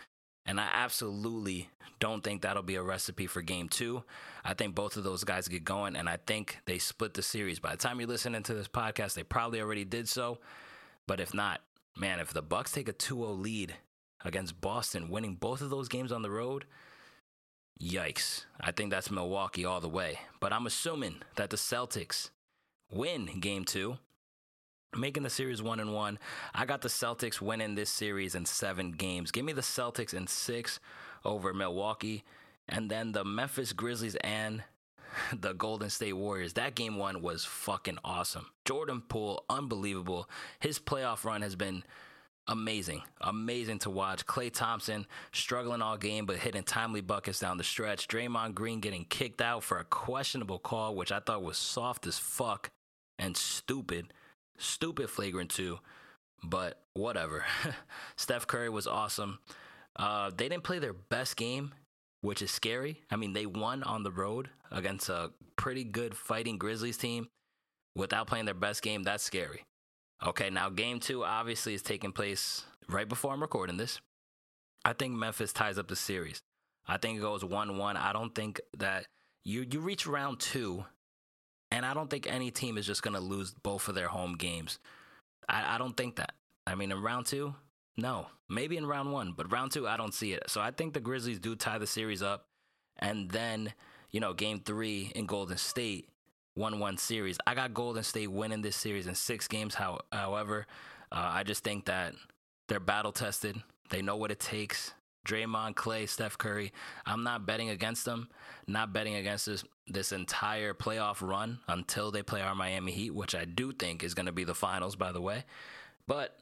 And 0.47 0.59
I 0.59 0.67
absolutely 0.73 1.69
don't 1.99 2.23
think 2.23 2.41
that'll 2.41 2.63
be 2.63 2.75
a 2.75 2.81
recipe 2.81 3.27
for 3.27 3.43
game 3.43 3.69
two. 3.69 4.03
I 4.43 4.55
think 4.55 4.73
both 4.73 4.97
of 4.97 5.03
those 5.03 5.23
guys 5.23 5.47
get 5.47 5.63
going, 5.63 5.95
and 5.95 6.09
I 6.09 6.17
think 6.25 6.57
they 6.65 6.79
split 6.79 7.13
the 7.13 7.21
series. 7.21 7.59
By 7.59 7.71
the 7.71 7.77
time 7.77 7.99
you're 7.99 8.09
listening 8.09 8.41
to 8.43 8.55
this 8.55 8.67
podcast, 8.67 9.13
they 9.13 9.23
probably 9.23 9.61
already 9.61 9.85
did 9.85 10.09
so. 10.09 10.39
But 11.05 11.19
if 11.19 11.35
not, 11.35 11.61
man, 11.95 12.19
if 12.19 12.33
the 12.33 12.41
Bucks 12.41 12.71
take 12.71 12.89
a 12.89 12.93
2-0 12.93 13.39
lead 13.39 13.75
against 14.23 14.59
Boston, 14.61 15.09
winning 15.09 15.35
both 15.35 15.61
of 15.61 15.69
those 15.69 15.87
games 15.87 16.11
on 16.11 16.21
the 16.21 16.29
road, 16.29 16.65
yikes. 17.81 18.45
I 18.59 18.71
think 18.71 18.91
that's 18.91 19.11
Milwaukee 19.11 19.65
all 19.65 19.81
the 19.81 19.89
way. 19.89 20.19
But 20.39 20.53
I'm 20.53 20.65
assuming 20.65 21.17
that 21.35 21.49
the 21.49 21.57
Celtics 21.57 22.29
win 22.91 23.39
game 23.39 23.65
two 23.65 23.97
making 24.95 25.23
the 25.23 25.29
series 25.29 25.61
one 25.61 25.79
and 25.79 25.93
one. 25.93 26.17
I 26.53 26.65
got 26.65 26.81
the 26.81 26.87
Celtics 26.87 27.41
winning 27.41 27.75
this 27.75 27.89
series 27.89 28.35
in 28.35 28.45
seven 28.45 28.91
games. 28.91 29.31
Give 29.31 29.45
me 29.45 29.53
the 29.53 29.61
Celtics 29.61 30.13
in 30.13 30.27
six 30.27 30.79
over 31.25 31.53
Milwaukee, 31.53 32.23
and 32.67 32.89
then 32.89 33.11
the 33.11 33.23
Memphis 33.23 33.73
Grizzlies 33.73 34.15
and 34.21 34.63
the 35.33 35.53
Golden 35.53 35.89
State 35.89 36.13
Warriors. 36.13 36.53
That 36.53 36.75
game 36.75 36.95
one 36.95 37.21
was 37.21 37.45
fucking 37.45 37.99
awesome. 38.03 38.47
Jordan 38.65 39.01
Poole, 39.07 39.43
unbelievable. 39.49 40.29
His 40.59 40.79
playoff 40.79 41.23
run 41.23 41.41
has 41.41 41.55
been 41.55 41.83
amazing. 42.47 43.01
Amazing 43.21 43.79
to 43.79 43.89
watch. 43.89 44.25
Klay 44.25 44.51
Thompson 44.51 45.05
struggling 45.31 45.81
all 45.81 45.97
game 45.97 46.25
but 46.25 46.37
hitting 46.37 46.63
timely 46.63 47.01
buckets 47.01 47.39
down 47.39 47.57
the 47.57 47.63
stretch. 47.63 48.07
Draymond 48.07 48.53
Green 48.53 48.79
getting 48.79 49.05
kicked 49.05 49.41
out 49.41 49.63
for 49.63 49.79
a 49.79 49.83
questionable 49.83 50.59
call, 50.59 50.95
which 50.95 51.11
I 51.11 51.19
thought 51.19 51.43
was 51.43 51.57
soft 51.57 52.07
as 52.07 52.17
fuck 52.17 52.69
and 53.19 53.35
stupid. 53.35 54.13
Stupid 54.57 55.09
flagrant 55.09 55.51
two, 55.51 55.79
but 56.43 56.81
whatever. 56.93 57.45
Steph 58.15 58.47
Curry 58.47 58.69
was 58.69 58.87
awesome. 58.87 59.39
Uh, 59.95 60.31
they 60.35 60.49
didn't 60.49 60.63
play 60.63 60.79
their 60.79 60.93
best 60.93 61.35
game, 61.37 61.73
which 62.21 62.41
is 62.41 62.51
scary. 62.51 63.01
I 63.11 63.17
mean, 63.17 63.33
they 63.33 63.45
won 63.45 63.83
on 63.83 64.03
the 64.03 64.11
road 64.11 64.49
against 64.71 65.09
a 65.09 65.31
pretty 65.55 65.83
good 65.83 66.15
fighting 66.15 66.57
Grizzlies 66.57 66.97
team 66.97 67.27
without 67.95 68.27
playing 68.27 68.45
their 68.45 68.53
best 68.53 68.81
game. 68.81 69.03
That's 69.03 69.23
scary. 69.23 69.66
Okay, 70.25 70.49
now 70.49 70.69
game 70.69 70.99
two 70.99 71.23
obviously 71.23 71.73
is 71.73 71.81
taking 71.81 72.11
place 72.11 72.65
right 72.89 73.07
before 73.07 73.33
I'm 73.33 73.41
recording 73.41 73.77
this. 73.77 74.01
I 74.83 74.93
think 74.93 75.13
Memphis 75.13 75.53
ties 75.53 75.77
up 75.77 75.87
the 75.87 75.95
series. 75.95 76.41
I 76.87 76.97
think 76.97 77.17
it 77.17 77.21
goes 77.21 77.43
1 77.43 77.77
1. 77.77 77.97
I 77.97 78.13
don't 78.13 78.33
think 78.33 78.61
that 78.77 79.05
you, 79.43 79.65
you 79.69 79.79
reach 79.79 80.07
round 80.07 80.39
two 80.39 80.85
and 81.71 81.85
I 81.85 81.93
don't 81.93 82.09
think 82.09 82.27
any 82.27 82.51
team 82.51 82.77
is 82.77 82.85
just 82.85 83.03
going 83.03 83.13
to 83.13 83.19
lose 83.19 83.53
both 83.63 83.87
of 83.87 83.95
their 83.95 84.07
home 84.07 84.35
games. 84.35 84.79
I, 85.49 85.75
I, 85.75 85.77
don't 85.77 85.97
think 85.97 86.15
that. 86.15 86.33
I 86.65 86.75
mean, 86.75 86.91
in 86.91 87.01
round 87.01 87.25
two, 87.25 87.55
no. 87.97 88.27
Maybe 88.49 88.77
in 88.77 88.85
round 88.85 89.11
one, 89.11 89.33
but 89.35 89.51
round 89.51 89.71
two, 89.71 89.87
I 89.87 89.97
don't 89.97 90.13
see 90.13 90.31
it. 90.31 90.49
So 90.49 90.61
I 90.61 90.71
think 90.71 90.93
the 90.93 91.01
Grizzlies 91.01 91.39
do 91.39 91.55
tie 91.55 91.77
the 91.77 91.87
series 91.87 92.23
up. 92.23 92.45
And 92.99 93.29
then, 93.29 93.73
you 94.11 94.19
know, 94.19 94.33
game 94.33 94.61
three 94.61 95.11
in 95.13 95.25
Golden 95.25 95.57
State, 95.57 96.09
1 96.57 96.79
1 96.79 96.97
series. 96.97 97.37
I 97.45 97.55
got 97.55 97.73
Golden 97.73 98.03
State 98.03 98.31
winning 98.31 98.61
this 98.61 98.75
series 98.75 99.07
in 99.07 99.15
six 99.15 99.47
games. 99.47 99.75
How, 99.75 99.99
however, 100.11 100.65
uh, 101.11 101.29
I 101.33 101.43
just 101.43 101.63
think 101.63 101.85
that 101.85 102.13
they're 102.67 102.79
battle 102.79 103.11
tested. 103.11 103.61
They 103.89 104.01
know 104.01 104.17
what 104.17 104.31
it 104.31 104.39
takes. 104.39 104.93
Draymond, 105.27 105.75
Klay, 105.75 106.07
Steph 106.07 106.37
Curry. 106.37 106.71
I'm 107.05 107.23
not 107.23 107.45
betting 107.45 107.69
against 107.69 108.05
them. 108.05 108.29
Not 108.65 108.93
betting 108.93 109.15
against 109.15 109.45
this 109.45 109.63
this 109.89 110.11
entire 110.11 110.73
playoff 110.73 111.25
run 111.25 111.59
until 111.67 112.11
they 112.11 112.21
play 112.21 112.41
our 112.41 112.55
Miami 112.55 112.91
Heat, 112.91 113.11
which 113.11 113.35
I 113.35 113.45
do 113.45 113.71
think 113.71 114.03
is 114.03 114.13
going 114.13 114.25
to 114.25 114.33
be 114.33 114.43
the 114.43 114.55
finals, 114.55 114.97
by 114.97 115.13
the 115.13 115.21
way. 115.21 115.45
But 116.07 116.37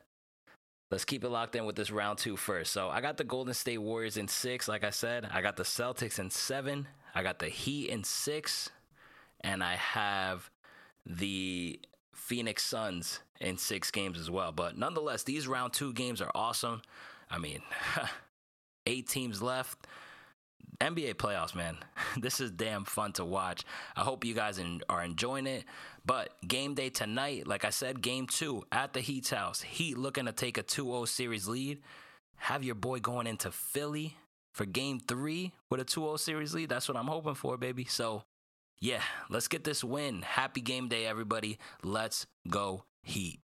let's 0.90 1.06
keep 1.06 1.24
it 1.24 1.30
locked 1.30 1.56
in 1.56 1.66
with 1.66 1.76
this 1.76 1.92
round 1.92 2.18
two 2.18 2.38
first. 2.38 2.72
So 2.72 2.90
I 2.90 3.02
got 3.02 3.18
the 3.18 3.24
Golden 3.24 3.54
State 3.54 3.78
Warriors 3.78 4.18
in 4.18 4.28
six, 4.28 4.68
like 4.68 4.84
I 4.84 4.90
said. 4.90 5.30
I 5.32 5.42
got 5.42 5.58
the 5.58 5.64
Celtics 5.64 6.18
in 6.18 6.32
seven. 6.32 6.88
I 7.14 7.22
got 7.22 7.40
the 7.40 7.50
Heat 7.50 7.90
in 7.90 8.04
six. 8.04 8.72
And 9.42 9.64
I 9.64 9.76
have 9.76 10.50
the 11.06 11.80
Phoenix 12.14 12.64
Suns 12.64 13.20
in 13.40 13.58
six 13.58 13.92
games 13.92 14.20
as 14.20 14.32
well. 14.32 14.52
But 14.52 14.78
nonetheless, 14.78 15.24
these 15.24 15.48
round 15.48 15.74
two 15.74 15.94
games 15.94 16.22
are 16.22 16.32
awesome. 16.34 16.82
I 17.30 17.38
mean, 17.38 17.62
eight 18.86 19.08
teams 19.08 19.42
left. 19.42 19.88
NBA 20.82 21.16
playoffs, 21.16 21.56
man. 21.56 21.78
This 22.18 22.40
is 22.40 22.50
damn 22.50 22.86
fun 22.86 23.12
to 23.14 23.26
watch. 23.26 23.66
I 23.94 24.02
hope 24.02 24.24
you 24.24 24.34
guys 24.34 24.58
are 24.88 25.04
enjoying 25.04 25.48
it. 25.48 25.66
But 26.06 26.30
game 26.48 26.74
day 26.74 26.90
tonight, 26.90 27.46
like 27.46 27.66
I 27.66 27.72
said, 27.72 28.02
game 28.02 28.26
two 28.26 28.64
at 28.72 28.94
the 28.94 29.02
Heat's 29.02 29.32
house. 29.32 29.62
Heat 29.62 29.98
looking 29.98 30.26
to 30.26 30.32
take 30.32 30.58
a 30.58 30.64
2 30.64 30.86
0 30.86 31.06
series 31.06 31.50
lead. 31.50 31.82
Have 32.38 32.64
your 32.64 32.76
boy 32.76 33.00
going 33.00 33.28
into 33.28 33.52
Philly 33.52 34.16
for 34.54 34.66
game 34.66 35.02
three 35.02 35.52
with 35.70 35.82
a 35.82 35.84
2 35.84 36.02
0 36.02 36.16
series 36.16 36.54
lead. 36.54 36.70
That's 36.70 36.88
what 36.88 36.96
I'm 36.96 37.08
hoping 37.08 37.36
for, 37.36 37.58
baby. 37.58 37.84
So, 37.84 38.24
yeah, 38.80 39.02
let's 39.30 39.48
get 39.48 39.64
this 39.64 39.84
win. 39.84 40.22
Happy 40.22 40.62
game 40.62 40.88
day, 40.88 41.06
everybody. 41.06 41.60
Let's 41.84 42.26
go, 42.50 42.86
Heat. 43.04 43.40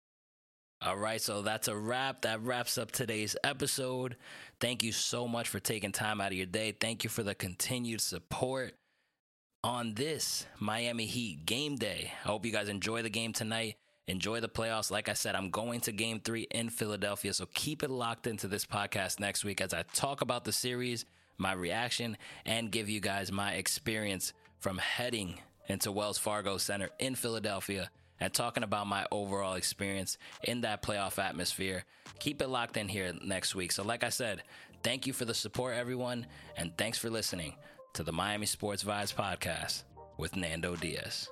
All 0.83 0.97
right, 0.97 1.20
so 1.20 1.41
that's 1.41 1.68
a 1.68 1.77
wrap. 1.77 2.22
That 2.22 2.43
wraps 2.43 2.77
up 2.77 2.93
today's 2.93 3.35
episode. 3.43 4.16
Thank 4.61 4.83
you 4.83 4.93
so 4.93 5.27
much 5.27 5.49
for 5.49 5.59
taking 5.59 5.91
time 5.91 6.20
out 6.20 6.33
of 6.33 6.39
your 6.39 6.47
day. 6.47 6.72
Thank 6.72 7.03
you 7.03 7.11
for 7.11 7.22
the 7.22 7.35
continued 7.35 8.03
support 8.03 8.74
on 9.64 9.95
this 9.95 10.47
Miami 10.61 11.07
Heat 11.07 11.47
game 11.47 11.77
day. 11.77 12.12
I 12.24 12.29
hope 12.29 12.45
you 12.45 12.53
guys 12.53 12.68
enjoy 12.68 13.03
the 13.03 13.11
game 13.11 13.33
tonight. 13.33 13.77
Enjoy 14.07 14.39
the 14.41 14.49
playoffs. 14.49 14.91
Like 14.91 15.09
I 15.09 15.14
said, 15.14 15.35
I'm 15.35 15.51
going 15.51 15.81
to 15.81 15.93
game 15.93 16.20
three 16.20 16.47
in 16.51 16.68
Philadelphia, 16.68 17.33
so 17.33 17.47
keep 17.55 17.83
it 17.83 17.91
locked 17.91 18.27
into 18.27 18.47
this 18.47 18.64
podcast 18.64 19.18
next 19.18 19.45
week 19.45 19.61
as 19.61 19.74
I 19.74 19.83
talk 19.95 20.20
about 20.20 20.45
the 20.45 20.53
series, 20.53 21.05
my 21.39 21.53
reaction, 21.53 22.16
and 22.45 22.70
give 22.70 22.89
you 22.89 23.01
guys 23.01 23.33
my 23.33 23.55
experience 23.55 24.33
from 24.59 24.78
heading 24.78 25.40
into 25.68 25.92
Wells 25.92 26.18
Fargo 26.18 26.59
Center 26.59 26.90
in 26.98 27.14
Philadelphia 27.14 27.90
and 28.20 28.32
talking 28.32 28.62
about 28.62 28.86
my 28.86 29.07
overall 29.11 29.54
experience 29.54 30.16
in 30.42 30.62
that 30.62 30.82
playoff 30.82 31.22
atmosphere. 31.22 31.84
Keep 32.18 32.42
it 32.42 32.48
locked 32.48 32.76
in 32.76 32.88
here 32.88 33.12
next 33.22 33.54
week. 33.54 33.72
So, 33.72 33.82
like 33.82 34.04
I 34.04 34.09
said, 34.09 34.42
thank 34.82 35.07
you 35.07 35.12
for 35.12 35.24
the 35.24 35.34
support, 35.34 35.76
everyone, 35.76 36.26
and 36.57 36.76
thanks 36.76 36.98
for 36.98 37.11
listening 37.11 37.54
to 37.94 38.02
the 38.02 38.12
Miami 38.12 38.46
Sports 38.46 38.84
Vibes 38.84 39.14
podcast 39.14 39.84
with 40.16 40.36
Nando 40.36 40.76
Diaz. 40.76 41.28